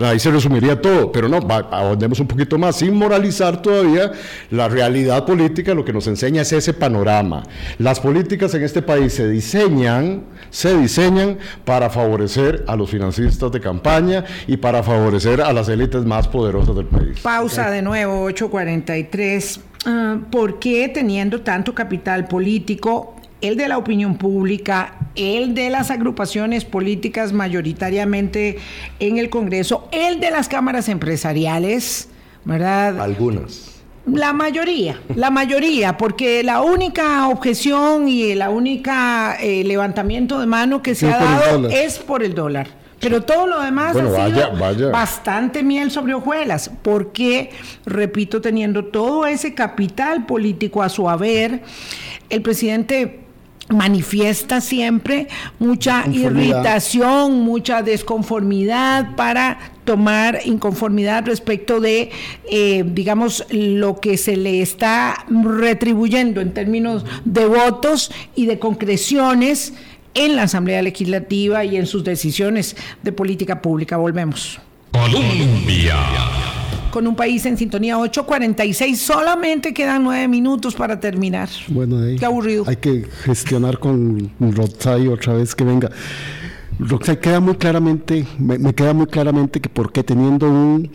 Ahí 0.01 0.19
se 0.19 0.31
resumiría 0.31 0.81
todo, 0.81 1.11
pero 1.11 1.29
no, 1.29 1.37
ahondemos 1.71 2.19
un 2.19 2.27
poquito 2.27 2.57
más, 2.57 2.77
sin 2.77 2.95
moralizar 2.95 3.61
todavía 3.61 4.11
la 4.49 4.67
realidad 4.67 5.25
política, 5.25 5.73
lo 5.75 5.85
que 5.85 5.93
nos 5.93 6.07
enseña 6.07 6.41
es 6.41 6.51
ese 6.51 6.73
panorama. 6.73 7.43
Las 7.77 7.99
políticas 7.99 8.53
en 8.55 8.63
este 8.63 8.81
país 8.81 9.13
se 9.13 9.29
diseñan, 9.29 10.23
se 10.49 10.75
diseñan 10.77 11.37
para 11.63 11.89
favorecer 11.91 12.63
a 12.67 12.75
los 12.75 12.89
financistas 12.89 13.51
de 13.51 13.59
campaña 13.59 14.25
y 14.47 14.57
para 14.57 14.81
favorecer 14.81 15.41
a 15.41 15.53
las 15.53 15.69
élites 15.69 16.03
más 16.05 16.27
poderosas 16.27 16.75
del 16.75 16.87
país. 16.87 17.19
Pausa 17.21 17.69
de 17.69 17.81
nuevo, 17.83 18.23
843. 18.23 19.59
Ah, 19.85 20.17
¿Por 20.31 20.59
qué 20.59 20.89
teniendo 20.89 21.41
tanto 21.41 21.75
capital 21.75 22.27
político 22.27 23.15
el 23.43 23.57
de 23.57 23.67
la 23.67 23.77
opinión 23.77 24.15
pública, 24.15 24.95
el 25.15 25.53
de 25.53 25.69
las 25.69 25.91
agrupaciones 25.91 26.63
políticas 26.63 27.33
mayoritariamente 27.33 28.57
en 28.99 29.17
el 29.17 29.29
Congreso, 29.29 29.89
el 29.91 30.21
de 30.21 30.31
las 30.31 30.47
cámaras 30.47 30.87
empresariales, 30.87 32.07
¿verdad? 32.45 33.01
Algunas. 33.01 33.69
La 34.05 34.31
mayoría, 34.33 34.99
la 35.15 35.29
mayoría, 35.29 35.97
porque 35.97 36.41
la 36.43 36.61
única 36.61 37.27
objeción 37.27 38.07
y 38.07 38.33
la 38.33 38.49
única 38.49 39.35
eh, 39.41 39.63
levantamiento 39.65 40.39
de 40.39 40.45
mano 40.45 40.81
que 40.81 40.95
se 40.95 41.11
ha 41.11 41.17
dado 41.17 41.67
es 41.67 41.99
por 41.99 42.23
el 42.23 42.33
dólar. 42.33 42.67
Pero 42.99 43.21
todo 43.23 43.47
lo 43.47 43.61
demás 43.61 43.97
ha 43.97 44.27
sido 44.27 44.91
bastante 44.91 45.63
miel 45.63 45.91
sobre 45.91 46.13
hojuelas, 46.13 46.71
porque, 46.81 47.49
repito, 47.85 48.39
teniendo 48.39 48.85
todo 48.85 49.25
ese 49.25 49.53
capital 49.53 50.25
político 50.25 50.81
a 50.81 50.87
su 50.87 51.09
haber, 51.09 51.61
el 52.29 52.41
presidente 52.41 53.22
manifiesta 53.69 54.61
siempre 54.61 55.27
mucha 55.59 56.05
irritación, 56.11 57.41
mucha 57.41 57.81
desconformidad 57.81 59.15
para 59.15 59.57
tomar 59.85 60.41
inconformidad 60.45 61.25
respecto 61.25 61.79
de, 61.79 62.11
eh, 62.49 62.83
digamos, 62.85 63.45
lo 63.49 63.99
que 63.99 64.17
se 64.17 64.37
le 64.37 64.61
está 64.61 65.25
retribuyendo 65.27 66.41
en 66.41 66.53
términos 66.53 67.05
de 67.25 67.45
votos 67.45 68.11
y 68.35 68.45
de 68.45 68.59
concreciones 68.59 69.73
en 70.13 70.35
la 70.35 70.43
Asamblea 70.43 70.81
Legislativa 70.81 71.65
y 71.65 71.77
en 71.77 71.87
sus 71.87 72.03
decisiones 72.03 72.75
de 73.01 73.11
política 73.11 73.61
pública. 73.61 73.97
Volvemos. 73.97 74.59
Colombia 74.91 75.97
con 76.93 77.07
un 77.07 77.15
país 77.15 77.43
en 77.47 77.57
sintonía 77.57 77.97
8.46. 77.97 78.95
Solamente 78.97 79.73
quedan 79.73 80.03
nueve 80.03 80.27
minutos 80.27 80.75
para 80.75 80.99
terminar. 80.99 81.49
Bueno, 81.69 81.97
ahí 81.97 82.17
Qué 82.17 82.25
aburrido. 82.25 82.65
Hay 82.67 82.75
que 82.75 83.07
gestionar 83.23 83.79
con 83.79 84.29
Roxay 84.39 85.07
otra 85.07 85.33
vez 85.33 85.55
que 85.55 85.63
venga. 85.63 85.89
Roxay, 86.77 87.17
queda 87.17 87.39
muy 87.39 87.55
claramente, 87.55 88.27
me, 88.37 88.59
queda 88.75 88.93
muy 88.93 89.07
claramente 89.07 89.59
que 89.59 89.69
por 89.69 89.91
qué 89.91 90.03
teniendo 90.03 90.47
un, 90.47 90.87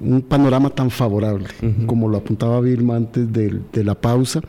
un 0.00 0.22
panorama 0.22 0.70
tan 0.70 0.90
favorable, 0.90 1.46
como 1.86 2.08
lo 2.08 2.16
apuntaba 2.16 2.60
Vilma 2.60 2.96
antes 2.96 3.32
de, 3.32 3.60
de 3.72 3.84
la 3.84 3.94
pausa, 3.94 4.40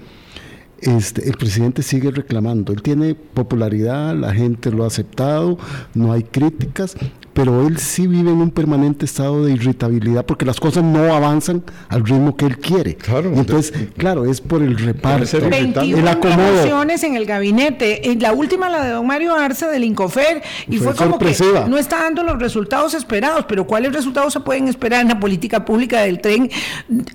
este, 0.81 1.27
el 1.27 1.37
presidente 1.37 1.83
sigue 1.83 2.11
reclamando. 2.11 2.73
Él 2.73 2.81
tiene 2.81 3.15
popularidad, 3.15 4.15
la 4.15 4.33
gente 4.33 4.71
lo 4.71 4.83
ha 4.83 4.87
aceptado, 4.87 5.57
no 5.93 6.11
hay 6.11 6.23
críticas, 6.23 6.95
pero 7.33 7.65
él 7.65 7.77
sí 7.77 8.05
vive 8.05 8.31
en 8.31 8.41
un 8.41 8.51
permanente 8.51 9.05
estado 9.05 9.45
de 9.45 9.53
irritabilidad 9.53 10.25
porque 10.25 10.45
las 10.45 10.59
cosas 10.59 10.83
no 10.83 11.13
avanzan 11.13 11.63
al 11.87 12.05
ritmo 12.05 12.35
que 12.35 12.45
él 12.45 12.57
quiere. 12.57 12.95
Claro, 12.95 13.31
entonces, 13.33 13.73
claro, 13.95 14.25
es 14.25 14.41
por 14.41 14.61
el 14.61 14.77
reparto, 14.77 15.39
21 15.49 15.97
el 15.99 16.07
acomodo. 16.07 16.83
en 16.89 17.15
el 17.15 17.25
gabinete, 17.25 18.17
la 18.19 18.33
última 18.33 18.67
la 18.67 18.83
de 18.83 18.91
don 18.91 19.07
Mario 19.07 19.35
Arce 19.35 19.67
del 19.67 19.85
Incofer 19.85 20.41
y 20.67 20.79
fue, 20.79 20.93
como 20.95 21.17
que 21.17 21.33
no 21.69 21.77
está 21.77 22.03
dando 22.03 22.23
los 22.23 22.39
resultados 22.39 22.93
esperados, 22.93 23.45
pero 23.47 23.65
¿cuáles 23.65 23.93
resultados 23.93 24.33
se 24.33 24.41
pueden 24.41 24.67
esperar 24.67 25.01
en 25.01 25.07
la 25.07 25.19
política 25.19 25.63
pública 25.63 26.01
del 26.01 26.19
tren 26.19 26.49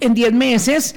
en 0.01 0.15
10 0.15 0.33
meses? 0.33 0.95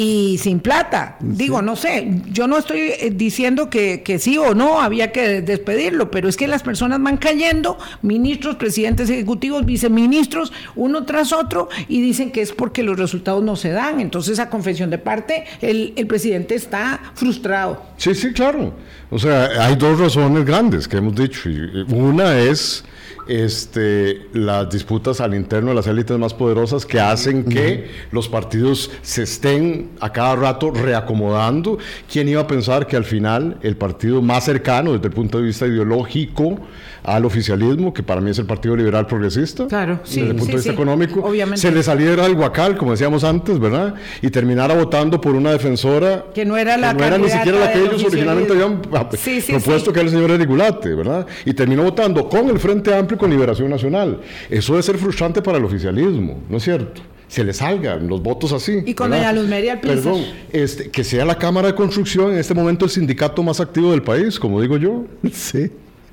Y 0.00 0.38
sin 0.38 0.60
plata. 0.60 1.16
Digo, 1.18 1.60
no 1.60 1.74
sé, 1.74 2.22
yo 2.30 2.46
no 2.46 2.56
estoy 2.56 2.78
eh, 2.82 3.10
diciendo 3.12 3.68
que, 3.68 4.04
que, 4.04 4.20
sí 4.20 4.38
o 4.38 4.54
no 4.54 4.80
había 4.80 5.10
que 5.10 5.42
despedirlo, 5.42 6.08
pero 6.08 6.28
es 6.28 6.36
que 6.36 6.46
las 6.46 6.62
personas 6.62 7.02
van 7.02 7.16
cayendo, 7.16 7.76
ministros, 8.02 8.54
presidentes 8.54 9.10
ejecutivos, 9.10 9.66
viceministros, 9.66 10.52
uno 10.76 11.04
tras 11.04 11.32
otro, 11.32 11.68
y 11.88 12.00
dicen 12.00 12.30
que 12.30 12.42
es 12.42 12.52
porque 12.52 12.84
los 12.84 12.96
resultados 12.96 13.42
no 13.42 13.56
se 13.56 13.70
dan. 13.70 13.98
Entonces, 13.98 14.38
a 14.38 14.48
confesión 14.48 14.88
de 14.88 14.98
parte, 14.98 15.46
el, 15.60 15.94
el 15.96 16.06
presidente 16.06 16.54
está 16.54 17.00
frustrado. 17.14 17.82
Sí, 17.96 18.14
sí, 18.14 18.32
claro. 18.32 18.74
O 19.10 19.18
sea, 19.18 19.66
hay 19.66 19.74
dos 19.74 19.98
razones 19.98 20.44
grandes 20.44 20.86
que 20.86 20.98
hemos 20.98 21.16
dicho. 21.16 21.48
Una 21.88 22.38
es 22.38 22.84
este, 23.28 24.26
las 24.32 24.70
disputas 24.70 25.20
al 25.20 25.34
interno 25.34 25.70
de 25.70 25.76
las 25.76 25.86
élites 25.86 26.18
más 26.18 26.34
poderosas 26.34 26.86
que 26.86 26.98
hacen 27.00 27.44
que 27.44 27.90
los 28.10 28.28
partidos 28.28 28.90
se 29.02 29.22
estén 29.22 29.90
a 30.00 30.12
cada 30.12 30.36
rato 30.36 30.70
reacomodando. 30.70 31.78
¿Quién 32.10 32.28
iba 32.28 32.40
a 32.40 32.46
pensar 32.46 32.86
que 32.86 32.96
al 32.96 33.04
final 33.04 33.58
el 33.62 33.76
partido 33.76 34.22
más 34.22 34.44
cercano 34.44 34.92
desde 34.92 35.08
el 35.08 35.12
punto 35.12 35.38
de 35.38 35.44
vista 35.44 35.66
ideológico 35.66 36.58
al 37.04 37.24
oficialismo, 37.24 37.92
que 37.94 38.02
para 38.02 38.20
mí 38.20 38.30
es 38.30 38.38
el 38.38 38.46
Partido 38.46 38.76
Liberal 38.76 39.06
Progresista, 39.06 39.66
claro, 39.66 40.00
desde 40.04 40.20
el 40.22 40.36
punto 40.36 40.46
de 40.46 40.54
vista 40.54 40.72
económico, 40.72 41.30
se 41.54 41.70
le 41.70 41.82
saliera 41.82 42.24
al 42.24 42.34
guacal, 42.34 42.76
como 42.76 42.92
decíamos 42.92 43.24
antes, 43.24 43.58
¿verdad? 43.58 43.94
Y 44.20 44.30
terminara 44.30 44.74
votando 44.74 45.20
por 45.20 45.34
una 45.34 45.52
defensora 45.52 46.26
que 46.34 46.44
no 46.44 46.56
era 46.56 46.76
la 46.76 46.92
no 46.92 47.04
era 47.04 47.18
ni 47.18 47.28
siquiera 47.28 47.58
la 47.58 47.72
que 47.72 47.80
ellos 47.80 48.04
originalmente 48.04 48.52
habían 48.52 48.80
propuesto 48.80 49.92
que 49.92 50.00
era 50.00 50.08
el 50.08 50.14
señor 50.14 50.30
Erigulate, 50.32 50.94
¿verdad? 50.94 51.26
Y 51.44 51.54
terminó 51.54 51.84
votando 51.84 52.28
con 52.28 52.48
el 52.48 52.58
Frente 52.58 52.94
Amplio 52.94 53.17
con 53.18 53.30
Liberación 53.30 53.68
Nacional. 53.70 54.20
Eso 54.48 54.72
debe 54.72 54.82
ser 54.82 54.96
frustrante 54.98 55.42
para 55.42 55.58
el 55.58 55.64
oficialismo, 55.64 56.40
¿no 56.48 56.56
es 56.56 56.62
cierto? 56.62 57.02
se 57.28 57.44
le 57.44 57.52
salgan 57.52 58.08
los 58.08 58.22
votos 58.22 58.52
así. 58.52 58.82
Y 58.86 58.94
con 58.94 59.10
doña 59.10 59.32
Luz 59.32 59.48
María 59.48 59.80
Perdón, 59.80 60.24
este, 60.50 60.90
que 60.90 61.04
sea 61.04 61.24
la 61.26 61.36
Cámara 61.36 61.68
de 61.68 61.74
Construcción 61.74 62.32
en 62.32 62.38
este 62.38 62.54
momento 62.54 62.86
el 62.86 62.90
sindicato 62.90 63.42
más 63.42 63.60
activo 63.60 63.90
del 63.90 64.02
país, 64.02 64.40
como 64.40 64.60
digo 64.60 64.76
yo. 64.78 65.04
Sí. 65.32 65.70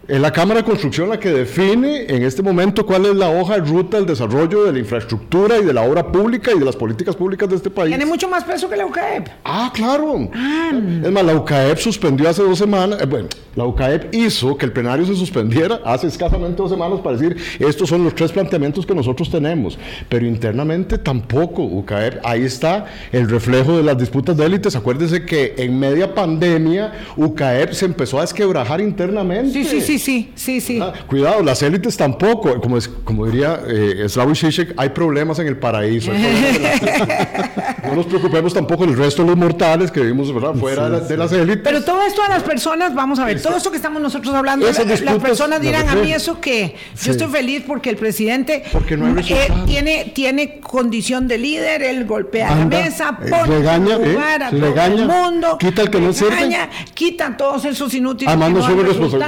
Es 0.07 0.21
la 0.21 0.31
Cámara 0.31 0.59
de 0.59 0.65
Construcción 0.65 1.09
la 1.09 1.19
que 1.19 1.31
define 1.31 2.05
en 2.07 2.21
este 2.21 2.43
momento 2.43 2.85
cuál 2.85 3.07
es 3.07 3.15
la 3.15 3.27
hoja 3.31 3.55
de 3.55 3.61
ruta 3.61 3.97
del 3.97 4.05
desarrollo 4.05 4.65
de 4.65 4.71
la 4.71 4.77
infraestructura 4.77 5.57
y 5.57 5.65
de 5.65 5.73
la 5.73 5.81
obra 5.81 6.11
pública 6.11 6.51
y 6.55 6.59
de 6.59 6.65
las 6.65 6.75
políticas 6.75 7.15
públicas 7.15 7.49
de 7.49 7.55
este 7.55 7.71
país. 7.71 7.89
Tiene 7.89 8.05
mucho 8.05 8.29
más 8.29 8.43
peso 8.43 8.69
que 8.69 8.75
la 8.75 8.85
UCAEP. 8.85 9.29
Ah, 9.43 9.71
claro. 9.73 10.29
Ah. 10.31 10.71
Es 11.03 11.11
más, 11.11 11.25
la 11.25 11.33
UCAEP 11.33 11.79
suspendió 11.79 12.29
hace 12.29 12.43
dos 12.43 12.59
semanas, 12.59 13.01
eh, 13.01 13.07
bueno, 13.07 13.29
la 13.55 13.65
UCAEP 13.65 14.13
hizo 14.13 14.55
que 14.55 14.67
el 14.67 14.73
plenario 14.73 15.07
se 15.07 15.15
suspendiera 15.15 15.81
hace 15.83 16.05
escasamente 16.05 16.57
dos 16.57 16.69
semanas 16.69 16.99
para 16.99 17.17
decir, 17.17 17.37
estos 17.57 17.89
son 17.89 18.03
los 18.03 18.13
tres 18.13 18.31
planteamientos 18.31 18.85
que 18.85 18.93
nosotros 18.93 19.31
tenemos, 19.31 19.75
pero 20.07 20.27
internamente 20.27 20.99
tampoco 20.99 21.63
UCAEP, 21.63 22.19
ahí 22.23 22.43
está 22.43 22.85
el 23.11 23.27
reflejo 23.27 23.77
de 23.77 23.81
las 23.81 23.97
disputas 23.97 24.37
de 24.37 24.45
élites. 24.45 24.75
Acuérdense 24.75 25.25
que 25.25 25.55
en 25.57 25.79
media 25.79 26.13
pandemia 26.13 26.93
UCAEP 27.17 27.71
se 27.71 27.85
empezó 27.85 28.19
a 28.19 28.21
desquebrajar 28.21 28.81
internamente. 28.81 29.51
Sí, 29.51 29.63
sí, 29.63 29.81
sí 29.81 29.94
sí, 29.99 30.31
sí, 30.35 30.61
sí, 30.61 30.79
ah, 30.81 30.93
cuidado, 31.07 31.41
las 31.43 31.61
élites 31.61 31.97
tampoco. 31.97 32.59
Como, 32.61 32.77
es, 32.77 32.87
como 32.87 33.25
diría 33.25 33.61
eh, 33.67 34.05
Slavoj 34.07 34.37
Žižek, 34.37 34.73
hay 34.77 34.89
problemas 34.89 35.39
en 35.39 35.47
el 35.47 35.57
paraíso. 35.57 36.11
no 37.95 38.01
nos 38.01 38.05
preocupemos 38.07 38.53
tampoco 38.53 38.85
del 38.85 38.97
resto 38.97 39.23
de 39.23 39.29
los 39.29 39.37
mortales 39.37 39.91
que 39.91 40.01
vivimos 40.01 40.31
fuera 40.59 40.89
de, 40.89 41.17
las 41.17 41.31
élites. 41.31 41.61
Pero 41.63 41.83
todo 41.83 42.01
esto 42.03 42.21
a 42.23 42.29
las 42.29 42.43
personas, 42.43 42.93
vamos 42.93 43.19
a 43.19 43.25
ver, 43.25 43.41
todo 43.41 43.55
esto 43.55 43.71
que 43.71 43.77
estamos 43.77 44.01
nosotros 44.01 44.33
hablando, 44.35 44.67
las 44.67 45.19
personas 45.19 45.61
dirán 45.61 45.87
a 45.89 45.95
mí 45.95 46.11
eso 46.11 46.39
que 46.41 46.75
yo 47.01 47.11
estoy 47.11 47.27
feliz 47.27 47.63
porque 47.65 47.89
el 47.89 47.95
presidente 47.95 48.63
eh, 48.65 49.47
tiene, 49.65 50.11
tiene 50.13 50.59
condición 50.59 51.27
de 51.27 51.37
líder, 51.37 51.83
él 51.83 52.05
golpea 52.05 52.55
la 52.55 52.65
mesa, 52.65 53.17
eh, 53.23 53.29
pone 53.29 53.57
regaña, 53.57 53.97
lugar 53.97 54.43
a 54.43 54.49
todo 54.49 54.85
el 54.85 55.07
mundo, 55.07 55.57
quita 55.57 55.81
el 55.83 55.89
que 55.89 56.01
no 56.01 56.13
sirve, 56.13 56.69
quita 56.93 57.35
todos 57.37 57.65
esos 57.65 57.93
inútiles. 57.93 58.33
Ah, 58.33 58.37
no 58.37 58.65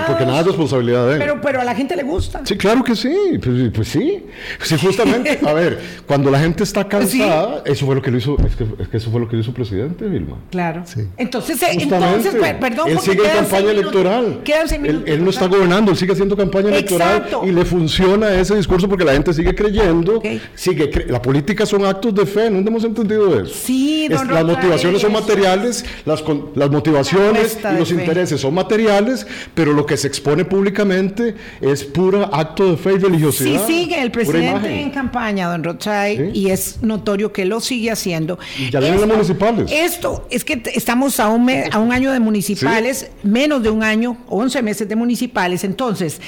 porque 0.07 0.25
nada 0.25 0.41
es 0.41 0.47
responsabilidad 0.47 1.07
de 1.07 1.13
él. 1.13 1.19
Pero, 1.19 1.41
pero 1.41 1.61
a 1.61 1.63
la 1.63 1.75
gente 1.75 1.95
le 1.95 2.03
gusta. 2.03 2.41
Sí, 2.43 2.57
claro 2.57 2.83
que 2.83 2.95
sí. 2.95 3.15
Pues, 3.43 3.71
pues 3.73 3.87
sí. 3.87 4.25
Sí, 4.63 4.77
justamente. 4.81 5.39
a 5.45 5.53
ver, 5.53 5.79
cuando 6.05 6.29
la 6.29 6.39
gente 6.39 6.63
está 6.63 6.87
cansada, 6.87 7.61
eso 7.65 7.85
fue 7.85 7.95
lo 7.95 8.01
que 8.01 8.11
lo 8.11 8.17
hizo, 8.17 8.35
es 8.79 8.87
que, 8.87 8.97
eso 8.97 9.11
fue 9.11 9.19
lo 9.19 9.27
que 9.27 9.37
hizo 9.37 9.49
el 9.49 9.55
presidente, 9.55 10.05
Vilma. 10.05 10.37
Claro. 10.49 10.83
Sí. 10.85 11.01
Entonces, 11.17 11.61
eh, 11.63 11.67
entonces, 11.71 12.35
perdón. 12.59 12.89
Él 12.89 12.99
sigue 12.99 13.23
en 13.23 13.43
campaña 13.43 13.71
electoral. 13.71 14.41
Él, 14.83 15.03
él, 15.05 15.23
no 15.23 15.29
está 15.29 15.47
gobernando, 15.47 15.91
él 15.91 15.97
sigue 15.97 16.13
haciendo 16.13 16.35
campaña 16.35 16.69
electoral 16.69 17.27
y 17.43 17.51
le 17.51 17.65
funciona 17.65 18.33
ese 18.33 18.55
discurso 18.55 18.87
porque 18.87 19.05
la 19.05 19.13
gente 19.13 19.33
sigue 19.33 19.53
creyendo. 19.53 20.21
Sigue 20.55 20.91
la 21.07 21.21
política 21.21 21.65
son 21.65 21.85
actos 21.85 22.13
de 22.15 22.25
fe, 22.25 22.49
no 22.49 22.59
hemos 22.59 22.83
entendido 22.83 23.39
eso. 23.39 23.53
Sí, 23.53 24.05
es, 24.05 24.25
Las 24.27 24.45
motivaciones 24.45 25.01
son 25.01 25.13
materiales, 25.13 25.85
las, 26.05 26.23
las 26.55 26.69
motivaciones 26.69 27.59
y 27.63 27.77
los 27.77 27.91
intereses 27.91 28.41
son 28.41 28.53
materiales, 28.53 29.27
pero 29.53 29.73
lo 29.73 29.85
que 29.85 29.97
se 29.97 30.07
expone 30.07 30.45
públicamente 30.45 31.35
es 31.61 31.83
puro 31.83 32.33
acto 32.33 32.71
de 32.71 32.77
fe 32.77 32.93
y 32.93 32.97
religiosidad. 32.97 33.65
Sí, 33.65 33.73
sigue 33.73 34.01
el 34.01 34.11
presidente 34.11 34.81
en 34.81 34.91
campaña, 34.91 35.49
don 35.49 35.63
Rochay, 35.63 36.31
y 36.33 36.49
es 36.49 36.81
notorio 36.81 37.31
que 37.31 37.45
lo 37.45 37.59
sigue 37.59 37.91
haciendo. 37.91 38.36
Ya 38.71 38.79
vienen 38.79 38.99
las 38.99 39.09
municipales. 39.09 39.71
Esto, 39.71 40.27
es 40.29 40.43
que 40.43 40.61
estamos 40.73 41.19
a 41.19 41.29
un, 41.29 41.49
a 41.49 41.79
un 41.79 41.91
año 41.91 42.11
de 42.11 42.19
municipales, 42.19 43.09
menos 43.23 43.63
de 43.63 43.69
un 43.69 43.83
año, 43.83 44.17
11 44.27 44.61
meses 44.61 44.87
de 44.87 44.95
municipales. 44.95 45.63
Entonces, 45.63 46.21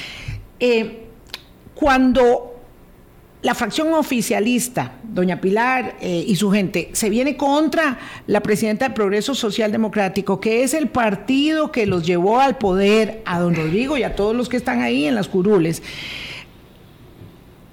eh, 0.60 1.06
cuando 1.74 2.50
la 3.42 3.56
fracción 3.56 3.94
oficialista, 3.94 4.96
doña 5.04 5.40
Pilar 5.40 5.96
eh, 6.02 6.26
y 6.28 6.36
su 6.36 6.52
gente, 6.52 6.90
se 6.92 7.10
viene 7.10 7.38
contra 7.38 7.98
la 8.28 8.42
presidenta 8.42 8.86
del 8.86 8.94
Progreso 8.94 9.34
Social 9.34 9.72
Democrático, 9.72 10.42
que 10.42 10.64
es 10.64 10.74
el 10.74 10.90
partido 10.90 11.72
que 11.72 11.86
los 11.86 12.06
llevó 12.06 12.42
al 12.42 12.58
poder, 12.58 13.22
a 13.26 13.40
don 13.40 13.56
Rodrigo 13.56 13.98
y 13.98 14.04
a 14.04 14.16
todos 14.16 14.36
los 14.36 14.50
que 14.50 14.58
están 14.58 14.82
ahí 14.82 15.06
en 15.06 15.16
las 15.16 15.30
curules, 15.30 15.82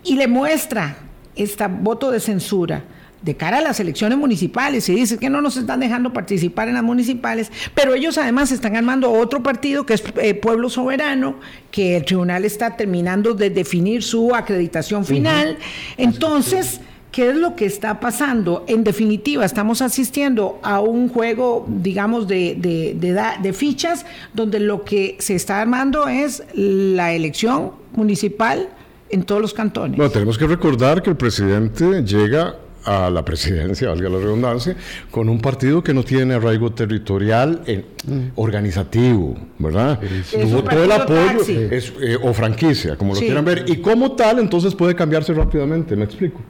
y 0.04 0.14
le 0.14 0.28
muestra 0.28 0.98
este 1.34 1.66
voto 1.66 2.12
de 2.12 2.20
censura 2.20 2.84
de 3.26 3.34
cara 3.34 3.58
a 3.58 3.60
las 3.60 3.80
elecciones 3.80 4.16
municipales 4.16 4.88
y 4.88 4.94
dice 4.94 5.18
que 5.18 5.28
no 5.28 5.42
nos 5.42 5.56
están 5.56 5.80
dejando 5.80 6.12
participar 6.12 6.68
en 6.68 6.74
las 6.74 6.84
municipales, 6.84 7.50
pero 7.74 7.92
ellos 7.92 8.16
además 8.18 8.52
están 8.52 8.76
armando 8.76 9.10
otro 9.10 9.42
partido 9.42 9.84
que 9.84 9.94
es 9.94 10.04
eh, 10.22 10.34
Pueblo 10.34 10.70
Soberano, 10.70 11.34
que 11.72 11.96
el 11.96 12.04
tribunal 12.04 12.44
está 12.44 12.76
terminando 12.76 13.34
de 13.34 13.50
definir 13.50 14.04
su 14.04 14.32
acreditación 14.32 15.04
final. 15.04 15.58
Entonces, 15.96 16.80
¿qué 17.10 17.30
es 17.30 17.36
lo 17.36 17.56
que 17.56 17.66
está 17.66 17.98
pasando? 17.98 18.64
En 18.68 18.84
definitiva, 18.84 19.44
estamos 19.44 19.82
asistiendo 19.82 20.60
a 20.62 20.78
un 20.78 21.08
juego, 21.08 21.66
digamos, 21.68 22.28
de, 22.28 22.54
de, 22.56 22.94
de 23.42 23.52
fichas 23.52 24.06
donde 24.34 24.60
lo 24.60 24.84
que 24.84 25.16
se 25.18 25.34
está 25.34 25.60
armando 25.60 26.06
es 26.06 26.44
la 26.54 27.12
elección 27.12 27.72
municipal 27.92 28.68
en 29.10 29.24
todos 29.24 29.40
los 29.42 29.52
cantones. 29.52 29.96
Bueno, 29.96 30.12
tenemos 30.12 30.38
que 30.38 30.46
recordar 30.46 31.02
que 31.02 31.10
el 31.10 31.16
presidente 31.16 32.04
llega 32.04 32.54
a 32.86 33.10
la 33.10 33.24
presidencia, 33.24 33.88
valga 33.88 34.08
la 34.08 34.18
redundancia, 34.18 34.76
con 35.10 35.28
un 35.28 35.40
partido 35.40 35.82
que 35.82 35.92
no 35.92 36.04
tiene 36.04 36.34
arraigo 36.34 36.72
territorial 36.72 37.62
en, 37.66 37.84
mm. 38.06 38.30
organizativo, 38.36 39.36
¿verdad? 39.58 39.98
Tuvo 40.30 40.62
todo 40.62 40.84
el 40.84 40.92
apoyo 40.92 41.40
eh, 41.48 42.16
o 42.22 42.32
franquicia, 42.32 42.96
como 42.96 43.14
lo 43.14 43.20
quieran 43.20 43.44
ver, 43.44 43.64
y 43.66 43.78
como 43.78 44.12
tal, 44.12 44.38
entonces 44.38 44.74
puede 44.74 44.94
cambiarse 44.94 45.34
rápidamente, 45.34 45.96
¿me 45.96 46.04
explico? 46.04 46.40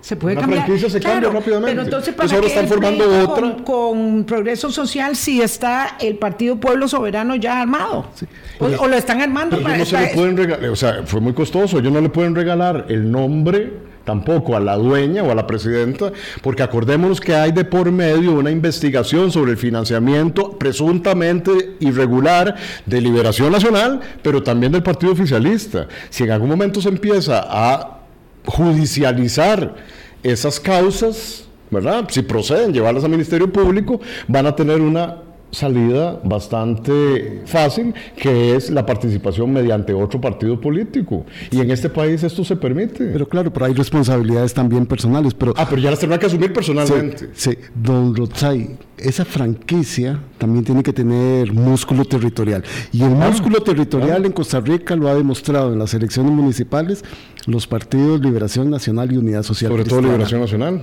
Se 0.00 0.16
puede 0.16 0.34
Una 0.34 0.42
cambiar. 0.42 0.64
franquicia 0.64 0.90
se 0.90 1.00
cambia 1.00 1.30
rápidamente. 1.30 1.70
Pero 1.70 1.82
entonces, 1.82 2.14
¿para 2.14 2.34
ahora 2.34 2.46
están 2.46 2.66
formando 2.66 3.04
otra. 3.22 3.56
Con, 3.64 4.24
Progreso 4.24 4.70
Social 4.70 5.14
si 5.14 5.40
está 5.40 5.96
el 6.00 6.16
Partido 6.16 6.56
Pueblo 6.56 6.88
Soberano 6.88 7.36
ya 7.36 7.60
armado. 7.60 8.06
O, 8.58 8.88
lo 8.88 8.96
están 8.96 9.20
armando 9.20 9.60
para 9.62 9.78
no 9.78 9.84
se 9.84 10.00
le 10.00 10.08
pueden 10.08 10.36
regalar, 10.36 10.70
o 10.70 10.76
sea, 10.76 11.02
fue 11.04 11.20
muy 11.20 11.32
costoso. 11.32 11.78
Ellos 11.78 11.92
no 11.92 12.00
le 12.00 12.08
pueden 12.08 12.34
regalar 12.34 12.86
el 12.88 13.10
nombre 13.10 13.91
tampoco 14.04 14.56
a 14.56 14.60
la 14.60 14.76
dueña 14.76 15.22
o 15.22 15.30
a 15.30 15.34
la 15.34 15.46
presidenta, 15.46 16.12
porque 16.42 16.62
acordémonos 16.62 17.20
que 17.20 17.34
hay 17.34 17.52
de 17.52 17.64
por 17.64 17.90
medio 17.90 18.32
una 18.32 18.50
investigación 18.50 19.30
sobre 19.30 19.52
el 19.52 19.56
financiamiento 19.56 20.58
presuntamente 20.58 21.76
irregular 21.80 22.56
de 22.86 23.00
Liberación 23.00 23.52
Nacional, 23.52 24.00
pero 24.22 24.42
también 24.42 24.72
del 24.72 24.82
Partido 24.82 25.12
Oficialista. 25.12 25.86
Si 26.10 26.24
en 26.24 26.30
algún 26.30 26.48
momento 26.48 26.80
se 26.80 26.88
empieza 26.88 27.44
a 27.46 28.00
judicializar 28.46 29.74
esas 30.22 30.60
causas, 30.60 31.44
¿verdad? 31.70 32.06
Si 32.10 32.22
proceden 32.22 32.72
llevarlas 32.72 33.04
al 33.04 33.10
Ministerio 33.10 33.52
Público, 33.52 34.00
van 34.28 34.46
a 34.46 34.54
tener 34.54 34.80
una 34.80 35.16
salida 35.52 36.18
bastante 36.24 37.42
fácil, 37.44 37.94
que 38.16 38.56
es 38.56 38.70
la 38.70 38.84
participación 38.84 39.52
mediante 39.52 39.92
otro 39.92 40.20
partido 40.20 40.60
político. 40.60 41.24
Y 41.50 41.60
en 41.60 41.70
este 41.70 41.88
país 41.88 42.22
esto 42.24 42.42
se 42.42 42.56
permite. 42.56 43.04
Pero 43.06 43.28
claro, 43.28 43.52
pero 43.52 43.66
hay 43.66 43.74
responsabilidades 43.74 44.54
también 44.54 44.86
personales. 44.86 45.34
Pero, 45.34 45.54
ah, 45.56 45.66
pero 45.68 45.80
ya 45.80 45.90
las 45.90 46.00
tendrá 46.00 46.18
que 46.18 46.26
asumir 46.26 46.52
personalmente. 46.52 47.28
Sí, 47.34 47.56
don 47.74 48.16
Rotzai, 48.16 48.76
esa 49.02 49.24
franquicia 49.24 50.20
también 50.38 50.64
tiene 50.64 50.82
que 50.82 50.92
tener 50.92 51.52
músculo 51.52 52.04
territorial. 52.04 52.64
Y 52.92 53.02
el 53.02 53.10
músculo 53.10 53.60
territorial 53.62 54.24
en 54.24 54.32
Costa 54.32 54.60
Rica 54.60 54.96
lo 54.96 55.08
ha 55.08 55.14
demostrado 55.14 55.72
en 55.72 55.78
las 55.78 55.94
elecciones 55.94 56.32
municipales 56.32 57.04
los 57.46 57.66
partidos 57.66 58.20
Liberación 58.20 58.70
Nacional 58.70 59.12
y 59.12 59.16
Unidad 59.16 59.42
Social. 59.42 59.70
Sobre 59.70 59.84
todo 59.84 60.00
Liberación 60.00 60.40
Nacional. 60.40 60.80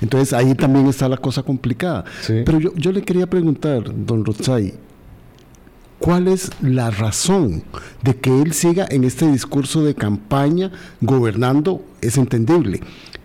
Entonces 0.00 0.32
ahí 0.32 0.54
también 0.54 0.86
está 0.86 1.08
la 1.08 1.16
cosa 1.16 1.42
complicada. 1.42 2.04
Pero 2.26 2.58
yo, 2.58 2.74
yo 2.76 2.92
le 2.92 3.02
quería 3.02 3.26
preguntar, 3.26 3.84
don 3.94 4.24
Rotzai, 4.24 4.74
¿cuál 5.98 6.28
es 6.28 6.50
la 6.60 6.90
razón 6.90 7.64
de 8.02 8.16
que 8.16 8.42
él 8.42 8.52
siga 8.52 8.86
en 8.90 9.04
este 9.04 9.30
discurso 9.30 9.82
de 9.82 9.94
campaña 9.94 10.70
gobernando? 11.00 11.82
Es 12.00 12.18
entendible. 12.18 12.80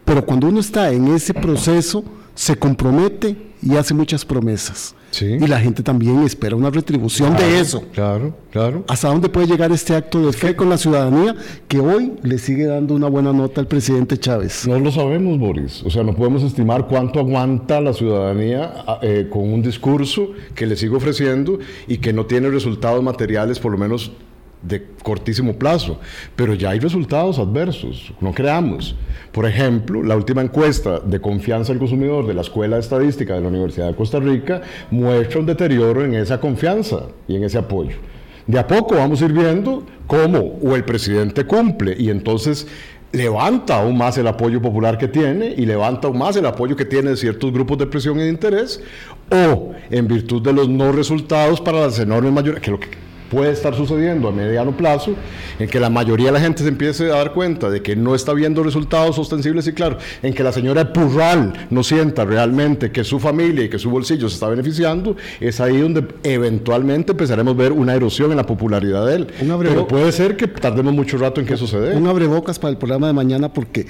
Pero 0.06 0.26
cuando 0.26 0.48
uno 0.48 0.60
está 0.60 0.92
en 0.92 1.08
ese 1.10 1.34
proceso 1.34 2.04
se 2.42 2.56
compromete 2.56 3.36
y 3.62 3.76
hace 3.76 3.94
muchas 3.94 4.26
promesas. 4.26 4.96
Sí. 5.12 5.26
Y 5.26 5.46
la 5.46 5.60
gente 5.60 5.84
también 5.84 6.24
espera 6.24 6.56
una 6.56 6.72
retribución 6.72 7.38
de 7.38 7.60
eso. 7.60 7.84
Claro, 7.94 8.36
claro. 8.50 8.84
¿Hasta 8.88 9.10
dónde 9.10 9.30
puede 9.30 9.46
llegar 9.46 9.72
este 9.72 9.94
acto 9.94 10.26
de 10.26 10.34
fe 10.34 10.56
con 10.56 10.68
la 10.68 10.80
ciudadanía 10.80 11.36
que 11.68 11.80
hoy 11.80 12.14
le 12.24 12.40
sigue 12.40 12.66
dando 12.66 12.96
una 12.96 13.10
buena 13.10 13.32
nota 13.32 13.62
al 13.62 13.68
presidente 13.68 14.18
Chávez? 14.18 14.68
No 14.68 14.80
lo 14.80 14.92
sabemos, 14.92 15.38
Boris. 15.38 15.84
O 15.86 15.92
sea, 15.92 16.02
no 16.02 16.16
podemos 16.16 16.42
estimar 16.42 16.88
cuánto 16.88 17.20
aguanta 17.20 17.80
la 17.80 17.94
ciudadanía 17.94 18.74
eh, 19.04 19.28
con 19.30 19.44
un 19.44 19.62
discurso 19.62 20.32
que 20.56 20.66
le 20.66 20.76
sigue 20.76 20.96
ofreciendo 20.96 21.60
y 21.88 22.00
que 22.00 22.12
no 22.12 22.26
tiene 22.26 22.50
resultados 22.50 23.04
materiales, 23.04 23.60
por 23.60 23.72
lo 23.72 23.78
menos 23.78 24.14
de 24.62 24.86
cortísimo 25.04 25.54
plazo, 25.54 26.00
pero 26.36 26.54
ya 26.54 26.72
hay 26.72 26.80
resultados 26.80 27.40
adversos, 27.40 28.14
no 28.20 28.34
creamos. 28.34 28.96
Por 29.32 29.46
ejemplo, 29.46 30.04
la 30.04 30.16
última 30.16 30.42
encuesta 30.42 31.00
de 31.00 31.20
confianza 31.20 31.72
del 31.72 31.80
consumidor 31.80 32.28
de 32.28 32.34
la 32.34 32.42
Escuela 32.42 32.76
de 32.76 32.82
Estadística 32.82 33.36
de 33.36 33.42
la 33.42 33.48
Universidad 33.48 33.88
de 33.88 33.96
Costa 33.96 34.20
Rica 34.20 34.62
muestra 34.92 35.40
un 35.40 35.46
deterioro 35.46 36.04
en 36.04 36.14
esa 36.14 36.40
confianza 36.40 37.08
y 37.28 37.36
en 37.36 37.44
ese 37.44 37.58
apoyo. 37.58 37.98
De 38.48 38.60
a 38.60 38.68
poco 38.68 38.96
vamos 38.96 39.22
a 39.22 39.26
ir 39.26 39.34
viendo 39.34 39.86
cómo 40.08 40.40
o 40.62 40.76
el 40.76 40.84
presidente 40.84 41.46
cumple 41.46 41.96
y 41.98 42.10
entonces 42.10 42.68
levanta 43.12 43.80
aún 43.80 43.98
más 43.98 44.18
el 44.18 44.28
apoyo 44.28 44.62
popular 44.62 44.98
que 44.98 45.08
tiene 45.08 45.54
y 45.58 45.66
levanta 45.66 46.08
aún 46.08 46.18
más 46.18 46.36
el 46.36 46.46
apoyo 46.46 46.76
que 46.76 46.86
tiene 46.86 47.12
de 47.12 47.18
ciertos 47.18 47.52
grupos 47.52 47.78
de 47.78 47.88
presión 47.88 48.18
y 48.20 48.24
de 48.24 48.30
interés, 48.30 48.82
o 49.30 49.74
en 49.90 50.08
virtud 50.08 50.42
de 50.42 50.54
los 50.54 50.70
no 50.70 50.92
resultados 50.92 51.60
para 51.62 51.82
las 51.82 52.00
enormes 52.00 52.32
mayorías, 52.32 52.62
que 52.62 52.72
lo 52.72 52.80
que 52.80 52.90
puede 53.32 53.52
estar 53.52 53.74
sucediendo 53.74 54.28
a 54.28 54.32
mediano 54.32 54.76
plazo, 54.76 55.16
en 55.58 55.70
que 55.70 55.80
la 55.80 55.90
mayoría 55.90 56.28
de 56.28 56.32
la 56.34 56.42
gente 56.42 56.64
se 56.64 56.70
empiece 56.70 57.06
a 57.06 57.16
dar 57.16 57.32
cuenta 57.32 57.70
de 57.70 57.82
que 57.82 57.96
no 57.96 58.14
está 58.14 58.34
viendo 58.34 58.62
resultados 58.62 59.18
ostensibles 59.18 59.66
y 59.68 59.74
claros, 59.74 60.04
en 60.22 60.34
que 60.34 60.44
la 60.44 60.52
señora 60.52 60.92
Purral 60.92 61.68
no 61.70 61.82
sienta 61.82 62.26
realmente 62.26 62.92
que 62.92 63.06
su 63.06 63.20
familia 63.20 63.64
y 63.64 63.70
que 63.70 63.80
su 63.80 63.90
bolsillo 63.90 64.28
se 64.28 64.36
está 64.36 64.50
beneficiando, 64.50 65.16
es 65.40 65.62
ahí 65.62 65.80
donde 65.80 66.06
eventualmente 66.24 67.14
empezaremos 67.14 67.56
a 67.56 67.58
ver 67.58 67.72
una 67.72 67.96
erosión 67.96 68.32
en 68.32 68.38
la 68.38 68.46
popularidad 68.46 69.08
de 69.08 69.16
él. 69.16 69.28
Pero 69.40 69.88
puede 69.88 70.12
ser 70.12 70.36
que 70.36 70.48
tardemos 70.48 70.94
mucho 70.94 71.18
rato 71.18 71.40
en 71.40 71.48
que 71.48 71.56
dé. 71.56 71.96
Un 71.96 72.08
abrebocas 72.08 72.60
para 72.60 72.72
el 72.72 72.78
programa 72.78 73.08
de 73.08 73.14
mañana 73.14 73.54
porque 73.54 73.88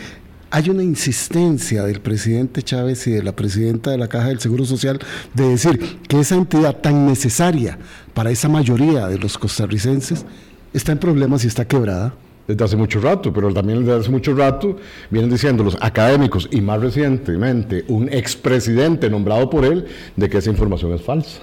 hay 0.52 0.70
una 0.70 0.84
insistencia 0.84 1.84
del 1.84 2.02
presidente 2.02 2.62
Chávez 2.62 3.08
y 3.08 3.12
de 3.12 3.24
la 3.24 3.32
presidenta 3.32 3.90
de 3.90 3.98
la 3.98 4.10
Caja 4.10 4.28
del 4.28 4.40
Seguro 4.40 4.66
Social 4.66 5.00
de 5.34 5.48
decir 5.48 5.98
que 6.08 6.20
esa 6.20 6.36
entidad 6.36 6.76
tan 6.82 7.06
necesaria 7.06 7.80
para 8.14 8.32
esa 8.32 8.50
mayoría 8.50 9.08
de 9.08 9.18
los 9.18 9.38
costarricenses 9.38 10.26
está 10.74 10.92
en 10.92 10.98
problemas 10.98 11.46
y 11.46 11.48
está 11.48 11.66
quebrada. 11.66 12.14
Desde 12.48 12.66
hace 12.66 12.76
mucho 12.76 13.00
rato, 13.00 13.32
pero 13.32 13.54
también 13.54 13.80
desde 13.86 14.02
hace 14.02 14.10
mucho 14.10 14.36
rato 14.36 14.76
vienen 15.10 15.30
diciendo 15.30 15.64
los 15.64 15.78
académicos 15.80 16.50
y 16.52 16.60
más 16.60 16.82
recientemente 16.82 17.86
un 17.88 18.10
expresidente 18.12 19.10
nombrado 19.10 19.50
por 19.50 19.64
él 19.64 19.86
de 20.18 20.30
que 20.30 20.40
esa 20.40 20.50
información 20.50 20.92
es 20.94 21.02
falsa. 21.02 21.40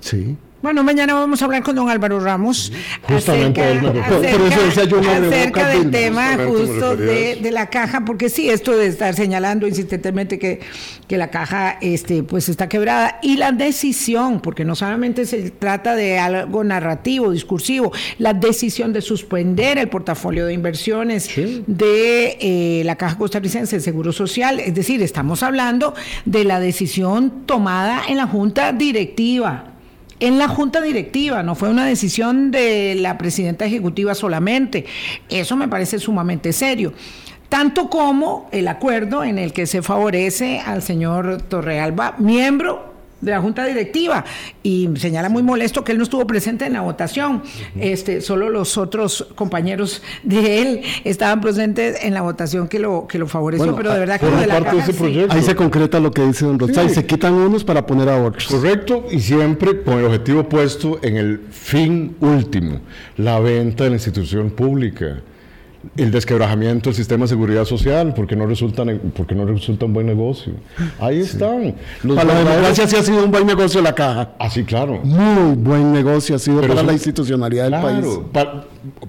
Sí. 0.00 0.36
Bueno, 0.62 0.84
mañana 0.84 1.14
vamos 1.14 1.42
a 1.42 1.46
hablar 1.46 1.64
con 1.64 1.74
don 1.74 1.90
Álvaro 1.90 2.20
Ramos 2.20 2.72
Justamente 3.08 3.60
acerca, 3.60 5.68
del 5.68 5.90
tema 5.90 6.36
justo 6.46 6.96
de, 6.96 7.50
la 7.50 7.68
caja, 7.68 8.04
porque 8.04 8.28
sí, 8.28 8.48
esto 8.48 8.76
de 8.76 8.86
estar 8.86 9.14
señalando 9.14 9.66
insistentemente 9.66 10.38
que, 10.38 10.60
que 11.08 11.18
la 11.18 11.30
caja 11.30 11.78
este, 11.80 12.22
pues 12.22 12.48
está 12.48 12.68
quebrada. 12.68 13.18
Y 13.22 13.38
la 13.38 13.50
decisión, 13.50 14.40
porque 14.40 14.64
no 14.64 14.76
solamente 14.76 15.26
se 15.26 15.50
trata 15.50 15.96
de 15.96 16.20
algo 16.20 16.62
narrativo, 16.62 17.32
discursivo, 17.32 17.90
la 18.18 18.32
decisión 18.32 18.92
de 18.92 19.00
suspender 19.00 19.78
el 19.78 19.88
portafolio 19.88 20.46
de 20.46 20.54
inversiones 20.54 21.28
de 21.66 22.38
eh, 22.40 22.82
la 22.84 22.94
caja 22.94 23.18
costarricense 23.18 23.76
de 23.76 23.82
Seguro 23.82 24.12
Social, 24.12 24.60
es 24.60 24.76
decir, 24.76 25.02
estamos 25.02 25.42
hablando 25.42 25.92
de 26.24 26.44
la 26.44 26.60
decisión 26.60 27.46
tomada 27.46 28.02
en 28.08 28.16
la 28.16 28.28
Junta 28.28 28.72
Directiva 28.72 29.71
en 30.22 30.38
la 30.38 30.46
junta 30.46 30.80
directiva, 30.80 31.42
no 31.42 31.56
fue 31.56 31.68
una 31.68 31.84
decisión 31.84 32.52
de 32.52 32.94
la 32.94 33.18
presidenta 33.18 33.64
ejecutiva 33.64 34.14
solamente. 34.14 34.86
Eso 35.28 35.56
me 35.56 35.66
parece 35.68 35.98
sumamente 35.98 36.52
serio 36.52 36.92
tanto 37.48 37.90
como 37.90 38.48
el 38.50 38.66
acuerdo 38.66 39.24
en 39.24 39.38
el 39.38 39.52
que 39.52 39.66
se 39.66 39.82
favorece 39.82 40.60
al 40.60 40.80
señor 40.80 41.42
Torrealba, 41.42 42.14
miembro 42.16 42.91
de 43.22 43.30
la 43.30 43.40
junta 43.40 43.64
directiva. 43.64 44.24
Y 44.62 44.90
señala 44.96 45.30
muy 45.30 45.42
molesto 45.42 45.82
que 45.82 45.92
él 45.92 45.98
no 45.98 46.04
estuvo 46.04 46.26
presente 46.26 46.66
en 46.66 46.74
la 46.74 46.82
votación. 46.82 47.42
Este, 47.80 48.20
solo 48.20 48.50
los 48.50 48.76
otros 48.76 49.28
compañeros 49.34 50.02
de 50.22 50.60
él 50.60 50.82
estaban 51.04 51.40
presentes 51.40 52.04
en 52.04 52.12
la 52.12 52.20
votación 52.20 52.68
que 52.68 52.78
lo 52.78 53.06
que 53.06 53.18
lo 53.18 53.26
favoreció, 53.26 53.74
pero 53.74 53.92
de 53.92 54.00
verdad 54.00 54.20
que 54.20 54.26
de 54.26 54.46
la 54.46 54.62
Ahí 55.30 55.42
se 55.42 55.54
concreta 55.54 56.00
lo 56.00 56.10
que 56.10 56.22
dice 56.22 56.44
don 56.44 56.58
Rosay, 56.58 56.90
se 56.90 57.06
quitan 57.06 57.32
unos 57.34 57.64
para 57.64 57.86
poner 57.86 58.08
a 58.08 58.22
otros. 58.22 58.46
Correcto, 58.46 59.06
y 59.10 59.20
siempre 59.20 59.82
con 59.82 59.98
el 59.98 60.04
objetivo 60.04 60.48
puesto 60.48 60.98
en 61.02 61.16
el 61.16 61.40
fin 61.50 62.16
último, 62.20 62.80
la 63.16 63.38
venta 63.38 63.84
de 63.84 63.90
la 63.90 63.96
institución 63.96 64.50
pública 64.50 65.22
el 65.96 66.10
desquebrajamiento 66.10 66.90
del 66.90 66.96
sistema 66.96 67.24
de 67.24 67.28
seguridad 67.28 67.64
social, 67.64 68.14
porque 68.14 68.36
no 68.36 68.46
resulta, 68.46 68.84
porque 69.16 69.34
no 69.34 69.44
resulta 69.44 69.86
un 69.86 69.92
buen 69.92 70.06
negocio. 70.06 70.52
Ahí 70.98 71.20
están. 71.20 71.74
para 72.14 72.24
la 72.24 72.38
democracia 72.38 72.86
sí 72.86 72.96
ha 72.96 73.02
sido 73.02 73.24
un 73.24 73.30
buen 73.30 73.46
negocio 73.46 73.82
la 73.82 73.94
caja. 73.94 74.30
Así, 74.38 74.60
ah, 74.60 74.66
claro. 74.66 75.00
Muy 75.02 75.56
buen 75.56 75.92
negocio 75.92 76.36
ha 76.36 76.38
sido 76.38 76.60
para 76.60 76.82
la 76.82 76.92
institucionalidad 76.92 77.70
del 77.70 77.80
país. 77.80 78.06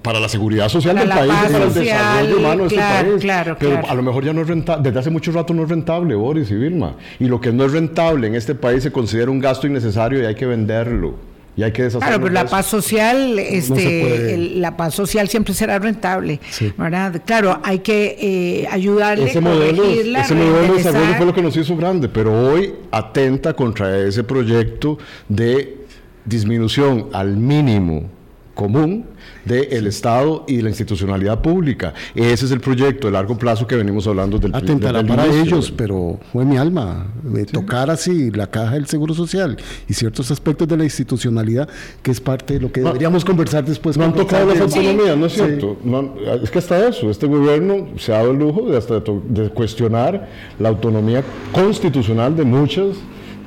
Para, 0.02 0.20
la 0.20 0.28
seguridad 0.28 0.68
social 0.68 0.96
del 0.96 1.08
país 1.08 1.32
para 1.32 1.64
el 1.64 1.74
desarrollo 1.74 2.38
humano 2.38 2.62
de 2.62 2.68
este 2.68 2.78
país. 2.78 3.56
Pero 3.58 3.88
a 3.88 3.94
lo 3.94 4.02
mejor 4.02 4.24
ya 4.24 4.32
no 4.32 4.42
es 4.42 4.48
rentable, 4.48 4.82
desde 4.84 4.98
hace 4.98 5.10
mucho 5.10 5.32
rato 5.32 5.54
no 5.54 5.64
es 5.64 5.68
rentable, 5.68 6.14
Boris 6.14 6.50
y 6.50 6.54
Vilma. 6.54 6.96
Y 7.18 7.26
lo 7.26 7.40
que 7.40 7.52
no 7.52 7.64
es 7.64 7.72
rentable 7.72 8.26
en 8.26 8.34
este 8.34 8.54
país 8.54 8.82
se 8.82 8.92
considera 8.92 9.30
un 9.30 9.40
gasto 9.40 9.66
innecesario 9.66 10.22
y 10.22 10.26
hay 10.26 10.34
que 10.34 10.46
venderlo 10.46 11.33
y 11.56 11.62
hay 11.62 11.72
que 11.72 11.88
Claro, 11.88 12.20
pero 12.20 12.30
la 12.30 12.46
paz 12.46 12.66
social, 12.66 13.38
este, 13.38 14.36
la 14.56 14.76
paz 14.76 14.94
social 14.94 15.28
siempre 15.28 15.54
será 15.54 15.78
rentable, 15.78 16.40
¿verdad? 16.76 17.22
Claro, 17.24 17.60
hay 17.62 17.78
que 17.78 18.16
eh, 18.20 18.68
ayudarle 18.70 19.26
ese 19.26 19.40
modelo, 19.40 19.84
ese 19.84 20.34
modelo 20.34 20.72
de 20.72 20.78
desarrollo 20.78 21.14
fue 21.16 21.26
lo 21.26 21.34
que 21.34 21.42
nos 21.42 21.56
hizo 21.56 21.76
grande, 21.76 22.08
pero 22.08 22.32
hoy 22.32 22.74
atenta 22.90 23.54
contra 23.54 23.98
ese 23.98 24.24
proyecto 24.24 24.98
de 25.28 25.78
disminución 26.24 27.10
al 27.12 27.36
mínimo 27.36 28.10
común 28.54 29.04
del 29.44 29.86
Estado 29.86 30.44
y 30.46 30.56
de 30.56 30.62
la 30.62 30.68
institucionalidad 30.70 31.42
pública. 31.42 31.92
Ese 32.14 32.46
es 32.46 32.50
el 32.50 32.60
proyecto 32.60 33.08
de 33.08 33.12
largo 33.12 33.36
plazo 33.36 33.66
que 33.66 33.76
venimos 33.76 34.06
hablando 34.06 34.38
del 34.38 34.54
Atentará 34.54 35.04
para 35.04 35.26
ellos, 35.26 35.72
pero 35.76 36.18
fue 36.32 36.44
mi 36.44 36.56
alma 36.56 37.06
tocar 37.52 37.90
así 37.90 38.30
la 38.30 38.46
caja 38.46 38.74
del 38.74 38.86
Seguro 38.86 39.14
Social 39.14 39.56
y 39.88 39.94
ciertos 39.94 40.30
aspectos 40.30 40.68
de 40.68 40.76
la 40.76 40.84
institucionalidad 40.84 41.68
que 42.02 42.10
es 42.10 42.20
parte 42.20 42.54
de 42.54 42.60
lo 42.60 42.72
que 42.72 42.80
deberíamos 42.80 43.24
conversar 43.24 43.64
después. 43.64 43.96
No 43.96 44.04
han 44.04 44.14
tocado 44.14 44.46
las 44.46 44.60
autonomías, 44.60 45.16
¿no 45.16 45.26
es 45.26 45.32
cierto? 45.32 45.76
es 46.42 46.50
que 46.50 46.58
hasta 46.58 46.88
eso, 46.88 47.10
este 47.10 47.26
gobierno 47.26 47.88
se 47.98 48.12
ha 48.12 48.18
dado 48.18 48.30
el 48.30 48.38
lujo 48.38 48.70
de, 48.70 48.78
hasta 48.78 49.00
de 49.00 49.50
cuestionar 49.50 50.28
la 50.58 50.68
autonomía 50.68 51.22
constitucional 51.52 52.36
de 52.36 52.44
muchas 52.44 52.96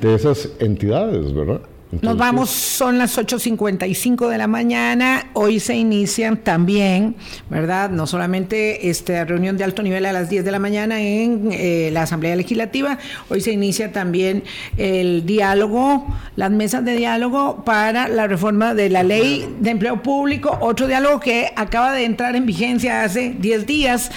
de 0.00 0.14
esas 0.14 0.50
entidades, 0.60 1.32
¿verdad? 1.32 1.60
Nos 1.90 2.18
vamos, 2.18 2.50
son 2.50 2.98
las 2.98 3.16
8.55 3.16 4.28
de 4.28 4.36
la 4.36 4.46
mañana. 4.46 5.30
Hoy 5.32 5.58
se 5.58 5.74
inician 5.74 6.36
también, 6.36 7.16
¿verdad? 7.48 7.88
No 7.88 8.06
solamente 8.06 8.90
esta 8.90 9.24
reunión 9.24 9.56
de 9.56 9.64
alto 9.64 9.82
nivel 9.82 10.04
a 10.04 10.12
las 10.12 10.28
10 10.28 10.44
de 10.44 10.50
la 10.50 10.58
mañana 10.58 11.00
en 11.00 11.48
eh, 11.50 11.88
la 11.90 12.02
Asamblea 12.02 12.36
Legislativa, 12.36 12.98
hoy 13.30 13.40
se 13.40 13.52
inicia 13.52 13.90
también 13.90 14.44
el 14.76 15.24
diálogo, 15.24 16.06
las 16.36 16.50
mesas 16.50 16.84
de 16.84 16.94
diálogo 16.94 17.64
para 17.64 18.06
la 18.08 18.26
reforma 18.26 18.74
de 18.74 18.90
la 18.90 19.02
ley 19.02 19.48
de 19.58 19.70
empleo 19.70 20.02
público, 20.02 20.58
otro 20.60 20.88
diálogo 20.88 21.20
que 21.20 21.52
acaba 21.56 21.94
de 21.94 22.04
entrar 22.04 22.36
en 22.36 22.44
vigencia 22.44 23.02
hace 23.02 23.30
10 23.38 23.66
días. 23.66 24.10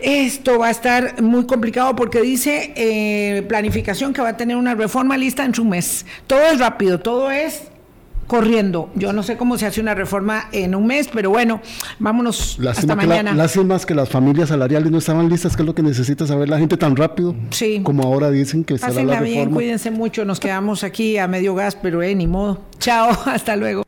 Esto 0.00 0.60
va 0.60 0.68
a 0.68 0.70
estar 0.70 1.20
muy 1.20 1.46
complicado 1.46 1.96
porque 1.96 2.20
dice 2.20 2.72
eh, 2.76 3.42
planificación 3.48 4.12
que 4.12 4.22
va 4.22 4.28
a 4.28 4.36
tener 4.36 4.56
una 4.56 4.76
reforma 4.76 5.16
lista 5.16 5.44
en 5.44 5.52
su 5.52 5.64
mes. 5.64 6.06
Todo 6.28 6.40
es 6.52 6.60
rápido, 6.60 7.00
todo 7.08 7.30
es 7.30 7.62
corriendo. 8.26 8.90
Yo 8.94 9.14
no 9.14 9.22
sé 9.22 9.38
cómo 9.38 9.56
se 9.56 9.64
hace 9.64 9.80
una 9.80 9.94
reforma 9.94 10.50
en 10.52 10.74
un 10.74 10.86
mes, 10.86 11.08
pero 11.10 11.30
bueno, 11.30 11.62
vámonos 11.98 12.58
hasta 12.68 12.94
mañana. 12.94 13.32
Las 13.32 13.56
más 13.56 13.86
que 13.86 13.94
las 13.94 14.10
familias 14.10 14.50
salariales 14.50 14.92
no 14.92 14.98
estaban 14.98 15.26
listas, 15.30 15.56
que 15.56 15.62
es 15.62 15.66
lo 15.66 15.74
que 15.74 15.82
necesita 15.82 16.26
saber 16.26 16.50
la 16.50 16.58
gente 16.58 16.76
tan 16.76 16.96
rápido. 16.96 17.34
Sí. 17.48 17.80
Como 17.82 18.02
ahora 18.02 18.30
dicen 18.30 18.62
que 18.62 18.76
será 18.76 18.92
la 18.92 19.00
reforma. 19.00 19.20
bien, 19.22 19.50
cuídense 19.52 19.90
mucho, 19.90 20.26
nos 20.26 20.38
quedamos 20.38 20.84
aquí 20.84 21.16
a 21.16 21.26
medio 21.28 21.54
gas, 21.54 21.78
pero 21.80 22.02
eh, 22.02 22.14
ni 22.14 22.26
modo. 22.26 22.60
Chao, 22.78 23.08
hasta 23.24 23.56
luego. 23.56 23.87